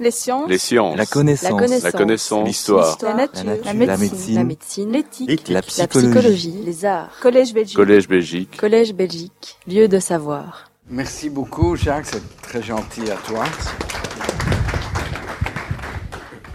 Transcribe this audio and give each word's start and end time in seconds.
Les 0.00 0.10
sciences. 0.10 0.48
Les 0.48 0.58
sciences. 0.58 0.96
La 0.96 1.04
connaissance. 1.06 1.82
La 1.82 1.92
connaissance. 1.92 2.40
La. 2.40 2.44
L'histoire. 2.46 2.98
La 3.02 3.14
nature. 3.14 3.44
La 3.44 3.54
nature. 3.54 3.64
La 3.66 3.72
La 3.84 3.96
médecine. 4.44 4.90
La. 4.90 4.98
L'éthique. 4.98 5.48
La 5.48 5.54
La 5.56 5.62
psychologie. 5.62 6.62
Les 6.64 6.84
arts. 6.86 7.10
Collège 7.20 7.52
Belgique. 7.52 7.76
Collège 7.76 8.08
Belgique. 8.08 8.56
Collège 8.56 8.94
Belgique. 8.94 9.58
Lieu 9.68 9.88
de 9.88 9.98
savoir. 10.00 10.70
Merci 10.88 11.28
beaucoup, 11.30 11.76
Jacques, 11.76 12.06
c'est 12.06 12.40
très 12.42 12.62
gentil 12.62 13.02
à 13.10 13.16
toi. 13.16 13.44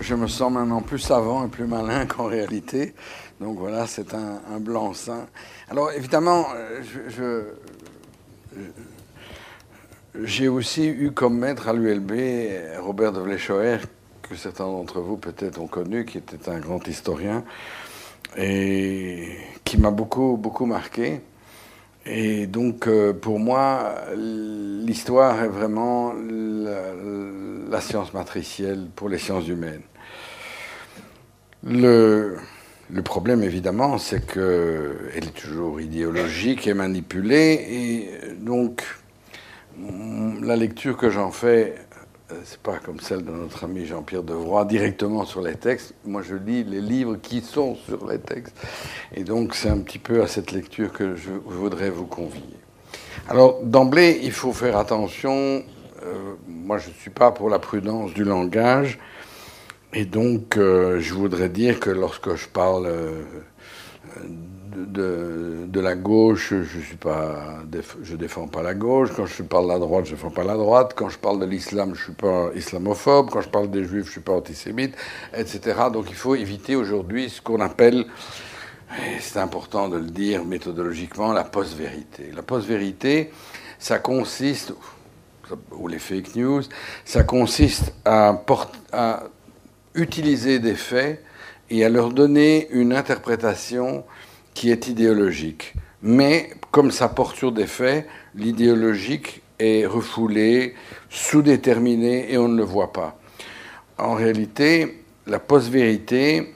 Je 0.01 0.13
me 0.15 0.27
sens 0.27 0.51
maintenant 0.51 0.81
plus 0.81 0.99
savant 0.99 1.45
et 1.45 1.47
plus 1.47 1.65
malin 1.67 2.05
qu'en 2.07 2.25
réalité. 2.25 2.93
Donc 3.39 3.57
voilà, 3.59 3.87
c'est 3.87 4.13
un, 4.13 4.41
un 4.53 4.59
blanc-seing. 4.59 5.27
Alors 5.69 5.91
évidemment, 5.91 6.45
euh, 6.55 6.81
je- 6.83 7.09
je- 7.15 8.59
j'ai 10.23 10.47
aussi 10.47 10.87
eu 10.87 11.11
comme 11.11 11.37
maître 11.37 11.67
à 11.67 11.73
l'ULB 11.73 12.11
Robert 12.79 13.11
de 13.11 13.19
Vlechoer, 13.19 13.79
que 14.21 14.35
certains 14.35 14.65
d'entre 14.65 14.99
vous 14.99 15.17
peut-être 15.17 15.59
ont 15.59 15.67
connu, 15.67 16.05
qui 16.05 16.17
était 16.17 16.49
un 16.49 16.59
grand 16.59 16.87
historien 16.87 17.43
et 18.37 19.37
qui 19.63 19.77
m'a 19.77 19.91
beaucoup, 19.91 20.37
beaucoup 20.37 20.65
marqué. 20.65 21.21
Et 22.05 22.45
donc, 22.47 22.87
euh, 22.87 23.13
pour 23.13 23.39
moi, 23.39 23.95
l'histoire 24.15 25.43
est 25.43 25.47
vraiment 25.47 26.13
la, 26.13 27.81
science 27.81 28.13
matricielle 28.13 28.87
pour 28.95 29.09
les 29.09 29.17
sciences 29.17 29.47
humaines. 29.47 29.81
Le, 31.63 32.37
le 32.89 33.01
problème, 33.01 33.43
évidemment, 33.43 33.97
c'est 33.97 34.25
qu'elle 34.25 35.23
est 35.23 35.35
toujours 35.35 35.81
idéologique 35.81 36.67
et 36.67 36.73
manipulée. 36.73 37.65
Et 37.69 38.35
donc, 38.39 38.83
la 40.41 40.55
lecture 40.55 40.97
que 40.97 41.09
j'en 41.09 41.31
fais, 41.31 41.75
euh, 42.31 42.35
c'est 42.43 42.59
pas 42.61 42.77
comme 42.77 42.99
celle 42.99 43.23
de 43.23 43.31
notre 43.31 43.63
ami 43.65 43.85
Jean-Pierre 43.85 44.23
Devroy, 44.23 44.65
directement 44.65 45.25
sur 45.25 45.41
les 45.41 45.55
textes. 45.55 45.93
Moi, 46.05 46.21
je 46.21 46.35
lis 46.35 46.63
les 46.63 46.81
livres 46.81 47.17
qui 47.17 47.41
sont 47.41 47.75
sur 47.75 48.07
les 48.07 48.19
textes. 48.19 48.55
Et 49.13 49.23
donc, 49.23 49.53
c'est 49.55 49.69
un 49.69 49.79
petit 49.79 49.99
peu 49.99 50.21
à 50.21 50.27
cette 50.27 50.51
lecture 50.51 50.91
que 50.91 51.15
je 51.15 51.31
voudrais 51.31 51.89
vous 51.89 52.05
convier. 52.07 52.41
Alors, 53.27 53.61
d'emblée, 53.63 54.19
il 54.23 54.31
faut 54.31 54.53
faire 54.53 54.77
attention. 54.77 55.63
euh, 56.03 56.35
moi, 56.47 56.77
je 56.77 56.89
ne 56.89 56.93
suis 56.93 57.11
pas 57.11 57.31
pour 57.31 57.49
la 57.49 57.59
prudence 57.59 58.13
du 58.13 58.23
langage. 58.23 58.99
Et 59.93 60.05
donc, 60.05 60.57
euh, 60.57 60.99
je 60.99 61.13
voudrais 61.13 61.49
dire 61.49 61.79
que 61.79 61.89
lorsque 61.89 62.35
je 62.35 62.47
parle 62.47 62.87
euh, 62.87 63.23
de, 64.75 65.79
la 65.79 65.95
gauche, 65.95 66.53
je 66.63 66.79
suis 66.79 66.95
pas, 66.95 67.59
je 68.03 68.15
défends 68.15 68.47
pas 68.47 68.63
la 68.63 68.73
gauche. 68.73 69.09
Quand 69.15 69.25
je 69.25 69.43
parle 69.43 69.65
de 69.65 69.73
la 69.73 69.79
droite, 69.79 70.05
je 70.05 70.11
défends 70.11 70.31
pas 70.31 70.43
la 70.43 70.55
droite. 70.55 70.93
Quand 70.95 71.09
je 71.09 71.17
parle 71.17 71.39
de 71.39 71.45
l'islam, 71.45 71.93
je 71.95 72.03
suis 72.03 72.13
pas 72.13 72.49
islamophobe. 72.55 73.29
Quand 73.29 73.41
je 73.41 73.49
parle 73.49 73.69
des 73.69 73.83
juifs, 73.83 74.05
je 74.05 74.11
suis 74.11 74.21
pas 74.21 74.33
antisémite, 74.33 74.95
etc. 75.35 75.61
Donc, 75.91 76.05
il 76.09 76.15
faut 76.15 76.35
éviter 76.35 76.75
aujourd'hui 76.75 77.29
ce 77.29 77.41
qu'on 77.41 77.61
appelle, 77.61 78.05
c'est 79.19 79.39
important 79.39 79.89
de 79.89 79.97
le 79.97 80.09
dire 80.09 80.45
méthodologiquement, 80.45 81.33
la 81.33 81.43
post-vérité. 81.43 82.31
La 82.35 82.43
post-vérité, 82.43 83.31
ça 83.79 83.99
consiste, 83.99 84.73
ou 85.71 85.87
les 85.87 85.99
fake 85.99 86.35
news, 86.35 86.61
ça 87.03 87.23
consiste 87.23 87.93
à 88.05 88.33
utiliser 89.93 90.59
des 90.59 90.75
faits 90.75 91.23
et 91.69 91.83
à 91.83 91.89
leur 91.89 92.11
donner 92.11 92.67
une 92.71 92.93
interprétation 92.93 94.03
qui 94.55 94.71
est 94.71 94.87
idéologique. 94.87 95.75
Mais 96.01 96.49
comme 96.71 96.89
ça 96.89 97.07
porte 97.09 97.35
sur 97.35 97.51
des 97.51 97.67
faits, 97.67 98.07
l'idéologique 98.33 99.43
est 99.59 99.85
refoulé, 99.85 100.73
sous-déterminé 101.09 102.31
et 102.33 102.37
on 102.39 102.47
ne 102.47 102.57
le 102.57 102.63
voit 102.63 102.91
pas. 102.91 103.19
En 103.97 104.15
réalité, 104.15 105.03
la 105.27 105.39
post-vérité, 105.39 106.53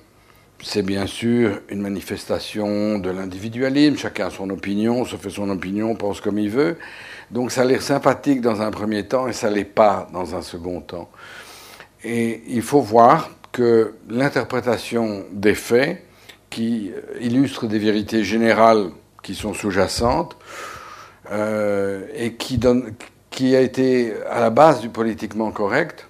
c'est 0.61 0.81
bien 0.81 1.07
sûr 1.07 1.61
une 1.69 1.81
manifestation 1.81 2.99
de 2.99 3.09
l'individualisme, 3.09 3.97
chacun 3.97 4.27
a 4.27 4.29
son 4.29 4.49
opinion, 4.49 5.05
se 5.05 5.15
fait 5.15 5.29
son 5.29 5.49
opinion, 5.49 5.95
pense 5.95 6.19
comme 6.19 6.39
il 6.39 6.49
veut. 6.49 6.77
Donc 7.31 7.51
ça 7.51 7.61
a 7.61 7.65
l'air 7.65 7.81
sympathique 7.81 8.41
dans 8.41 8.61
un 8.61 8.71
premier 8.71 9.07
temps 9.07 9.27
et 9.27 9.33
ça 9.33 9.49
l'est 9.49 9.63
pas 9.63 10.07
dans 10.13 10.35
un 10.35 10.41
second 10.41 10.81
temps. 10.81 11.09
Et 12.03 12.43
il 12.47 12.61
faut 12.61 12.81
voir 12.81 13.29
que 13.51 13.95
l'interprétation 14.09 15.25
des 15.31 15.55
faits, 15.55 16.05
qui 16.49 16.91
illustre 17.19 17.67
des 17.67 17.79
vérités 17.79 18.23
générales 18.23 18.89
qui 19.23 19.35
sont 19.35 19.53
sous-jacentes, 19.53 20.35
euh, 21.31 22.05
et 22.15 22.33
qui, 22.33 22.59
qui 23.29 23.55
a 23.55 23.61
été 23.61 24.13
à 24.29 24.39
la 24.39 24.49
base 24.49 24.81
du 24.81 24.89
politiquement 24.89 25.51
correct, 25.51 26.07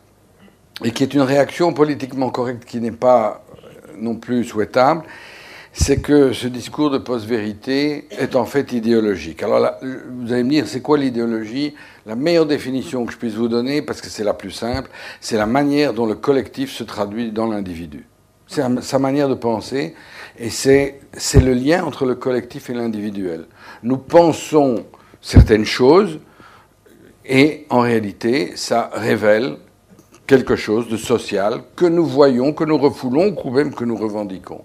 et 0.84 0.92
qui 0.92 1.04
est 1.04 1.14
une 1.14 1.22
réaction 1.22 1.74
politiquement 1.74 2.30
correcte 2.30 2.64
qui 2.66 2.80
n'est 2.80 2.92
pas 2.92 3.44
euh, 3.52 3.92
non 3.98 4.16
plus 4.16 4.46
souhaitable, 4.46 5.04
c'est 5.72 6.02
que 6.02 6.34
ce 6.34 6.48
discours 6.48 6.90
de 6.90 6.98
post-vérité 6.98 8.08
est 8.12 8.36
en 8.36 8.46
fait 8.46 8.72
idéologique. 8.72 9.44
Alors 9.44 9.60
là, 9.60 9.80
vous 9.82 10.34
allez 10.34 10.44
me 10.44 10.50
dire, 10.50 10.68
c'est 10.68 10.82
quoi 10.82 10.98
l'idéologie? 10.98 11.76
La 12.06 12.16
meilleure 12.16 12.48
définition 12.48 13.06
que 13.06 13.12
je 13.14 13.18
puisse 13.18 13.36
vous 13.36 13.48
donner, 13.48 13.82
parce 13.82 14.02
que 14.02 14.10
c'est 14.10 14.24
la 14.24 14.34
plus 14.34 14.52
simple, 14.52 14.90
c'est 15.22 15.38
la 15.38 15.46
manière 15.46 15.94
dont 15.94 16.08
le 16.08 16.16
collectif 16.16 16.72
se 16.72 16.84
traduit 16.84 17.32
dans 17.32 17.46
l'individu. 17.46 18.08
C'est 18.48 18.64
sa 18.82 18.98
manière 18.98 19.30
de 19.30 19.36
penser, 19.36 19.96
et 20.40 20.50
c'est 20.50 21.00
le 21.36 21.54
lien 21.54 21.84
entre 21.84 22.06
le 22.06 22.16
collectif 22.16 22.70
et 22.70 22.74
l'individuel. 22.74 23.46
Nous 23.84 23.98
pensons 23.98 24.86
certaines 25.22 25.66
choses, 25.66 26.20
et 27.26 27.66
en 27.70 27.82
réalité, 27.82 28.54
ça 28.56 28.90
révèle 28.94 29.58
quelque 30.26 30.56
chose 30.56 30.88
de 30.88 30.98
social 30.98 31.62
que 31.76 31.86
nous 31.86 32.06
voyons, 32.06 32.54
que 32.54 32.64
nous 32.64 32.78
refoulons, 32.78 33.36
ou 33.44 33.52
même 33.52 33.74
que 33.74 33.84
nous 33.84 33.98
revendiquons. 33.98 34.64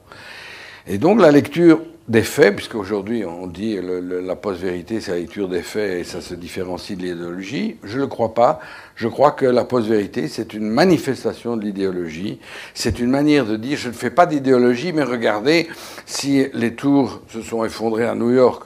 Et 0.86 0.98
donc 0.98 1.20
la 1.20 1.32
lecture 1.32 1.80
des 2.06 2.22
faits, 2.22 2.54
puisqu'aujourd'hui 2.56 3.24
on 3.24 3.46
dit 3.46 3.76
le, 3.76 3.98
le- 4.00 4.20
la 4.20 4.36
post-vérité 4.36 5.00
c'est 5.00 5.12
la 5.12 5.18
lecture 5.18 5.48
des 5.48 5.62
faits 5.62 6.00
et 6.00 6.04
ça 6.04 6.20
se 6.20 6.34
différencie 6.34 6.98
de 6.98 7.02
l'idéologie, 7.02 7.76
je 7.82 7.96
ne 7.96 8.02
le 8.02 8.06
crois 8.08 8.34
pas. 8.34 8.60
Je 8.94 9.08
crois 9.08 9.30
que 9.32 9.46
la 9.46 9.64
post-vérité 9.64 10.28
c'est 10.28 10.52
une 10.52 10.68
manifestation 10.68 11.56
de 11.56 11.62
l'idéologie, 11.64 12.40
c'est 12.74 12.98
une 13.00 13.08
manière 13.10 13.46
de 13.46 13.56
dire 13.56 13.78
je 13.78 13.88
ne 13.88 13.94
fais 13.94 14.10
pas 14.10 14.26
d'idéologie, 14.26 14.92
mais 14.92 15.02
regardez 15.02 15.66
si 16.04 16.46
les 16.52 16.74
tours 16.74 17.22
se 17.32 17.40
sont 17.40 17.64
effondrées 17.64 18.04
à 18.06 18.14
New 18.14 18.30
York 18.32 18.64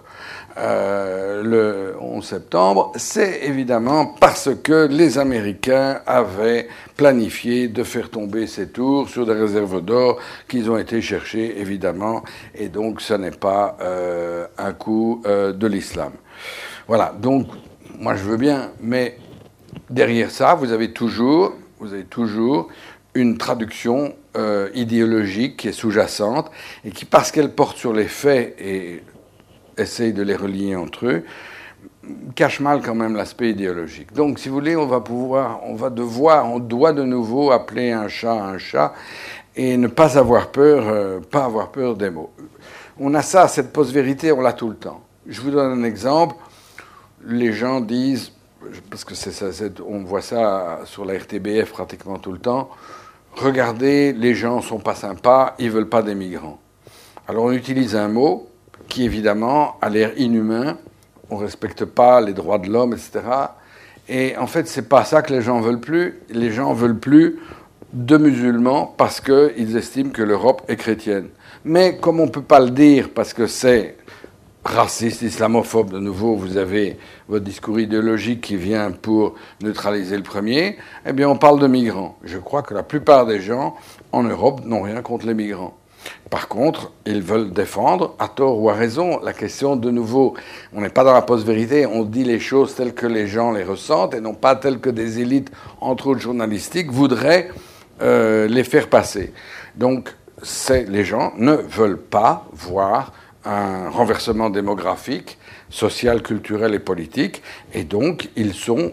euh, 0.58 1.42
le 1.44 1.96
11 2.00 2.24
septembre, 2.24 2.92
c'est 2.96 3.44
évidemment 3.44 4.06
parce 4.06 4.50
que 4.62 4.88
les 4.90 5.16
Américains 5.18 6.00
avaient 6.04 6.68
planifié 6.96 7.68
de 7.68 7.84
faire 7.84 8.10
tomber 8.10 8.48
ces 8.48 8.68
tours 8.68 9.08
sur 9.08 9.24
des 9.24 9.34
réserves 9.34 9.84
d'or 9.84 10.18
qu'ils 10.48 10.68
ont 10.68 10.76
été 10.76 11.00
chercher, 11.00 11.60
évidemment, 11.60 12.24
et 12.56 12.68
donc 12.68 13.00
ce 13.00 13.14
n'est 13.14 13.30
pas 13.30 13.76
euh, 13.80 14.46
un 14.58 14.72
coup 14.72 15.22
euh, 15.26 15.52
de 15.52 15.66
l'islam. 15.68 16.12
Voilà, 16.88 17.14
donc 17.16 17.46
moi 17.96 18.16
je 18.16 18.24
veux 18.24 18.36
bien, 18.36 18.72
mais 18.80 19.16
derrière 19.90 20.32
ça, 20.32 20.54
vous 20.54 20.72
avez 20.72 20.92
toujours, 20.92 21.52
vous 21.78 21.92
avez 21.92 22.04
toujours 22.04 22.68
une 23.14 23.38
traduction 23.38 24.14
idéologique 24.72 25.56
qui 25.56 25.66
est 25.66 25.72
sous-jacente 25.72 26.48
et 26.84 26.90
qui, 26.90 27.04
parce 27.04 27.32
qu'elle 27.32 27.50
porte 27.50 27.76
sur 27.76 27.92
les 27.92 28.06
faits 28.06 28.54
et 28.60 29.02
essaye 29.78 30.12
de 30.12 30.22
les 30.22 30.36
relier 30.36 30.76
entre 30.76 31.06
eux, 31.06 31.24
cache 32.34 32.60
mal 32.60 32.82
quand 32.82 32.94
même 32.94 33.16
l'aspect 33.16 33.50
idéologique. 33.50 34.12
Donc, 34.12 34.38
si 34.38 34.48
vous 34.48 34.54
voulez, 34.54 34.76
on 34.76 34.86
va 34.86 35.00
pouvoir, 35.00 35.60
on 35.64 35.74
va 35.74 35.90
devoir, 35.90 36.50
on 36.50 36.58
doit 36.58 36.92
de 36.92 37.02
nouveau 37.02 37.50
appeler 37.50 37.92
un 37.92 38.08
chat 38.08 38.32
un 38.32 38.58
chat 38.58 38.94
et 39.56 39.76
ne 39.76 39.88
pas 39.88 40.18
avoir 40.18 40.50
peur, 40.50 40.84
euh, 40.88 41.20
pas 41.20 41.44
avoir 41.44 41.70
peur 41.70 41.96
des 41.96 42.10
mots. 42.10 42.30
On 42.98 43.14
a 43.14 43.22
ça, 43.22 43.48
cette 43.48 43.72
post-vérité, 43.72 44.32
on 44.32 44.40
l'a 44.40 44.52
tout 44.52 44.68
le 44.68 44.76
temps. 44.76 45.02
Je 45.26 45.40
vous 45.40 45.50
donne 45.50 45.80
un 45.80 45.84
exemple. 45.84 46.36
Les 47.24 47.52
gens 47.52 47.80
disent, 47.80 48.32
parce 48.90 49.04
que 49.04 49.14
c'est 49.14 49.32
ça, 49.32 49.46
on 49.86 50.04
voit 50.04 50.22
ça 50.22 50.80
sur 50.84 51.04
la 51.04 51.18
RTBF 51.18 51.70
pratiquement 51.72 52.18
tout 52.18 52.32
le 52.32 52.38
temps. 52.38 52.70
Regardez, 53.34 54.12
les 54.12 54.34
gens 54.34 54.60
sont 54.60 54.78
pas 54.78 54.94
sympas, 54.94 55.54
ils 55.58 55.70
veulent 55.70 55.88
pas 55.88 56.02
des 56.02 56.14
migrants. 56.14 56.58
Alors 57.28 57.44
on 57.44 57.52
utilise 57.52 57.94
un 57.94 58.08
mot 58.08 58.47
qui 58.88 59.04
évidemment 59.04 59.76
a 59.80 59.88
l'air 59.88 60.12
inhumain, 60.16 60.78
on 61.30 61.38
ne 61.38 61.44
respecte 61.44 61.84
pas 61.84 62.20
les 62.20 62.32
droits 62.32 62.58
de 62.58 62.68
l'homme, 62.68 62.94
etc. 62.94 63.20
Et 64.08 64.36
en 64.36 64.46
fait, 64.46 64.66
c'est 64.66 64.88
pas 64.88 65.04
ça 65.04 65.22
que 65.22 65.32
les 65.32 65.42
gens 65.42 65.60
veulent 65.60 65.80
plus. 65.80 66.18
Les 66.30 66.50
gens 66.50 66.72
veulent 66.72 66.98
plus 66.98 67.38
de 67.92 68.16
musulmans 68.16 68.94
parce 68.96 69.20
qu'ils 69.20 69.76
estiment 69.76 70.10
que 70.10 70.22
l'Europe 70.22 70.62
est 70.68 70.76
chrétienne. 70.76 71.28
Mais 71.64 71.98
comme 71.98 72.20
on 72.20 72.26
ne 72.26 72.30
peut 72.30 72.42
pas 72.42 72.60
le 72.60 72.70
dire 72.70 73.10
parce 73.14 73.34
que 73.34 73.46
c'est 73.46 73.96
raciste, 74.64 75.22
islamophobe, 75.22 75.90
de 75.92 75.98
nouveau, 75.98 76.36
vous 76.36 76.56
avez 76.56 76.98
votre 77.28 77.44
discours 77.44 77.80
idéologique 77.80 78.40
qui 78.40 78.56
vient 78.56 78.90
pour 78.90 79.34
neutraliser 79.62 80.16
le 80.16 80.22
premier, 80.22 80.76
eh 81.06 81.12
bien 81.12 81.28
on 81.28 81.36
parle 81.36 81.58
de 81.58 81.66
migrants. 81.66 82.18
Je 82.22 82.38
crois 82.38 82.62
que 82.62 82.74
la 82.74 82.82
plupart 82.82 83.26
des 83.26 83.40
gens 83.40 83.76
en 84.12 84.22
Europe 84.22 84.64
n'ont 84.64 84.82
rien 84.82 85.00
contre 85.02 85.26
les 85.26 85.34
migrants. 85.34 85.76
Par 86.30 86.48
contre, 86.48 86.92
ils 87.06 87.22
veulent 87.22 87.52
défendre, 87.52 88.14
à 88.18 88.28
tort 88.28 88.60
ou 88.60 88.68
à 88.70 88.74
raison, 88.74 89.20
la 89.22 89.32
question 89.32 89.76
de 89.76 89.90
nouveau. 89.90 90.34
On 90.74 90.80
n'est 90.80 90.88
pas 90.90 91.04
dans 91.04 91.12
la 91.12 91.22
post-vérité, 91.22 91.86
on 91.86 92.04
dit 92.04 92.24
les 92.24 92.40
choses 92.40 92.74
telles 92.74 92.94
que 92.94 93.06
les 93.06 93.26
gens 93.26 93.52
les 93.52 93.64
ressentent 93.64 94.14
et 94.14 94.20
non 94.20 94.34
pas 94.34 94.56
telles 94.56 94.78
que 94.78 94.90
des 94.90 95.20
élites, 95.20 95.50
entre 95.80 96.08
autres 96.08 96.20
journalistiques, 96.20 96.90
voudraient 96.90 97.50
euh, 98.02 98.46
les 98.46 98.64
faire 98.64 98.88
passer. 98.88 99.32
Donc, 99.74 100.14
les 100.70 101.04
gens 101.04 101.32
ne 101.36 101.52
veulent 101.52 102.00
pas 102.00 102.46
voir 102.52 103.12
un 103.44 103.88
renversement 103.88 104.50
démographique, 104.50 105.38
social, 105.70 106.22
culturel 106.22 106.74
et 106.74 106.78
politique, 106.78 107.42
et 107.72 107.84
donc 107.84 108.28
ils 108.36 108.54
sont 108.54 108.92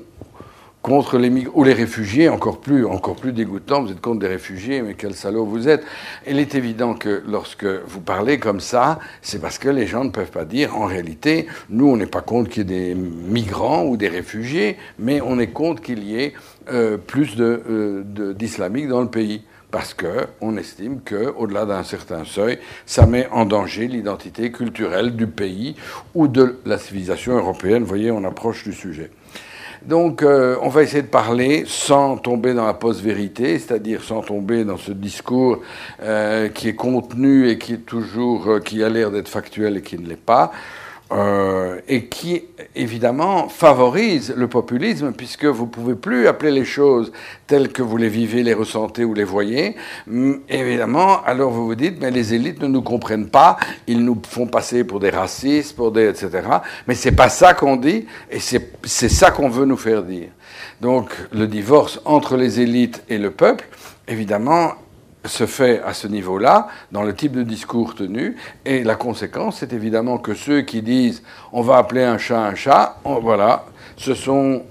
contre 0.85 1.17
les 1.17 1.31
migrants, 1.31 1.53
ou 1.55 1.63
les 1.63 1.73
réfugiés, 1.73 2.29
encore 2.29 2.61
plus, 2.61 2.85
encore 2.85 3.15
plus 3.15 3.31
dégoûtant, 3.31 3.81
vous 3.81 3.91
êtes 3.91 4.01
contre 4.01 4.19
des 4.19 4.27
réfugiés, 4.27 4.83
mais 4.83 4.93
quel 4.93 5.15
salaud 5.15 5.43
vous 5.43 5.67
êtes. 5.67 5.83
Il 6.27 6.37
est 6.37 6.53
évident 6.53 6.93
que 6.93 7.23
lorsque 7.27 7.65
vous 7.65 8.01
parlez 8.01 8.37
comme 8.37 8.59
ça, 8.59 8.99
c'est 9.23 9.41
parce 9.41 9.57
que 9.57 9.67
les 9.67 9.87
gens 9.87 10.03
ne 10.03 10.11
peuvent 10.11 10.29
pas 10.29 10.45
dire, 10.45 10.77
en 10.77 10.85
réalité, 10.85 11.47
nous, 11.71 11.87
on 11.87 11.97
n'est 11.97 12.05
pas 12.05 12.21
contre 12.21 12.51
qu'il 12.51 12.69
y 12.69 12.75
ait 12.75 12.93
des 12.93 12.93
migrants 12.93 13.83
ou 13.85 13.97
des 13.97 14.09
réfugiés, 14.09 14.77
mais 14.99 15.21
on 15.21 15.39
est 15.39 15.47
contre 15.47 15.81
qu'il 15.81 16.03
y 16.03 16.21
ait 16.21 16.33
euh, 16.71 16.97
plus 16.97 17.33
euh, 17.39 18.03
d'islamiques 18.35 18.85
de, 18.85 18.91
dans 18.91 19.01
le 19.01 19.09
pays 19.09 19.41
parce 19.71 19.95
qu'on 19.95 20.55
estime 20.55 20.99
qu'au-delà 21.01 21.65
d'un 21.65 21.83
certain 21.83 22.25
seuil, 22.25 22.59
ça 22.85 23.07
met 23.07 23.27
en 23.31 23.45
danger 23.45 23.87
l'identité 23.87 24.51
culturelle 24.51 25.15
du 25.15 25.25
pays 25.25 25.75
ou 26.13 26.27
de 26.27 26.59
la 26.63 26.77
civilisation 26.77 27.35
européenne. 27.35 27.81
Vous 27.81 27.89
voyez, 27.89 28.11
on 28.11 28.23
approche 28.23 28.63
du 28.63 28.71
sujet. 28.71 29.09
Donc, 29.85 30.23
euh, 30.23 30.57
on 30.63 30.69
va 30.69 30.81
essayer 30.81 31.03
de 31.03 31.07
parler 31.07 31.63
sans 31.67 32.17
tomber 32.17 32.55
dans 32.55 32.65
la 32.65 32.73
post-vérité, 32.73 33.59
c'est-à-dire 33.59 34.03
sans 34.03 34.21
tomber 34.21 34.63
dans 34.63 34.77
ce 34.77 34.91
discours 34.91 35.59
euh, 36.01 36.49
qui 36.49 36.69
est 36.69 36.75
contenu 36.75 37.49
et 37.49 37.59
qui 37.59 37.73
est 37.73 37.85
toujours, 37.85 38.47
euh, 38.47 38.59
qui 38.59 38.83
a 38.83 38.89
l'air 38.89 39.11
d'être 39.11 39.27
factuel 39.27 39.77
et 39.77 39.81
qui 39.83 39.99
ne 39.99 40.07
l'est 40.07 40.15
pas. 40.15 40.51
Euh, 41.11 41.81
et 41.87 42.05
qui 42.05 42.41
évidemment 42.75 43.47
favorise 43.47 44.33
le 44.35 44.47
populisme 44.47 45.11
puisque 45.11 45.45
vous 45.45 45.67
pouvez 45.67 45.93
plus 45.93 46.27
appeler 46.27 46.49
les 46.49 46.65
choses 46.65 47.11
telles 47.45 47.71
que 47.71 47.83
vous 47.83 47.97
les 47.97 48.09
vivez, 48.09 48.41
les 48.41 48.55
ressentez 48.55 49.05
ou 49.05 49.13
les 49.13 49.23
voyez. 49.23 49.75
Hum, 50.09 50.39
évidemment, 50.49 51.23
alors 51.23 51.51
vous 51.51 51.67
vous 51.67 51.75
dites 51.75 52.01
mais 52.01 52.09
les 52.09 52.33
élites 52.33 52.59
ne 52.59 52.67
nous 52.67 52.81
comprennent 52.81 53.29
pas, 53.29 53.57
ils 53.85 54.03
nous 54.03 54.19
font 54.27 54.47
passer 54.47 54.83
pour 54.83 54.99
des 54.99 55.11
racistes, 55.11 55.75
pour 55.75 55.91
des 55.91 56.07
etc. 56.07 56.41
Mais 56.87 56.95
c'est 56.95 57.11
pas 57.11 57.29
ça 57.29 57.53
qu'on 57.53 57.75
dit 57.75 58.07
et 58.31 58.39
c'est 58.39 59.09
ça 59.09 59.29
qu'on 59.29 59.49
veut 59.49 59.65
nous 59.65 59.77
faire 59.77 60.01
dire. 60.01 60.29
Donc 60.81 61.11
le 61.31 61.45
divorce 61.45 62.01
entre 62.05 62.35
les 62.35 62.61
élites 62.61 63.03
et 63.09 63.19
le 63.19 63.29
peuple, 63.29 63.67
évidemment, 64.07 64.73
se 65.27 65.45
fait 65.45 65.81
à 65.83 65.93
ce 65.93 66.07
niveau-là, 66.07 66.67
dans 66.91 67.03
le 67.03 67.13
type 67.13 67.33
de 67.33 67.43
discours 67.43 67.95
tenu, 67.95 68.35
et 68.65 68.83
la 68.83 68.95
conséquence, 68.95 69.57
c'est 69.59 69.73
évidemment 69.73 70.17
que 70.17 70.33
ceux 70.33 70.61
qui 70.61 70.81
disent 70.81 71.23
on 71.51 71.61
va 71.61 71.77
appeler 71.77 72.03
un 72.03 72.17
chat 72.17 72.39
un 72.39 72.55
chat, 72.55 72.97
voilà, 73.03 73.65
ce 73.97 74.13
sont 74.13 74.63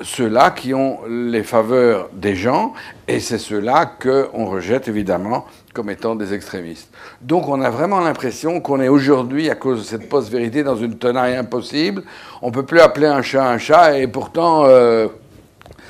ceux-là 0.00 0.50
qui 0.50 0.74
ont 0.74 1.00
les 1.08 1.42
faveurs 1.42 2.08
des 2.12 2.36
gens, 2.36 2.72
et 3.06 3.20
c'est 3.20 3.38
ceux-là 3.38 3.86
qu'on 4.00 4.46
rejette 4.46 4.88
évidemment 4.88 5.46
comme 5.74 5.90
étant 5.90 6.14
des 6.14 6.34
extrémistes. 6.34 6.88
Donc 7.20 7.48
on 7.48 7.60
a 7.60 7.70
vraiment 7.70 8.00
l'impression 8.00 8.60
qu'on 8.60 8.80
est 8.80 8.88
aujourd'hui, 8.88 9.50
à 9.50 9.54
cause 9.54 9.80
de 9.80 9.84
cette 9.84 10.08
post-vérité, 10.08 10.62
dans 10.62 10.76
une 10.76 10.98
tenaille 10.98 11.36
impossible. 11.36 12.02
On 12.42 12.48
ne 12.48 12.52
peut 12.52 12.64
plus 12.64 12.80
appeler 12.80 13.06
un 13.06 13.22
chat 13.22 13.48
un 13.48 13.58
chat, 13.58 13.98
et 13.98 14.06
pourtant, 14.06 14.64
euh, 14.64 15.08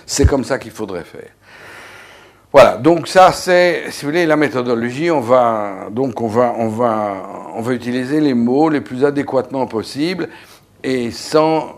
c'est 0.07 0.27
comme 0.27 0.45
ça 0.45 0.59
qu'il 0.59 0.73
faudrait 0.73 1.05
faire. 1.05 1.31
Voilà, 2.51 2.79
donc 2.79 3.09
ça 3.09 3.31
c'est, 3.33 3.91
si 3.91 4.05
vous 4.05 4.11
voulez, 4.11 4.25
la 4.25 4.37
méthodologie. 4.37 5.11
On 5.11 5.21
va 5.21 5.89
donc 5.91 6.21
on 6.21 6.29
va 6.29 6.55
on 6.57 6.69
va 6.69 7.51
on 7.55 7.61
va 7.61 7.73
utiliser 7.75 8.21
les 8.21 8.35
mots 8.35 8.71
les 8.71 8.81
plus 8.81 9.05
adéquatement 9.05 9.67
possible 9.67 10.29
et 10.83 11.11
sans 11.11 11.75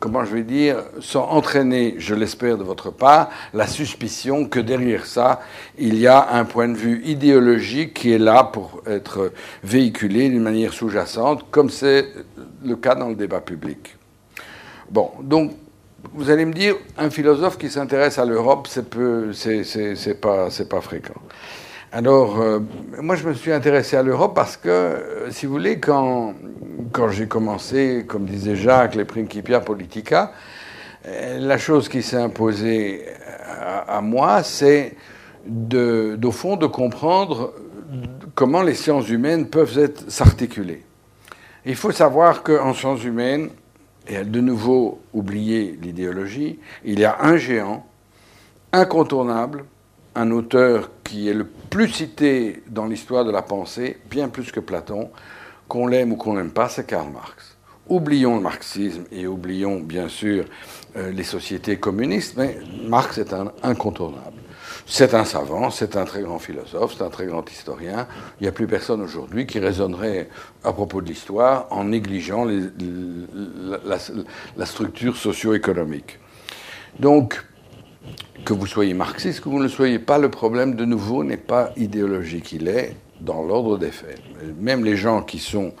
comment 0.00 0.24
je 0.24 0.34
vais 0.34 0.42
dire, 0.42 0.76
sans 1.00 1.24
entraîner, 1.28 1.94
je 1.98 2.14
l'espère 2.14 2.56
de 2.56 2.64
votre 2.64 2.90
part, 2.90 3.28
la 3.52 3.66
suspicion 3.66 4.46
que 4.46 4.58
derrière 4.58 5.04
ça, 5.04 5.40
il 5.78 5.98
y 5.98 6.06
a 6.06 6.32
un 6.32 6.44
point 6.44 6.68
de 6.68 6.76
vue 6.76 7.02
idéologique 7.04 7.94
qui 7.94 8.12
est 8.12 8.18
là 8.18 8.44
pour 8.44 8.82
être 8.86 9.32
véhiculé 9.62 10.30
d'une 10.30 10.42
manière 10.42 10.72
sous-jacente, 10.72 11.46
comme 11.50 11.68
c'est 11.68 12.06
le 12.64 12.76
cas 12.76 12.94
dans 12.94 13.10
le 13.10 13.14
débat 13.14 13.40
public. 13.40 13.96
Bon, 14.90 15.10
donc 15.22 15.52
vous 16.14 16.30
allez 16.30 16.44
me 16.44 16.52
dire, 16.52 16.76
un 16.98 17.10
philosophe 17.10 17.58
qui 17.58 17.70
s'intéresse 17.70 18.18
à 18.18 18.24
l'Europe, 18.24 18.68
c'est 18.68 20.20
pas, 20.20 20.48
pas 20.68 20.80
fréquent. 20.80 21.20
Alors, 21.92 22.40
euh, 22.40 22.60
moi, 23.00 23.16
je 23.16 23.26
me 23.26 23.34
suis 23.34 23.52
intéressé 23.52 23.96
à 23.96 24.04
l'Europe 24.04 24.32
parce 24.32 24.56
que, 24.56 24.68
euh, 24.68 25.30
si 25.32 25.46
vous 25.46 25.52
voulez, 25.52 25.80
quand, 25.80 26.34
quand 26.92 27.08
j'ai 27.08 27.26
commencé, 27.26 28.04
comme 28.06 28.26
disait 28.26 28.54
Jacques, 28.54 28.94
les 28.94 29.04
Principia 29.04 29.58
Politica, 29.58 30.32
euh, 31.06 31.38
la 31.40 31.58
chose 31.58 31.88
qui 31.88 32.02
s'est 32.02 32.16
imposée 32.16 33.06
à, 33.88 34.00
moi, 34.00 34.44
c'est 34.44 34.94
au 35.48 36.30
fond 36.30 36.56
de 36.56 36.66
comprendre 36.66 37.54
comment 38.36 38.62
les 38.62 38.74
sciences 38.74 39.08
humaines 39.08 39.48
peuvent 39.48 39.90
s'articuler. 40.06 40.84
Il 41.66 41.74
faut 41.74 41.90
savoir 41.90 42.44
qu'en 42.44 42.72
sciences 42.72 43.02
humaines, 43.02 43.50
et 44.08 44.16
a 44.16 44.24
de 44.24 44.40
nouveau 44.40 45.00
oublié 45.12 45.78
l'idéologie, 45.80 46.58
il 46.84 46.98
y 46.98 47.04
a 47.04 47.18
un 47.20 47.36
géant 47.36 47.86
incontournable, 48.72 49.64
un 50.14 50.30
auteur 50.30 50.90
qui 51.04 51.28
est 51.28 51.34
le 51.34 51.44
plus 51.44 51.88
cité 51.88 52.62
dans 52.68 52.86
l'histoire 52.86 53.24
de 53.24 53.30
la 53.30 53.42
pensée, 53.42 53.98
bien 54.10 54.28
plus 54.28 54.50
que 54.52 54.60
Platon, 54.60 55.10
qu'on 55.68 55.86
l'aime 55.86 56.12
ou 56.12 56.16
qu'on 56.16 56.34
n'aime 56.34 56.50
pas, 56.50 56.68
c'est 56.68 56.86
Karl 56.86 57.10
Marx. 57.12 57.56
Oublions 57.88 58.36
le 58.36 58.42
marxisme 58.42 59.04
et 59.10 59.26
oublions 59.26 59.80
bien 59.80 60.08
sûr 60.08 60.44
euh, 60.96 61.10
les 61.10 61.24
sociétés 61.24 61.76
communistes, 61.78 62.34
mais 62.36 62.58
Marx 62.84 63.18
est 63.18 63.32
un 63.32 63.52
incontournable. 63.62 64.39
C'est 64.92 65.14
un 65.14 65.24
savant, 65.24 65.70
c'est 65.70 65.96
un 65.96 66.04
très 66.04 66.22
grand 66.22 66.40
philosophe, 66.40 66.96
c'est 66.98 67.04
un 67.04 67.10
très 67.10 67.26
grand 67.26 67.48
historien. 67.48 68.08
Il 68.40 68.42
n'y 68.42 68.48
a 68.48 68.52
plus 68.52 68.66
personne 68.66 69.00
aujourd'hui 69.00 69.46
qui 69.46 69.60
raisonnerait 69.60 70.28
à 70.64 70.72
propos 70.72 71.00
de 71.00 71.06
l'histoire 71.06 71.68
en 71.70 71.84
négligeant 71.84 72.44
la, 72.44 74.66
structure 74.66 75.16
socio-économique. 75.16 76.18
Donc, 76.98 77.40
que 78.44 78.52
vous 78.52 78.66
soyez 78.66 78.92
marxiste, 78.92 79.42
que 79.42 79.48
vous 79.48 79.62
ne 79.62 79.68
soyez 79.68 80.00
pas, 80.00 80.18
le 80.18 80.28
problème 80.28 80.74
de 80.74 80.84
nouveau 80.84 81.22
n'est 81.22 81.36
pas 81.36 81.70
idéologique, 81.76 82.50
il 82.50 82.66
est 82.66 82.96
dans 83.20 83.44
l'ordre 83.44 83.78
des 83.78 83.92
faits. 83.92 84.20
Même 84.58 84.84
les 84.84 84.96
gens 84.96 85.22
qui 85.22 85.38
sont 85.38 85.72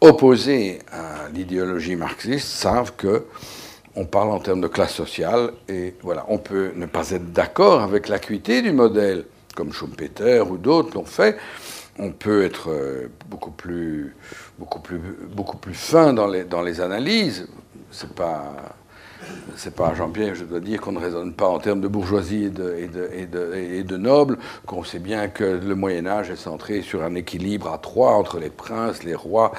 opposés 0.00 0.78
à 0.92 1.28
l'idéologie 1.34 1.96
marxiste 1.96 2.46
savent 2.46 2.92
que 2.96 3.26
on 3.96 4.04
parle 4.04 4.30
en 4.30 4.40
termes 4.40 4.60
de 4.60 4.68
classe 4.68 4.94
sociale, 4.94 5.52
et 5.68 5.94
voilà, 6.02 6.24
on 6.28 6.38
peut 6.38 6.72
ne 6.74 6.86
pas 6.86 7.10
être 7.10 7.32
d'accord 7.32 7.80
avec 7.80 8.08
l'acuité 8.08 8.62
du 8.62 8.72
modèle, 8.72 9.24
comme 9.54 9.72
Schumpeter 9.72 10.40
ou 10.40 10.56
d'autres 10.56 10.94
l'ont 10.94 11.04
fait. 11.04 11.36
On 11.98 12.10
peut 12.10 12.44
être 12.44 12.70
euh, 12.70 13.08
beaucoup 13.28 13.52
plus, 13.52 14.14
fin 15.72 16.12
dans 16.12 16.26
les, 16.26 16.44
dans 16.44 16.62
les 16.62 16.80
analyses. 16.80 17.46
C'est 17.90 18.12
pas 18.12 18.56
c'est 19.56 19.74
pas 19.74 19.94
Jean-Pierre, 19.94 20.34
je 20.34 20.44
dois 20.44 20.60
dire 20.60 20.80
qu'on 20.80 20.92
ne 20.92 20.98
raisonne 20.98 21.32
pas 21.32 21.46
en 21.46 21.58
termes 21.58 21.80
de 21.80 21.88
bourgeoisie 21.88 22.44
et 22.44 22.50
de, 22.50 22.74
et 23.54 23.84
nobles, 23.96 24.38
qu'on 24.66 24.84
sait 24.84 24.98
bien 24.98 25.28
que 25.28 25.44
le 25.44 25.74
Moyen 25.74 26.06
Âge 26.06 26.30
est 26.30 26.36
centré 26.36 26.82
sur 26.82 27.02
un 27.02 27.14
équilibre 27.14 27.72
à 27.72 27.78
trois 27.78 28.12
entre 28.12 28.38
les 28.38 28.50
princes, 28.50 29.02
les 29.04 29.14
rois 29.14 29.52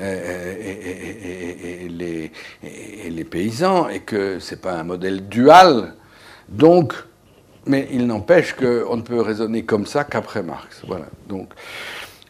et, 0.00 1.88
les, 1.88 2.32
les, 3.10 3.24
paysans, 3.24 3.88
et 3.88 4.00
que 4.00 4.38
c'est 4.38 4.60
pas 4.60 4.74
un 4.74 4.84
modèle 4.84 5.28
dual. 5.28 5.94
Donc, 6.48 6.94
mais 7.66 7.88
il 7.92 8.06
n'empêche 8.06 8.54
qu'on 8.54 8.96
ne 8.96 9.02
peut 9.02 9.20
raisonner 9.20 9.64
comme 9.64 9.86
ça 9.86 10.04
qu'après 10.04 10.42
Marx. 10.42 10.82
Voilà. 10.86 11.06
Donc, 11.28 11.48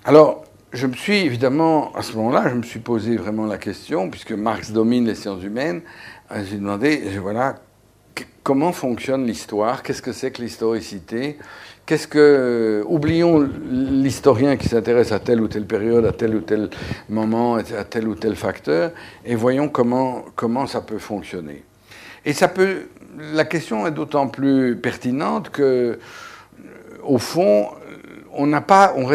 alors, 0.05 0.45
je 0.73 0.87
me 0.87 0.95
suis 0.95 1.19
évidemment, 1.19 1.93
à 1.95 2.03
ce 2.03 2.15
moment-là, 2.17 2.49
je 2.49 2.55
me 2.55 2.63
suis 2.63 2.81
posé 2.81 3.17
vraiment 3.17 3.47
la 3.47 3.59
question, 3.59 4.11
puisque 4.11 4.33
Marx 4.33 4.73
domine 4.73 5.07
les 5.07 5.15
sciences 5.15 5.43
humaines, 5.43 5.83
euh, 5.83 6.22
j'ai 6.45 6.57
demandé, 6.57 7.03
voilà, 7.21 7.57
comment 8.43 8.73
fonctionne 8.73 9.27
l'histoire? 9.27 9.83
Qu'est-ce 9.83 10.03
que 10.03 10.13
c'est 10.13 10.31
que 10.31 10.43
l'historicité? 10.43 11.39
Qu'est-ce 11.85 12.07
que 12.07 12.85
oublions 12.87 13.49
l'historien 13.71 14.57
qui 14.57 14.69
s'intéresse 14.69 15.11
à 15.13 15.19
telle 15.19 15.41
ou 15.41 15.49
telle 15.49 15.67
période, 15.67 16.07
à 16.07 16.13
tel 16.13 16.35
ou 16.37 16.41
tel 16.41 16.71
moment, 17.09 17.57
à 17.57 17.85
tel 17.85 18.07
ou 18.07 18.15
tel 18.15 18.37
facteur, 18.37 18.93
et 19.25 19.35
voyons 19.35 19.69
comment 19.69 20.25
comment 20.37 20.67
ça 20.67 20.81
peut 20.81 20.99
fonctionner. 20.99 21.65
Et 22.25 22.33
ça 22.33 22.49
peut. 22.49 22.83
La 23.35 23.45
question 23.45 23.87
est 23.87 23.91
d'autant 23.91 24.29
plus 24.29 24.77
pertinente 24.77 25.51
que, 25.51 25.99
au 27.03 27.19
fond, 27.19 27.67
on 28.33 28.47
n'a 28.47 28.61
pas. 28.61 28.95
On, 28.97 29.09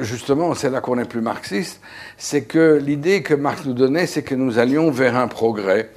justement, 0.00 0.54
c'est 0.54 0.70
là 0.70 0.80
qu'on 0.80 0.98
est 0.98 1.08
plus 1.08 1.22
marxiste. 1.22 1.80
C'est 2.18 2.44
que 2.44 2.78
l'idée 2.84 3.22
que 3.22 3.34
Marx 3.34 3.64
nous 3.64 3.72
donnait, 3.72 4.06
c'est 4.06 4.22
que 4.22 4.34
nous 4.34 4.58
allions 4.58 4.90
vers 4.90 5.16
un 5.16 5.26
progrès 5.26 5.90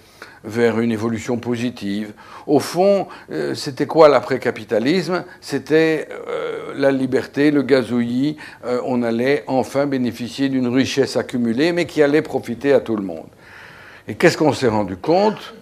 vers 0.43 0.79
une 0.79 0.91
évolution 0.91 1.37
positive. 1.37 2.13
Au 2.45 2.59
fond, 2.59 3.07
euh, 3.31 3.55
c'était 3.55 3.85
quoi 3.85 4.09
l'après-capitalisme? 4.09 5.23
C'était 5.41 6.07
euh, 6.11 6.73
la 6.75 6.91
liberté, 6.91 7.51
le 7.51 7.63
gazouillis, 7.63 8.37
euh, 8.65 8.81
on 8.85 9.03
allait 9.03 9.43
enfin 9.47 9.85
bénéficier 9.85 10.49
d'une 10.49 10.67
richesse 10.67 11.17
accumulée, 11.17 11.71
mais 11.71 11.85
qui 11.85 12.01
allait 12.01 12.21
profiter 12.21 12.73
à 12.73 12.79
tout 12.79 12.95
le 12.95 13.03
monde. 13.03 13.27
Et 14.07 14.15
qu'est-ce 14.15 14.37
qu'on 14.37 14.53
s'est 14.53 14.67
rendu 14.67 14.97
compte? 14.97 15.53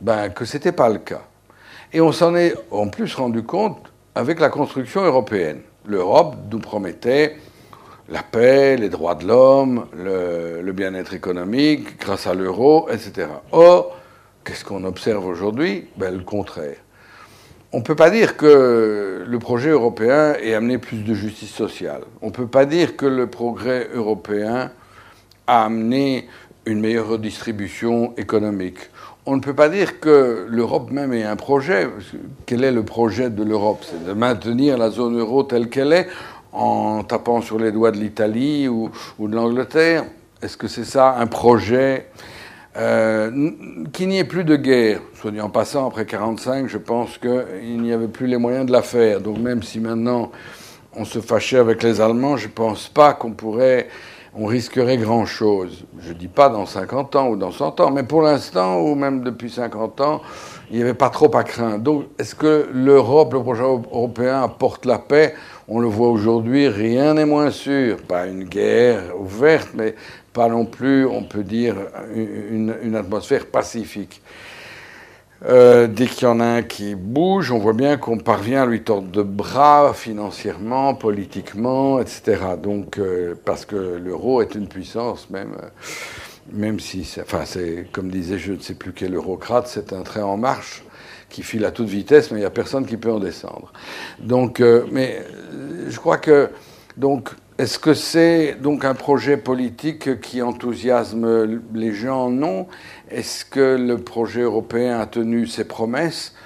Ben, 0.00 0.28
Que 0.28 0.44
ce 0.44 0.56
n'était 0.56 0.72
pas 0.72 0.88
le 0.88 0.98
cas. 0.98 1.22
Et 1.92 2.00
on 2.00 2.12
s'en 2.12 2.34
est 2.34 2.54
en 2.70 2.88
plus 2.88 3.14
rendu 3.14 3.42
compte 3.42 3.92
avec 4.14 4.40
la 4.40 4.48
construction 4.48 5.02
européenne. 5.02 5.60
L'Europe 5.86 6.36
nous 6.50 6.58
promettait 6.58 7.36
la 8.08 8.22
paix, 8.22 8.76
les 8.76 8.88
droits 8.88 9.14
de 9.14 9.26
l'homme, 9.26 9.86
le, 9.96 10.72
bien-être 10.72 11.14
économique 11.14 11.98
grâce 12.00 12.26
à 12.26 12.34
l'euro, 12.34 12.88
etc. 12.90 13.28
Or, 13.52 13.96
qu'est-ce 14.44 14.64
qu'on 14.64 14.84
observe 14.84 15.26
aujourd'hui? 15.26 15.86
Ben, 15.96 16.16
Le 16.16 16.24
contraire. 16.24 16.76
On 17.72 17.78
ne 17.78 17.82
peut 17.82 17.96
pas 17.96 18.10
dire 18.10 18.36
que 18.36 19.24
le 19.26 19.38
projet 19.40 19.70
européen 19.70 20.34
ait 20.40 20.54
amené 20.54 20.78
plus 20.78 20.98
de 20.98 21.12
justice 21.12 21.50
sociale. 21.50 22.02
On 22.22 22.26
ne 22.26 22.32
peut 22.32 22.46
pas 22.46 22.66
dire 22.66 22.96
que 22.96 23.04
le 23.06 23.26
progrès 23.26 23.88
européen 23.92 24.70
a 25.48 25.64
amené 25.64 26.28
une 26.66 26.80
meilleure 26.80 27.08
redistribution 27.08 28.14
économique. 28.16 28.78
On 29.26 29.34
ne 29.34 29.40
peut 29.40 29.54
pas 29.54 29.68
dire 29.68 29.98
que 29.98 30.46
l'Europe 30.48 30.90
même 30.92 31.12
ait 31.12 31.24
un 31.24 31.34
projet. 31.34 31.88
Quel 32.46 32.62
est 32.62 32.70
le 32.70 32.84
projet 32.84 33.30
de 33.30 33.42
l'Europe? 33.42 33.82
C'est 33.82 34.04
de 34.04 34.12
maintenir 34.12 34.78
la 34.78 34.90
zone 34.90 35.18
euro 35.18 35.42
telle 35.42 35.68
qu'elle 35.68 35.92
est 35.92 36.06
en 36.52 37.02
tapant 37.02 37.40
sur 37.40 37.58
les 37.58 37.72
doigts 37.72 37.90
de 37.90 37.98
l'Italie 37.98 38.68
ou, 38.68 38.90
de 39.18 39.34
l'Angleterre? 39.34 40.04
Est-ce 40.42 40.56
que 40.56 40.68
c'est 40.68 40.84
ça 40.84 41.16
un 41.18 41.26
projet 41.26 42.06
euh, 42.76 43.50
Qu'il 43.92 44.08
n'y 44.08 44.18
ait 44.18 44.24
plus 44.24 44.44
de 44.44 44.56
guerre. 44.56 45.00
Soit 45.20 45.30
dit 45.30 45.40
en 45.40 45.50
passant, 45.50 45.86
après 45.86 46.02
1945, 46.02 46.68
je 46.68 46.78
pense 46.78 47.18
qu'il 47.18 47.80
n'y 47.80 47.92
avait 47.92 48.08
plus 48.08 48.26
les 48.26 48.36
moyens 48.36 48.66
de 48.66 48.72
la 48.72 48.82
faire. 48.82 49.20
Donc 49.20 49.38
même 49.38 49.62
si 49.62 49.80
maintenant 49.80 50.30
on 50.96 51.04
se 51.04 51.20
fâchait 51.20 51.58
avec 51.58 51.82
les 51.82 52.00
Allemands, 52.00 52.36
je 52.36 52.46
ne 52.46 52.52
pense 52.52 52.88
pas 52.88 53.14
qu'on 53.14 53.32
pourrait, 53.32 53.88
on 54.34 54.46
risquerait 54.46 54.96
grand-chose. 54.96 55.84
Je 56.00 56.10
ne 56.10 56.14
dis 56.14 56.28
pas 56.28 56.48
dans 56.48 56.66
50 56.66 57.16
ans 57.16 57.28
ou 57.28 57.36
dans 57.36 57.50
100 57.50 57.80
ans, 57.80 57.90
mais 57.90 58.02
pour 58.02 58.22
l'instant, 58.22 58.80
ou 58.80 58.94
même 58.94 59.22
depuis 59.22 59.50
50 59.50 60.00
ans, 60.00 60.20
il 60.70 60.76
n'y 60.76 60.82
avait 60.82 60.94
pas 60.94 61.10
trop 61.10 61.34
à 61.36 61.44
craindre. 61.44 61.78
Donc 61.78 62.04
est-ce 62.18 62.34
que 62.34 62.68
l'Europe, 62.72 63.32
le 63.34 63.42
projet 63.42 63.62
européen 63.62 64.42
apporte 64.42 64.86
la 64.86 64.98
paix 64.98 65.34
on 65.68 65.80
le 65.80 65.88
voit 65.88 66.08
aujourd'hui, 66.08 66.68
rien 66.68 67.14
n'est 67.14 67.24
moins 67.24 67.50
sûr. 67.50 67.98
Pas 67.98 68.26
une 68.26 68.44
guerre 68.44 69.18
ouverte, 69.18 69.70
mais 69.74 69.94
pas 70.32 70.48
non 70.48 70.66
plus, 70.66 71.06
on 71.06 71.22
peut 71.24 71.44
dire, 71.44 71.76
une, 72.14 72.96
atmosphère 72.96 73.46
pacifique. 73.46 74.20
Euh, 75.46 75.86
dès 75.86 76.06
qu'il 76.06 76.24
y 76.24 76.30
en 76.30 76.40
a 76.40 76.44
un 76.44 76.62
qui 76.62 76.94
bouge, 76.94 77.50
on 77.50 77.58
voit 77.58 77.74
bien 77.74 77.96
qu'on 77.98 78.18
parvient 78.18 78.62
à 78.62 78.66
lui 78.66 78.82
tordre 78.82 79.08
de 79.08 79.22
bras 79.22 79.92
financièrement, 79.94 80.94
politiquement, 80.94 82.00
etc. 82.00 82.40
Donc, 82.62 82.98
euh, 82.98 83.34
parce 83.44 83.66
que 83.66 83.76
l'euro 83.76 84.40
est 84.40 84.54
une 84.54 84.68
puissance 84.68 85.28
même, 85.28 85.52
euh, 85.62 85.68
même 86.52 86.80
si, 86.80 87.06
enfin, 87.20 87.42
c'est 87.44 87.86
comme 87.92 88.10
disait 88.10 88.38
je 88.38 88.52
ne 88.52 88.58
sais 88.58 88.74
plus 88.74 88.92
quel 88.92 89.14
eurocrate, 89.14 89.66
c'est 89.66 89.92
un 89.92 90.02
train 90.02 90.22
en 90.22 90.38
marche 90.38 90.82
qui 91.34 91.42
file 91.42 91.64
à 91.64 91.72
toute 91.72 91.88
vitesse, 91.88 92.30
mais 92.30 92.36
il 92.38 92.40
n'y 92.42 92.46
a 92.46 92.50
personne 92.50 92.86
qui 92.86 92.96
peut 92.96 93.10
en 93.10 93.18
descendre. 93.18 93.72
Donc, 94.20 94.60
euh, 94.60 94.84
mais 94.92 95.18
euh, 95.18 95.86
je 95.88 95.98
crois 95.98 96.18
que, 96.18 96.48
donc, 96.96 97.30
est-ce 97.58 97.80
que 97.80 97.92
c'est 97.92 98.54
donc 98.60 98.84
un 98.84 98.94
projet 98.94 99.36
politique 99.36 100.20
qui 100.20 100.42
enthousiasme 100.42 101.60
les 101.74 101.92
gens? 101.92 102.30
Non. 102.30 102.68
Est-ce 103.10 103.44
que 103.44 103.76
le 103.76 103.98
projet 103.98 104.42
européen 104.42 105.00
a 105.00 105.06
tenu 105.06 105.48
ses 105.48 105.64
promesses? 105.64 106.36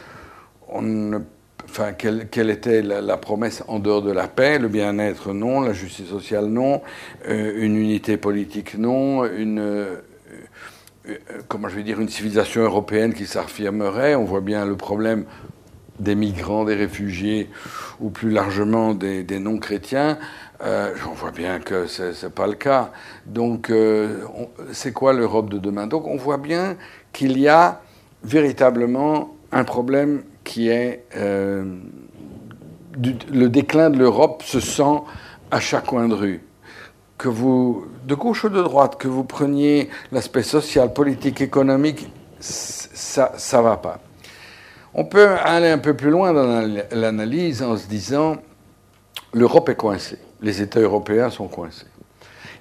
Enfin, 0.73 1.93
quelle, 1.93 2.49
était 2.49 2.81
la, 2.81 3.17
promesse 3.19 3.63
en 3.69 3.79
dehors 3.79 4.01
de 4.01 4.11
la 4.11 4.27
paix? 4.27 4.59
Le 4.59 4.69
bien-être, 4.69 5.35
non. 5.35 5.61
La 5.61 5.75
justice 5.75 6.09
sociale, 6.09 6.47
non. 6.47 6.81
Euh, 7.29 7.53
une 7.59 7.77
unité 7.77 8.17
politique, 8.17 8.79
non. 8.79 9.27
Une, 9.27 9.99
comment 11.49 11.69
je 11.69 11.77
vais 11.77 11.83
dire, 11.83 12.01
une 12.01 12.09
civilisation 12.09 12.63
européenne 12.63 13.15
qui 13.15 13.27
s'affirmerait. 13.27 14.15
On 14.15 14.25
voit 14.25 14.41
bien 14.41 14.65
le 14.65 14.77
problème 14.77 15.25
des 15.99 16.15
migrants, 16.15 16.65
des 16.65 16.75
réfugiés, 16.75 17.51
ou 18.01 18.11
plus 18.11 18.31
largement 18.31 18.95
des, 18.95 19.25
non-chrétiens. 19.41 20.19
Euh, 20.63 20.95
on 21.09 21.15
voit 21.15 21.31
bien 21.31 21.59
que 21.61 21.87
ce 21.87 22.25
n'est 22.25 22.33
pas 22.33 22.47
le 22.47 22.55
cas. 22.55 22.93
Donc, 23.27 23.71
euh, 23.71 24.25
c'est 24.73 24.93
quoi 24.93 25.13
l'Europe 25.13 25.51
de 25.51 25.59
demain? 25.59 25.87
Donc, 25.87 26.07
on 26.07 26.17
voit 26.17 26.39
bien 26.39 26.77
qu'il 27.13 27.39
y 27.39 27.49
a 27.49 27.81
véritablement 28.23 29.37
un 29.53 29.65
problème 29.65 30.23
qui 30.45 30.69
est 30.69 31.05
le 33.33 33.49
déclin 33.49 33.91
de 33.91 33.99
l'Europe 33.99 34.43
se 34.43 34.61
sent 34.61 35.03
à 35.51 35.61
chaque 35.61 35.87
coin 35.87 36.09
de 36.09 36.15
rue 36.15 36.41
que 37.19 37.29
vous, 37.29 37.87
de 38.09 38.15
gauche 38.15 38.45
ou 38.45 38.49
de 38.49 38.63
droite, 38.63 38.97
que 38.99 39.07
vous 39.07 39.23
preniez 39.23 39.91
l'aspect 40.13 40.43
social, 40.43 40.95
politique, 40.95 41.43
économique, 41.43 42.11
ça 42.41 43.33
ne 43.53 43.63
va 43.63 43.77
pas. 43.77 44.01
On 44.95 45.05
peut 45.05 45.29
aller 45.45 45.69
un 45.69 45.79
peu 45.79 45.95
plus 45.95 46.11
loin 46.11 46.33
dans 46.33 46.67
l'analyse 46.91 47.63
en 47.63 47.77
se 47.77 47.87
disant 47.87 48.39
l'Europe 49.35 49.69
est 49.69 49.77
coincée, 49.77 50.19
les 50.41 50.63
États 50.63 50.81
européens 50.81 51.29
sont 51.29 51.49
coincés. 51.49 51.85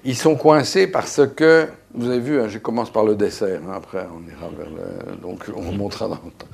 Ils 0.04 0.16
sont 0.16 0.36
coincés 0.36 0.86
parce 0.86 1.22
que, 1.34 1.66
vous 1.94 2.08
avez 2.08 2.20
vu, 2.20 2.40
hein, 2.40 2.48
je 2.48 2.58
commence 2.58 2.90
par 2.90 3.04
le 3.04 3.16
dessert, 3.16 3.60
hein, 3.66 3.72
après 3.74 4.06
on 4.14 4.22
ira 4.30 4.48
vers 4.56 4.68
le. 4.68 5.16
Donc 5.16 5.46
on 5.56 5.70
remontera 5.70 6.08
dans 6.08 6.20
le 6.24 6.30
temps. 6.30 6.46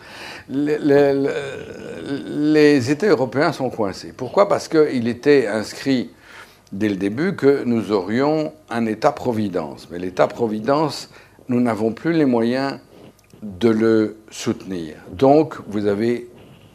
Les, 0.48 0.78
les, 0.78 1.12
les 2.52 2.90
États 2.90 3.08
européens 3.08 3.52
sont 3.52 3.70
coincés. 3.70 4.14
Pourquoi? 4.16 4.48
Parce 4.48 4.68
qu'il 4.68 5.08
était 5.08 5.48
inscrit 5.48 6.12
dès 6.73 6.88
le 6.88 6.97
début 6.97 7.37
que 7.37 7.64
nous 7.64 7.92
aurions 7.92 8.52
un 8.71 8.87
État-providence. 8.87 9.88
Mais 9.90 9.99
l'État-providence, 9.99 11.11
nous 11.49 11.61
n'avons 11.61 11.92
plus 11.92 12.12
les 12.12 12.25
moyens 12.25 12.78
de 13.42 13.68
le 13.68 14.16
soutenir. 14.30 14.97
Donc, 15.12 15.56
vous 15.66 15.87
avez 15.87 16.28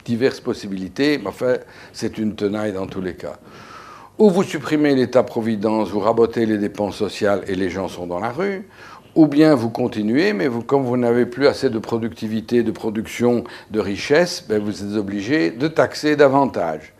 diverses 0.06 0.40
possibilités, 0.40 1.18
mais 1.18 1.28
enfin, 1.28 1.56
c'est 1.94 2.18
une 2.18 2.36
tenaille 2.36 2.74
dans 2.74 2.88
tous 2.88 3.02
les 3.02 3.16
cas. 3.16 3.38
Ou 4.18 4.30
vous 4.30 4.44
supprimez 4.44 4.96
l'État-providence, 4.96 5.90
vous 5.90 6.00
rabotez 6.00 6.46
les 6.46 6.58
dépenses 6.58 6.98
sociales 6.98 7.44
et 7.48 7.56
les 7.56 7.70
gens 7.70 7.88
sont 7.88 8.06
dans 8.06 8.20
la 8.20 8.32
rue, 8.32 8.68
ou 9.16 9.28
bien 9.28 9.56
vous 9.56 9.70
continuez, 9.70 10.34
mais 10.34 10.48
comme 10.68 10.84
vous 10.84 10.98
n'avez 10.98 11.26
plus 11.26 11.48
assez 11.48 11.70
de 11.70 11.80
productivité, 11.80 12.64
de 12.64 12.72
production, 12.72 13.44
de 13.72 13.80
richesse, 13.80 14.46
ben 14.48 14.62
vous 14.62 14.84
êtes 14.84 14.98
obligé 14.98 15.52
de 15.52 15.68
taxer 15.68 16.16
davantage. 16.16 16.94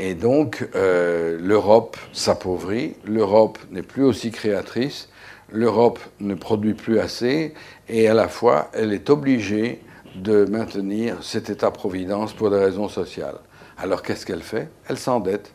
Et 0.00 0.14
donc, 0.14 0.68
euh, 0.76 1.38
l'Europe 1.40 1.96
s'appauvrit, 2.12 2.94
l'Europe 3.04 3.58
n'est 3.72 3.82
plus 3.82 4.04
aussi 4.04 4.30
créatrice, 4.30 5.08
l'Europe 5.50 5.98
ne 6.20 6.34
produit 6.34 6.74
plus 6.74 7.00
assez, 7.00 7.52
et 7.88 8.08
à 8.08 8.14
la 8.14 8.28
fois, 8.28 8.70
elle 8.74 8.92
est 8.92 9.10
obligée 9.10 9.82
de 10.14 10.44
maintenir 10.44 11.24
cet 11.24 11.50
État-providence 11.50 12.32
pour 12.32 12.50
des 12.50 12.58
raisons 12.58 12.88
sociales. 12.88 13.38
Alors 13.76 14.02
qu'est-ce 14.02 14.24
qu'elle 14.24 14.42
fait? 14.42 14.68
Elle 14.88 14.98
s'endette. 14.98 15.52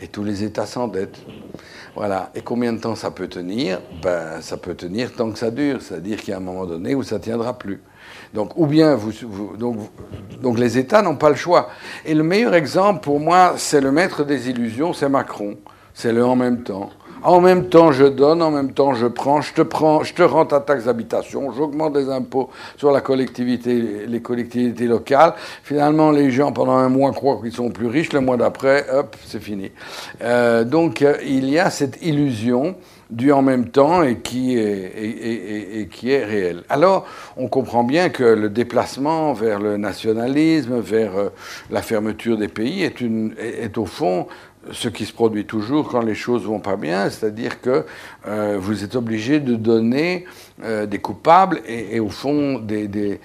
Et 0.00 0.08
tous 0.08 0.22
les 0.22 0.44
États 0.44 0.66
s'endettent. 0.66 1.18
Voilà. 1.94 2.30
Et 2.34 2.42
combien 2.42 2.72
de 2.72 2.80
temps 2.80 2.94
ça 2.94 3.10
peut 3.10 3.28
tenir? 3.28 3.80
Ben, 4.02 4.42
Ça 4.42 4.58
peut 4.58 4.74
tenir 4.74 5.12
tant 5.14 5.30
que 5.30 5.38
ça 5.38 5.50
dure. 5.50 5.80
C'est-à-dire 5.80 6.18
qu'il 6.18 6.30
y 6.30 6.32
a 6.34 6.36
un 6.36 6.40
moment 6.40 6.66
donné 6.66 6.94
où 6.94 7.02
ça 7.02 7.18
tiendra 7.18 7.56
plus. 7.56 7.80
Donc, 8.34 8.56
ou 8.56 8.66
bien 8.66 8.98
donc, 9.58 9.76
donc, 10.40 10.58
les 10.58 10.78
États 10.78 11.02
n'ont 11.02 11.16
pas 11.16 11.30
le 11.30 11.36
choix. 11.36 11.68
Et 12.04 12.14
le 12.14 12.22
meilleur 12.22 12.54
exemple 12.54 13.00
pour 13.00 13.20
moi, 13.20 13.54
c'est 13.56 13.80
le 13.80 13.90
maître 13.90 14.24
des 14.24 14.50
illusions, 14.50 14.92
c'est 14.92 15.08
Macron. 15.08 15.56
C'est 15.94 16.12
le 16.12 16.24
en 16.24 16.36
même 16.36 16.62
temps. 16.62 16.90
En 17.22 17.40
même 17.40 17.68
temps, 17.68 17.90
je 17.90 18.04
donne, 18.04 18.42
en 18.42 18.50
même 18.50 18.72
temps, 18.72 18.94
je 18.94 19.06
prends, 19.06 19.40
je 19.40 19.52
te 19.52 19.62
prends, 19.62 20.04
je 20.04 20.14
te 20.14 20.22
rends 20.22 20.46
ta 20.46 20.60
taxe 20.60 20.84
d'habitation, 20.84 21.50
j'augmente 21.52 21.96
les 21.96 22.08
impôts 22.10 22.50
sur 22.76 22.92
la 22.92 23.00
collectivité, 23.00 24.06
les 24.06 24.20
collectivités 24.20 24.86
locales. 24.86 25.34
Finalement, 25.64 26.10
les 26.10 26.30
gens, 26.30 26.52
pendant 26.52 26.76
un 26.76 26.88
mois, 26.88 27.10
croient 27.12 27.40
qu'ils 27.42 27.52
sont 27.52 27.70
plus 27.70 27.86
riches. 27.86 28.12
Le 28.12 28.20
mois 28.20 28.36
d'après, 28.36 28.86
hop, 28.92 29.16
c'est 29.24 29.42
fini. 29.42 29.72
Euh, 30.22 30.64
donc, 30.64 31.02
euh, 31.02 31.16
il 31.26 31.48
y 31.48 31.58
a 31.58 31.70
cette 31.70 32.00
illusion 32.02 32.76
du 33.10 33.32
en 33.32 33.42
même 33.42 33.68
temps 33.68 34.02
et 34.02 34.18
qui 34.18 34.56
est, 34.56 36.24
réel. 36.24 36.64
Alors, 36.68 37.06
on 37.36 37.48
comprend 37.48 37.84
bien 37.84 38.08
que 38.08 38.24
le 38.24 38.48
déplacement 38.48 39.32
vers 39.32 39.60
le 39.60 39.76
nationalisme, 39.76 40.80
vers 40.80 41.16
euh, 41.16 41.28
la 41.70 41.82
fermeture 41.82 42.36
des 42.36 42.48
pays, 42.48 42.82
est, 42.82 43.78
au 43.78 43.86
fond 43.86 44.26
ce 44.72 44.88
qui 44.88 45.04
se 45.04 45.12
produit 45.12 45.44
toujours 45.44 45.88
quand 45.88 46.00
les 46.00 46.16
choses 46.16 46.42
vont 46.44 46.58
pas 46.58 46.74
bien, 46.74 47.08
c'est-à-dire 47.08 47.60
que 47.60 47.84
euh, 48.26 48.56
vous 48.58 48.82
êtes 48.82 48.96
obligé 48.96 49.38
de 49.38 49.54
donner 49.54 50.24
euh, 50.64 50.86
des 50.86 50.98
coupables 50.98 51.60
et, 51.68 52.00
au 52.00 52.08
fond 52.08 52.58
des, 52.58 53.20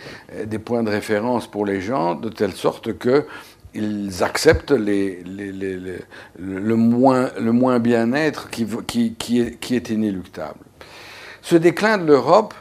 points 0.64 0.84
de 0.84 0.90
référence 0.92 1.48
pour 1.48 1.66
les 1.66 1.82
gens, 1.82 2.14
de 2.14 2.30
telle 2.30 2.54
sorte 2.54 2.96
que 2.98 3.26
ils 3.74 4.24
acceptent 4.24 4.72
le 4.72 5.96
moins, 6.75 7.30
le 7.40 7.51
moins 7.51 7.80
bien-être 7.80 8.50
qui, 8.50 8.66
qui, 9.18 9.75
est, 9.75 9.90
inéluctable. 9.90 10.60
Ce 11.42 11.56
déclin 11.56 11.98
de 11.98 12.06
l'Europe, 12.06 12.54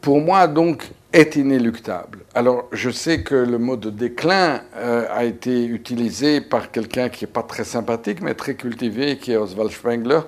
pour 0.00 0.20
moi, 0.20 0.46
donc, 0.46 0.90
est 1.12 1.36
inéluctable. 1.36 2.18
Alors, 2.34 2.68
je 2.72 2.90
sais 2.90 3.22
que 3.22 3.34
le 3.34 3.58
mot 3.58 3.76
de 3.76 3.90
déclin 3.90 4.60
euh, 4.76 5.06
a 5.10 5.24
été 5.24 5.64
utilisé 5.64 6.40
par 6.40 6.70
quelqu'un 6.70 7.08
qui 7.08 7.24
n'est 7.24 7.30
pas 7.30 7.42
très 7.42 7.64
sympathique, 7.64 8.20
mais 8.20 8.34
très 8.34 8.54
cultivé, 8.54 9.16
qui 9.16 9.32
est 9.32 9.36
Oswald 9.36 9.70
Spengler, 9.70 10.20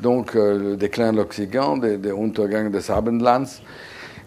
donc 0.00 0.34
euh, 0.34 0.58
le 0.58 0.76
déclin 0.76 1.12
de 1.12 1.18
l'Occident, 1.18 1.76
des, 1.76 1.98
des 1.98 2.10
Untergang 2.10 2.70
des 2.70 2.90
Abendlands, 2.90 3.44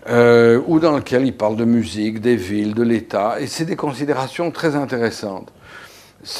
euh, 0.10 0.62
ou 0.68 0.80
dans 0.80 0.96
lequel 0.96 1.26
il 1.26 1.36
parle 1.36 1.56
de 1.56 1.66
musique, 1.66 2.22
des 2.22 2.36
villes, 2.36 2.74
de 2.74 2.84
l'État, 2.84 3.40
et 3.40 3.48
c'est 3.48 3.66
des 3.66 3.76
considérations 3.76 4.52
très 4.52 4.76
intéressantes. 4.76 5.52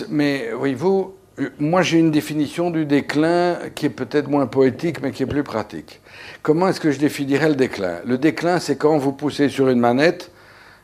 Mais 0.10 0.50
voyez-vous, 0.58 1.14
moi 1.60 1.82
j'ai 1.82 2.00
une 2.00 2.12
définition 2.12 2.72
du 2.72 2.86
déclin 2.86 3.58
qui 3.76 3.86
est 3.86 3.92
peut-être 3.92 4.30
moins 4.30 4.48
poétique, 4.48 5.02
mais 5.02 5.12
qui 5.12 5.24
est 5.24 5.28
plus 5.28 5.44
pratique. 5.44 6.02
Comment 6.42 6.68
est-ce 6.70 6.80
que 6.80 6.92
je 6.92 7.00
définirais 7.00 7.50
le 7.50 7.56
déclin? 7.56 7.98
Le 8.06 8.18
déclin, 8.18 8.60
c'est 8.60 8.76
quand 8.76 8.98
vous 8.98 9.12
poussez 9.12 9.50
sur 9.50 9.70
une 9.70 9.80
manette, 9.80 10.32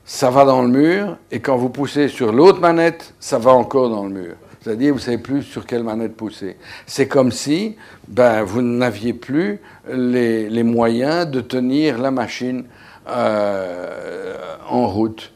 ça 0.05 0.29
va 0.29 0.43
dans 0.45 0.61
le 0.61 0.67
mur, 0.67 1.17
et 1.31 1.39
quand 1.39 1.55
vous 1.55 1.69
poussez 1.69 2.07
sur 2.07 2.33
l'autre 2.33 2.59
manette, 2.59 3.13
ça 3.19 3.39
va 3.39 3.51
encore 3.51 3.89
dans 3.89 4.03
le 4.03 4.11
mur. 4.11 4.35
C'est-à-dire, 4.63 4.93
vous 4.93 4.99
savez 4.99 5.17
plus 5.17 5.43
sur 5.43 5.65
quelle 5.65 5.83
manette 5.83 6.15
pousser. 6.15 6.55
C'est 6.85 7.07
comme 7.07 7.31
si 7.31 7.75
ben, 8.07 8.43
vous 8.43 8.61
n'aviez 8.61 9.11
plus 9.11 9.59
les, 9.91 10.63
moyens 10.63 11.27
de 11.27 11.41
tenir 11.41 11.97
la 11.97 12.11
machine 12.11 12.63
euh, 13.09 14.35
en 14.69 14.87
route. 14.87 15.33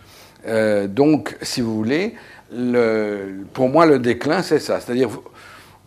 Euh, 0.47 0.87
donc, 0.87 1.35
si 1.41 1.59
vous 1.59 1.75
voulez, 1.75 2.15
le, 2.53 3.43
pour 3.53 3.67
moi, 3.67 3.85
le 3.85 3.99
déclin, 3.99 4.41
c'est 4.43 4.59
ça. 4.59 4.79
C'est-à-dire, 4.79 5.09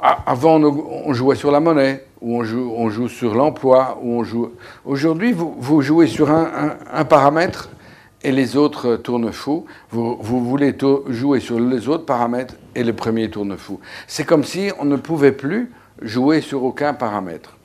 avant, 0.00 0.60
on 0.60 1.12
jouait 1.14 1.36
sur 1.36 1.50
la 1.50 1.60
monnaie, 1.60 2.04
ou 2.20 2.36
on 2.36 2.44
joue, 2.44 2.74
on 2.76 2.90
joue 2.90 3.08
sur 3.08 3.34
l'emploi, 3.34 3.98
ou 4.02 4.18
on 4.18 4.24
joue. 4.24 4.50
Aujourd'hui, 4.84 5.32
vous, 5.32 5.54
vous, 5.58 5.80
jouez 5.80 6.08
sur 6.08 6.30
un, 6.30 6.76
un, 6.92 7.04
paramètre 7.06 7.70
et 8.22 8.32
les 8.32 8.56
autres 8.56 8.96
tournent 8.96 9.32
fou. 9.32 9.64
Vous, 9.90 10.16
voulez 10.20 10.76
jouer 11.08 11.40
sur 11.40 11.58
les 11.58 11.88
autres 11.88 12.04
paramètres 12.04 12.54
et 12.74 12.84
le 12.84 12.92
premier 12.92 13.30
tourne 13.30 13.56
fou. 13.56 13.80
C'est 14.06 14.24
comme 14.24 14.44
si 14.44 14.70
on 14.78 14.84
ne 14.84 14.96
pouvait 14.96 15.32
plus 15.32 15.70
jouer 16.02 16.40
sur 16.40 16.62
aucun 16.64 16.94
paramètre. 16.94 17.56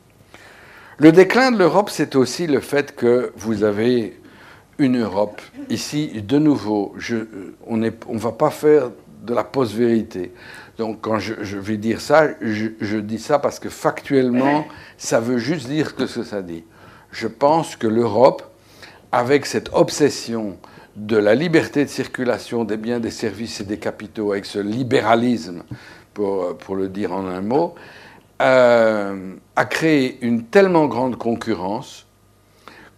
Le 0.97 1.11
déclin 1.11 1.51
de 1.51 1.57
l'Europe, 1.57 1.89
c'est 1.89 2.15
aussi 2.15 2.47
le 2.47 2.61
fait 2.61 2.95
que 2.95 3.33
vous 3.35 3.63
avez 3.63 4.17
une 4.77 5.01
Europe. 5.01 5.41
Ici, 5.69 6.21
de 6.21 6.37
nouveau, 6.39 6.95
on 7.67 7.77
ne 7.77 8.19
va 8.19 8.31
pas 8.31 8.49
faire 8.49 8.91
de 9.21 9.33
la 9.33 9.43
post-vérité. 9.43 10.31
Donc 10.77 11.01
quand 11.01 11.19
je, 11.19 11.57
vais 11.57 11.77
dire 11.77 12.01
ça, 12.01 12.27
je, 12.41 12.97
dis 12.97 13.19
ça 13.19 13.39
parce 13.39 13.59
que 13.59 13.69
factuellement, 13.69 14.65
ça 14.97 15.19
veut 15.19 15.37
juste 15.37 15.67
dire 15.67 15.89
ce 15.89 15.93
que 15.93 16.23
ça 16.23 16.41
dit. 16.41 16.63
Je 17.11 17.27
pense 17.27 17.75
que 17.75 17.87
l'Europe, 17.87 18.43
avec 19.15 19.45
cette 19.45 19.69
obsession 19.71 20.57
de 20.97 21.15
la 21.15 21.35
liberté 21.35 21.85
de 21.85 21.89
circulation 21.89 22.65
des 22.65 22.75
biens, 22.75 22.99
des 22.99 23.11
services 23.11 23.61
et 23.61 23.63
des 23.63 23.77
capitaux, 23.77 24.33
avec 24.33 24.45
ce 24.45 24.59
libéralisme, 24.59 25.63
pour, 26.13 26.57
pour 26.57 26.75
le 26.75 26.89
dire 26.89 27.13
en 27.13 27.25
un 27.25 27.39
mot, 27.39 27.75
euh, 28.41 29.35
a 29.55 29.65
créé 29.65 30.17
une 30.21 30.43
tellement 30.43 30.87
grande 30.87 31.15
concurrence 31.15 32.05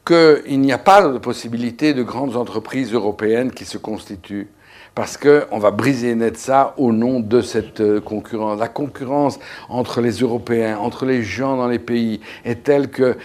qu'il 0.08 0.60
n'y 0.60 0.74
a 0.74 0.80
pas 0.80 1.08
de 1.08 1.20
possibilité 1.20 1.94
de 1.94 2.02
grandes 2.02 2.36
entreprises 2.36 2.94
européennes 2.94 3.52
qui 3.52 3.66
se 3.66 3.78
constituent 3.78 4.50
parce 4.98 5.16
qu'on 5.16 5.60
va 5.60 5.70
briser 5.70 6.16
net 6.16 6.40
ça 6.40 6.74
au 6.78 6.92
nom 6.92 7.20
de 7.20 7.42
cette 7.42 7.82
euh, 7.82 8.02
concurrence. 8.02 8.60
La 8.60 8.68
concurrence 8.68 9.38
entre 9.70 10.02
les 10.02 10.22
Européens, 10.22 10.80
entre 10.80 11.06
les 11.06 11.22
gens 11.22 11.56
dans 11.56 11.68
les 11.68 11.78
pays, 11.78 12.20
est 12.44 12.64
telle 12.64 12.88
que, 12.88 13.16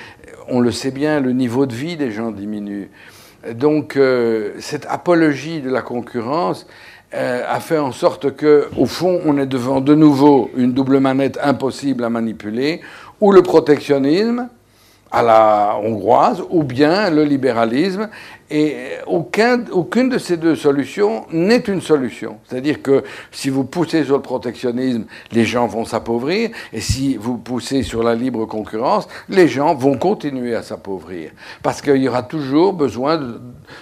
on 0.48 0.60
le 0.60 0.70
sait 0.70 0.90
bien, 0.90 1.20
le 1.20 1.32
niveau 1.32 1.66
de 1.66 1.74
vie 1.74 1.96
des 1.96 2.10
gens 2.10 2.30
diminue. 2.30 2.90
Donc, 3.54 3.96
euh, 3.96 4.52
cette 4.60 4.86
apologie 4.88 5.60
de 5.60 5.70
la 5.70 5.82
concurrence 5.82 6.66
euh, 7.14 7.44
a 7.46 7.60
fait 7.60 7.78
en 7.78 7.92
sorte 7.92 8.36
que, 8.36 8.68
au 8.76 8.86
fond, 8.86 9.20
on 9.26 9.36
est 9.36 9.46
devant 9.46 9.80
de 9.80 9.94
nouveau 9.94 10.50
une 10.56 10.72
double 10.72 11.00
manette 11.00 11.38
impossible 11.42 12.04
à 12.04 12.08
manipuler, 12.08 12.80
ou 13.20 13.32
le 13.32 13.42
protectionnisme, 13.42 14.48
à 15.10 15.22
la 15.22 15.76
hongroise, 15.82 16.42
ou 16.50 16.62
bien 16.62 17.10
le 17.10 17.24
libéralisme, 17.24 18.08
et 18.52 18.76
aucun, 19.06 19.64
aucune 19.72 20.10
de 20.10 20.18
ces 20.18 20.36
deux 20.36 20.56
solutions 20.56 21.24
n'est 21.32 21.64
une 21.68 21.80
solution. 21.80 22.38
C'est-à-dire 22.44 22.82
que 22.82 23.02
si 23.30 23.48
vous 23.48 23.64
poussez 23.64 24.04
sur 24.04 24.16
le 24.16 24.22
protectionnisme, 24.22 25.06
les 25.32 25.46
gens 25.46 25.66
vont 25.66 25.86
s'appauvrir, 25.86 26.50
et 26.72 26.80
si 26.82 27.16
vous 27.16 27.38
poussez 27.38 27.82
sur 27.82 28.02
la 28.02 28.14
libre 28.14 28.44
concurrence, 28.44 29.08
les 29.30 29.48
gens 29.48 29.74
vont 29.74 29.96
continuer 29.96 30.54
à 30.54 30.62
s'appauvrir. 30.62 31.30
Parce 31.62 31.80
qu'il 31.80 31.96
y 31.96 32.08
aura 32.08 32.22
toujours 32.22 32.74
besoin 32.74 33.18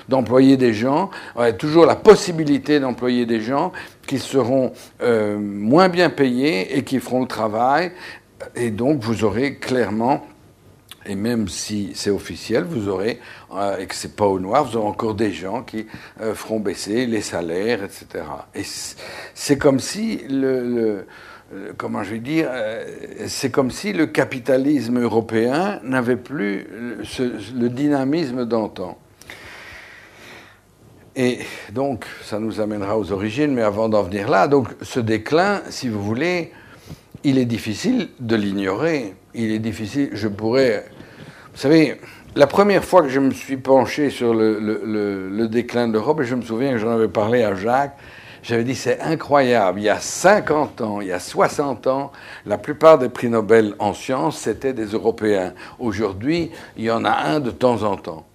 d'employer 0.09 0.56
des 0.56 0.72
gens, 0.72 1.11
toujours 1.59 1.85
la 1.85 1.96
possibilité 1.96 2.78
d'employer 2.78 3.26
des 3.26 3.40
gens 3.40 3.72
qui 4.06 4.20
seront 4.20 4.72
euh, 5.02 5.37
moins 5.38 5.88
bien 5.88 6.11
payés 6.11 6.76
et 6.76 6.85
qui 6.85 7.00
feront 7.00 7.22
le 7.22 7.26
travail, 7.26 7.90
et 8.54 8.70
donc 8.70 9.00
vous 9.00 9.24
aurez 9.24 9.56
clairement 9.56 10.24
et 11.06 11.14
même 11.14 11.48
si 11.48 11.92
c'est 11.94 12.10
officiel, 12.10 12.64
vous 12.64 12.88
aurez, 12.88 13.20
euh, 13.54 13.78
et 13.78 13.86
que 13.86 13.94
c'est 13.94 14.16
pas 14.16 14.26
au 14.26 14.38
noir, 14.38 14.64
vous 14.64 14.76
aurez 14.76 14.88
encore 14.88 15.14
des 15.14 15.32
gens 15.32 15.62
qui 15.62 15.86
euh, 16.20 16.34
feront 16.34 16.60
baisser 16.60 17.06
les 17.06 17.22
salaires, 17.22 17.82
etc. 17.82 18.24
Et 18.54 18.62
c'est 19.34 19.58
comme 19.58 19.80
si 19.80 20.22
le, 20.28 21.06
comment 21.78 22.02
je 22.02 22.12
vais 22.12 22.18
dire, 22.18 22.48
euh, 22.50 22.84
c'est 23.28 23.50
comme 23.50 23.70
si 23.70 23.92
le 23.92 24.06
capitalisme 24.06 25.00
européen 25.00 25.80
n'avait 25.82 26.16
plus 26.16 26.66
le 26.68 27.68
dynamisme 27.68 28.44
d'antan. 28.44 28.98
Et 31.16 31.40
donc, 31.72 32.04
ça 32.22 32.38
nous 32.38 32.60
amènera 32.60 32.96
aux 32.96 33.10
origines, 33.10 33.52
mais 33.52 33.62
avant 33.62 33.88
d'en 33.88 34.02
venir 34.02 34.28
là, 34.28 34.46
donc 34.46 34.68
ce 34.82 35.00
déclin, 35.00 35.62
si 35.68 35.88
vous 35.88 36.02
voulez, 36.02 36.52
il 37.24 37.38
est 37.38 37.44
difficile 37.44 38.09
de 38.18 38.37
l'ignorer. 38.37 39.14
Il 39.35 39.52
est 39.52 39.59
difficile, 39.59 40.11
je 40.12 40.28
pourrais... 40.28 40.87
Vous 41.52 41.59
savez, 41.59 42.00
la 42.37 42.46
première 42.46 42.85
fois 42.85 43.02
que 43.02 43.09
je 43.09 43.20
me 43.20 43.33
suis 43.33 43.56
penché 43.56 44.11
sur 44.11 44.35
le, 44.35 45.46
déclin 45.48 45.88
de 45.88 45.94
l'Europe, 45.94 46.20
et 46.20 46.24
je 46.24 46.35
me 46.35 46.42
souviens 46.42 46.72
que 46.72 46.78
j'en 46.78 46.90
avais 46.90 47.09
parlé 47.09 47.42
à 47.42 47.54
Jacques, 47.54 47.96
j'avais 48.42 48.64
dit 48.64 48.74
c'est 48.74 49.00
incroyable, 49.00 49.80
il 49.80 49.85
y 49.85 49.88
a 49.88 49.98
50 49.98 50.80
ans, 50.80 51.00
il 51.00 51.09
y 51.09 51.12
a 51.12 51.18
60 51.18 51.87
ans, 51.88 52.12
la 52.46 52.56
plupart 52.56 52.98
des 52.98 53.11
prix 53.11 53.28
Nobel 53.28 53.74
en 53.78 53.92
sciences, 53.92 54.38
c'était 54.38 54.72
des 54.72 54.87
Européens. 54.87 55.52
Aujourd'hui, 55.78 56.50
il 56.76 56.85
y 56.85 56.90
en 56.90 57.04
a 57.04 57.11
un 57.11 57.40
de 57.40 57.50
temps 57.50 57.83
en 57.83 57.96
temps. 57.96 58.26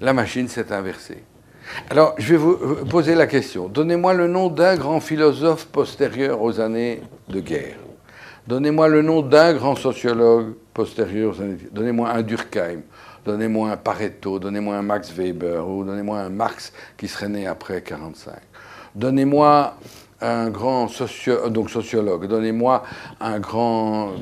La 0.00 0.12
machine 0.12 0.48
s'est 0.48 0.72
inversée. 0.72 1.24
Alors, 1.90 2.14
je 2.18 2.34
vais 2.34 2.38
vous 2.38 2.56
poser 2.86 3.14
la 3.14 3.26
question. 3.26 3.68
Donnez-moi 3.68 4.14
le 4.14 4.26
nom 4.26 4.48
d'un 4.48 4.76
grand 4.76 5.00
philosophe 5.00 5.66
postérieur 5.66 6.42
aux 6.42 6.60
années 6.60 7.02
de 7.28 7.40
guerre. 7.40 7.76
Donnez-moi 8.48 8.88
le 8.88 9.02
nom 9.02 9.20
d'un 9.20 9.52
grand 9.52 9.76
sociologue 9.76 10.54
postérieur. 10.72 11.34
Donnez-moi 11.70 12.08
un 12.08 12.22
Durkheim, 12.22 12.80
donnez-moi 13.26 13.72
un 13.72 13.76
Pareto, 13.76 14.38
donnez-moi 14.38 14.74
un 14.74 14.80
Max 14.80 15.12
Weber, 15.12 15.68
ou 15.68 15.84
donnez-moi 15.84 16.18
un 16.18 16.30
Marx 16.30 16.72
qui 16.96 17.08
serait 17.08 17.28
né 17.28 17.46
après 17.46 17.82
45. 17.82 18.32
Donnez-moi 18.94 19.74
un 20.22 20.48
grand 20.48 20.88
sociologue, 20.88 22.26
donnez-moi 22.26 22.84
un 23.20 23.38
grand 23.38 24.12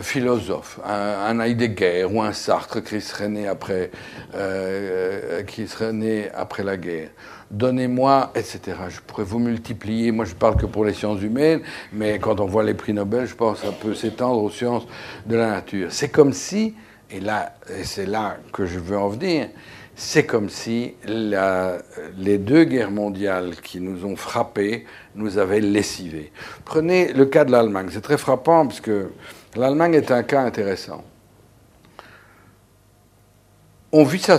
philosophe, 0.00 0.80
un, 0.84 1.38
Heidegger 1.38 2.08
ou 2.10 2.20
un 2.20 2.32
Sartre 2.32 2.82
qui 2.82 3.00
serait 3.00 3.28
né 3.28 3.46
après, 3.46 3.92
euh, 4.34 5.44
qui 5.44 5.68
serait 5.68 5.92
né 5.92 6.28
après 6.34 6.64
la 6.64 6.76
guerre 6.76 7.10
donnez-moi, 7.50 8.30
etc. 8.34 8.60
Je 8.88 9.00
pourrais 9.00 9.24
vous 9.24 9.38
multiplier. 9.38 10.12
Moi, 10.12 10.24
je 10.24 10.34
parle 10.34 10.56
que 10.56 10.66
pour 10.66 10.84
les 10.84 10.94
sciences 10.94 11.22
humaines, 11.22 11.62
mais 11.92 12.18
quand 12.18 12.40
on 12.40 12.46
voit 12.46 12.62
les 12.62 12.74
prix 12.74 12.92
Nobel, 12.92 13.26
je 13.26 13.34
pense 13.34 13.60
que 13.60 13.66
ça 13.66 13.72
peut 13.72 13.94
s'étendre 13.94 14.42
aux 14.42 14.50
sciences 14.50 14.86
de 15.26 15.36
la 15.36 15.50
nature. 15.50 15.88
C'est 15.90 16.10
comme 16.10 16.32
si, 16.32 16.74
et 17.10 17.20
là, 17.20 17.54
c'est 17.84 18.06
là 18.06 18.36
que 18.52 18.66
je 18.66 18.78
veux 18.78 18.98
en 18.98 19.08
venir, 19.08 19.48
c'est 20.00 20.26
comme 20.26 20.48
si 20.48 20.94
les 21.06 22.38
deux 22.38 22.64
guerres 22.64 22.92
mondiales 22.92 23.56
qui 23.56 23.80
nous 23.80 24.04
ont 24.04 24.14
frappés 24.14 24.86
nous 25.16 25.38
avaient 25.38 25.60
lessivés. 25.60 26.30
Prenez 26.64 27.12
le 27.12 27.26
cas 27.26 27.44
de 27.44 27.50
l'Allemagne. 27.50 27.88
C'est 27.90 28.00
très 28.00 28.18
frappant 28.18 28.66
parce 28.66 28.80
que 28.80 29.10
l'Allemagne 29.56 29.94
est 29.94 30.12
un 30.12 30.22
cas 30.22 30.42
intéressant. 30.42 31.02
On 33.90 34.04
vit 34.04 34.20
ça 34.20 34.38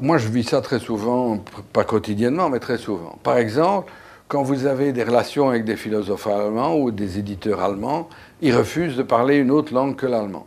moi, 0.00 0.18
je 0.18 0.28
vis 0.28 0.44
ça 0.44 0.60
très 0.60 0.78
souvent, 0.78 1.42
pas 1.72 1.84
quotidiennement, 1.84 2.48
mais 2.48 2.58
très 2.58 2.78
souvent. 2.78 3.18
Par 3.22 3.36
exemple, 3.36 3.92
quand 4.28 4.42
vous 4.42 4.66
avez 4.66 4.92
des 4.92 5.04
relations 5.04 5.48
avec 5.48 5.64
des 5.64 5.76
philosophes 5.76 6.26
allemands 6.26 6.76
ou 6.76 6.90
des 6.90 7.18
éditeurs 7.18 7.60
allemands, 7.60 8.08
ils 8.40 8.54
refusent 8.54 8.96
de 8.96 9.02
parler 9.02 9.36
une 9.36 9.50
autre 9.50 9.74
langue 9.74 9.96
que 9.96 10.06
l'allemand. 10.06 10.46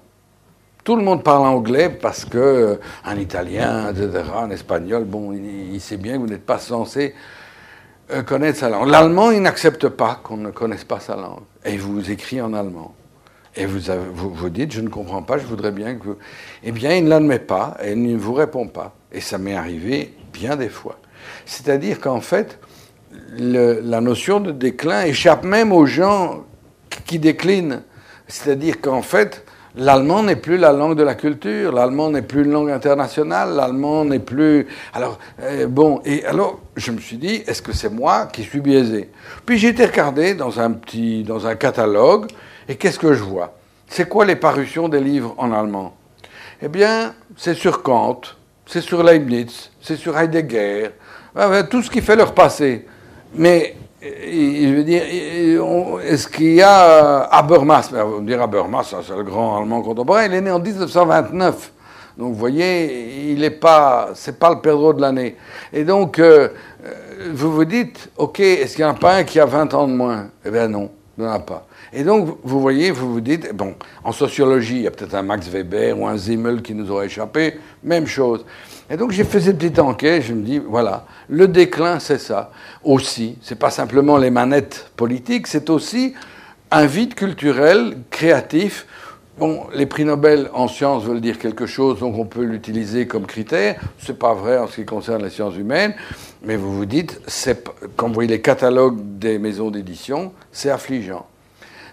Tout 0.83 0.95
le 0.95 1.03
monde 1.03 1.23
parle 1.23 1.45
anglais 1.45 1.89
parce 1.89 2.25
que 2.25 2.37
euh, 2.37 2.75
un 3.05 3.17
italien, 3.17 3.91
etc., 3.91 4.23
un 4.35 4.49
espagnol, 4.49 5.03
bon, 5.03 5.31
il, 5.31 5.79
sait 5.79 5.97
bien 5.97 6.13
que 6.13 6.19
vous 6.19 6.27
n'êtes 6.27 6.45
pas 6.45 6.57
censé 6.57 7.13
euh, 8.11 8.23
connaître 8.23 8.57
sa 8.59 8.69
langue. 8.69 8.89
L'allemand, 8.89 9.29
il 9.29 9.43
n'accepte 9.43 9.87
pas 9.89 10.19
qu'on 10.23 10.37
ne 10.37 10.49
connaisse 10.49 10.83
pas 10.83 10.99
sa 10.99 11.15
langue. 11.15 11.43
Et 11.65 11.73
il 11.73 11.79
vous 11.79 12.09
écrit 12.09 12.41
en 12.41 12.53
allemand. 12.53 12.95
Et 13.55 13.65
vous, 13.65 13.79
vous, 14.13 14.33
vous 14.33 14.49
dites, 14.49 14.71
je 14.71 14.81
ne 14.81 14.89
comprends 14.89 15.21
pas, 15.21 15.37
je 15.37 15.45
voudrais 15.45 15.71
bien 15.71 15.95
que 15.95 16.03
vous... 16.03 16.17
Eh 16.63 16.71
bien, 16.71 16.95
il 16.95 17.03
ne 17.03 17.09
l'admet 17.09 17.39
pas 17.39 17.77
et 17.83 17.91
il 17.91 18.01
ne 18.01 18.17
vous 18.17 18.33
répond 18.33 18.67
pas. 18.67 18.95
Et 19.11 19.21
ça 19.21 19.37
m'est 19.37 19.55
arrivé 19.55 20.13
bien 20.33 20.55
des 20.55 20.69
fois. 20.69 20.97
C'est-à-dire 21.45 21.99
qu'en 21.99 22.21
fait, 22.21 22.59
la 23.37 24.01
notion 24.01 24.39
de 24.39 24.51
déclin 24.51 25.03
échappe 25.03 25.43
même 25.43 25.71
aux 25.71 25.85
gens 25.85 26.45
qui 27.05 27.19
déclinent. 27.19 27.83
C'est-à-dire 28.27 28.79
qu'en 28.79 29.01
fait, 29.01 29.45
l'allemand 29.75 30.23
n'est 30.23 30.35
plus 30.35 30.57
la 30.57 30.71
langue 30.71 30.97
de 30.97 31.03
la 31.03 31.15
culture, 31.15 31.71
l'allemand 31.71 32.09
n'est 32.09 32.21
plus 32.21 32.43
une 32.43 32.51
langue 32.51 32.71
internationale, 32.71 33.55
l'allemand 33.55 34.05
n'est 34.05 34.19
plus. 34.19 34.67
Alors, 34.93 35.19
euh, 35.41 35.67
bon, 35.67 36.01
et 36.05 36.25
alors, 36.25 36.59
je 36.75 36.91
me 36.91 36.99
suis 36.99 37.17
dit, 37.17 37.43
est-ce 37.47 37.61
que 37.61 37.73
c'est 37.73 37.89
moi 37.89 38.27
qui 38.27 38.43
suis 38.43 38.61
biaisé? 38.61 39.09
Puis 39.45 39.57
j'ai 39.57 39.69
été 39.69 39.85
regardé 39.85 40.33
dans 40.33 40.59
un 40.59 40.71
petit, 40.71 41.23
dans 41.23 41.47
un 41.47 41.55
catalogue, 41.55 42.27
et 42.67 42.75
qu'est-ce 42.75 42.99
que 42.99 43.13
je 43.13 43.23
vois? 43.23 43.53
C'est 43.87 44.07
quoi 44.07 44.25
les 44.25 44.37
parutions 44.37 44.87
des 44.87 45.01
livres 45.01 45.33
en 45.37 45.51
allemand? 45.51 45.95
Eh 46.61 46.69
bien, 46.69 47.13
c'est 47.35 47.55
sur 47.55 47.81
Kant, 47.81 48.21
c'est 48.65 48.81
sur 48.81 49.03
Leibniz, 49.03 49.69
c'est 49.81 49.95
sur 49.95 50.17
Heidegger, 50.17 50.91
tout 51.69 51.81
ce 51.81 51.89
qui 51.89 52.01
fait 52.01 52.15
leur 52.15 52.33
passé. 52.33 52.85
Mais 53.35 53.75
je 54.01 54.73
veux 54.75 54.83
dire, 54.83 55.03
est-ce 56.03 56.27
qu'il 56.27 56.55
y 56.55 56.61
a 56.61 57.23
Habermas 57.23 57.91
On 57.93 58.21
dirait 58.21 58.43
Habermas, 58.43 58.95
c'est 59.05 59.15
le 59.15 59.23
grand 59.23 59.59
allemand 59.59 59.81
contemporain. 59.81 60.25
Il 60.25 60.33
est 60.33 60.41
né 60.41 60.51
en 60.51 60.59
1929. 60.59 61.71
Donc, 62.17 62.33
vous 62.33 62.39
voyez, 62.39 63.31
il 63.31 63.39
n'est 63.39 63.51
pas, 63.51 64.09
c'est 64.15 64.37
pas 64.37 64.49
le 64.49 64.59
perdreau 64.59 64.93
de 64.93 65.01
l'année. 65.01 65.37
Et 65.71 65.83
donc, 65.83 66.19
euh, 66.19 66.49
vous 67.33 67.51
vous 67.53 67.65
dites, 67.65 68.09
ok, 68.17 68.39
est-ce 68.39 68.75
qu'il 68.75 68.83
n'y 68.83 68.91
en 68.91 68.93
a 68.93 68.97
pas 68.97 69.15
un 69.15 69.23
qui 69.23 69.39
a 69.39 69.45
20 69.45 69.73
ans 69.73 69.87
de 69.87 69.93
moins? 69.93 70.27
Eh 70.45 70.51
bien 70.51 70.67
non, 70.67 70.91
il 71.17 71.23
n'y 71.23 71.29
en 71.29 71.33
a 71.33 71.39
pas. 71.39 71.65
Et 71.93 72.03
donc, 72.03 72.37
vous 72.43 72.61
voyez, 72.61 72.89
vous 72.89 73.11
vous 73.11 73.19
dites, 73.19 73.53
bon, 73.53 73.75
en 74.05 74.13
sociologie, 74.13 74.77
il 74.77 74.81
y 74.83 74.87
a 74.87 74.91
peut-être 74.91 75.13
un 75.13 75.23
Max 75.23 75.49
Weber 75.49 75.99
ou 75.99 76.07
un 76.07 76.15
Zimmel 76.15 76.61
qui 76.61 76.73
nous 76.73 76.89
aurait 76.89 77.07
échappé, 77.07 77.59
même 77.83 78.07
chose. 78.07 78.45
Et 78.89 78.95
donc 78.95 79.11
j'ai 79.11 79.25
fait 79.25 79.41
cette 79.41 79.57
petite 79.57 79.79
enquête, 79.79 80.23
je 80.23 80.33
me 80.33 80.41
dis, 80.41 80.59
voilà, 80.59 81.05
le 81.27 81.49
déclin, 81.49 81.99
c'est 81.99 82.17
ça. 82.17 82.51
Aussi, 82.83 83.37
c'est 83.41 83.59
pas 83.59 83.71
simplement 83.71 84.17
les 84.17 84.29
manettes 84.29 84.91
politiques, 84.95 85.47
c'est 85.47 85.69
aussi 85.69 86.13
un 86.71 86.85
vide 86.85 87.13
culturel, 87.13 87.97
créatif. 88.09 88.85
Bon, 89.37 89.65
les 89.73 89.85
prix 89.85 90.05
Nobel 90.05 90.49
en 90.53 90.69
sciences 90.69 91.03
veulent 91.03 91.21
dire 91.21 91.39
quelque 91.39 91.65
chose, 91.65 91.99
donc 91.99 92.17
on 92.17 92.25
peut 92.25 92.43
l'utiliser 92.43 93.05
comme 93.05 93.25
critère. 93.25 93.81
C'est 93.97 94.17
pas 94.17 94.33
vrai 94.33 94.57
en 94.57 94.67
ce 94.67 94.77
qui 94.77 94.85
concerne 94.85 95.23
les 95.23 95.29
sciences 95.29 95.57
humaines, 95.57 95.93
mais 96.43 96.55
vous 96.55 96.73
vous 96.73 96.85
dites, 96.85 97.19
quand 97.97 98.07
vous 98.07 98.13
voyez 98.13 98.29
les 98.29 98.41
catalogues 98.41 98.99
des 99.19 99.39
maisons 99.39 99.71
d'édition, 99.71 100.31
c'est 100.51 100.69
affligeant 100.69 101.25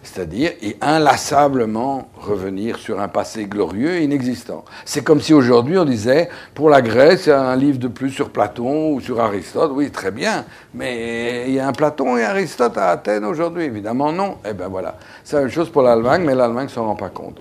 c'est-à-dire 0.08 0.52
et 0.62 0.76
inlassablement 0.80 2.08
revenir 2.16 2.78
sur 2.78 3.00
un 3.00 3.08
passé 3.08 3.44
glorieux 3.44 3.96
et 3.96 4.04
inexistant. 4.04 4.64
C'est 4.84 5.04
comme 5.04 5.20
si 5.20 5.34
aujourd'hui 5.34 5.76
on 5.78 5.84
disait, 5.84 6.28
pour 6.54 6.70
la 6.70 6.80
Grèce, 6.80 7.26
il 7.26 7.30
y 7.30 7.32
a 7.32 7.42
un 7.42 7.56
livre 7.56 7.78
de 7.78 7.88
plus 7.88 8.10
sur 8.10 8.30
Platon 8.30 8.92
ou 8.92 9.00
sur 9.00 9.20
Aristote, 9.20 9.70
oui, 9.74 9.90
très 9.90 10.10
bien, 10.10 10.44
mais 10.74 11.44
il 11.46 11.54
y 11.54 11.60
a 11.60 11.68
un 11.68 11.72
Platon 11.72 12.16
et 12.16 12.24
Aristote 12.24 12.78
à 12.78 12.88
Athènes 12.90 13.24
aujourd'hui, 13.24 13.64
évidemment 13.64 14.12
non. 14.12 14.38
Eh 14.48 14.54
bien 14.54 14.68
voilà, 14.68 14.96
c'est 15.24 15.36
la 15.36 15.42
même 15.42 15.50
chose 15.50 15.70
pour 15.70 15.82
l'Allemagne, 15.82 16.22
mais 16.24 16.34
l'Allemagne 16.34 16.66
ne 16.66 16.70
s'en 16.70 16.86
rend 16.86 16.96
pas 16.96 17.10
compte. 17.10 17.38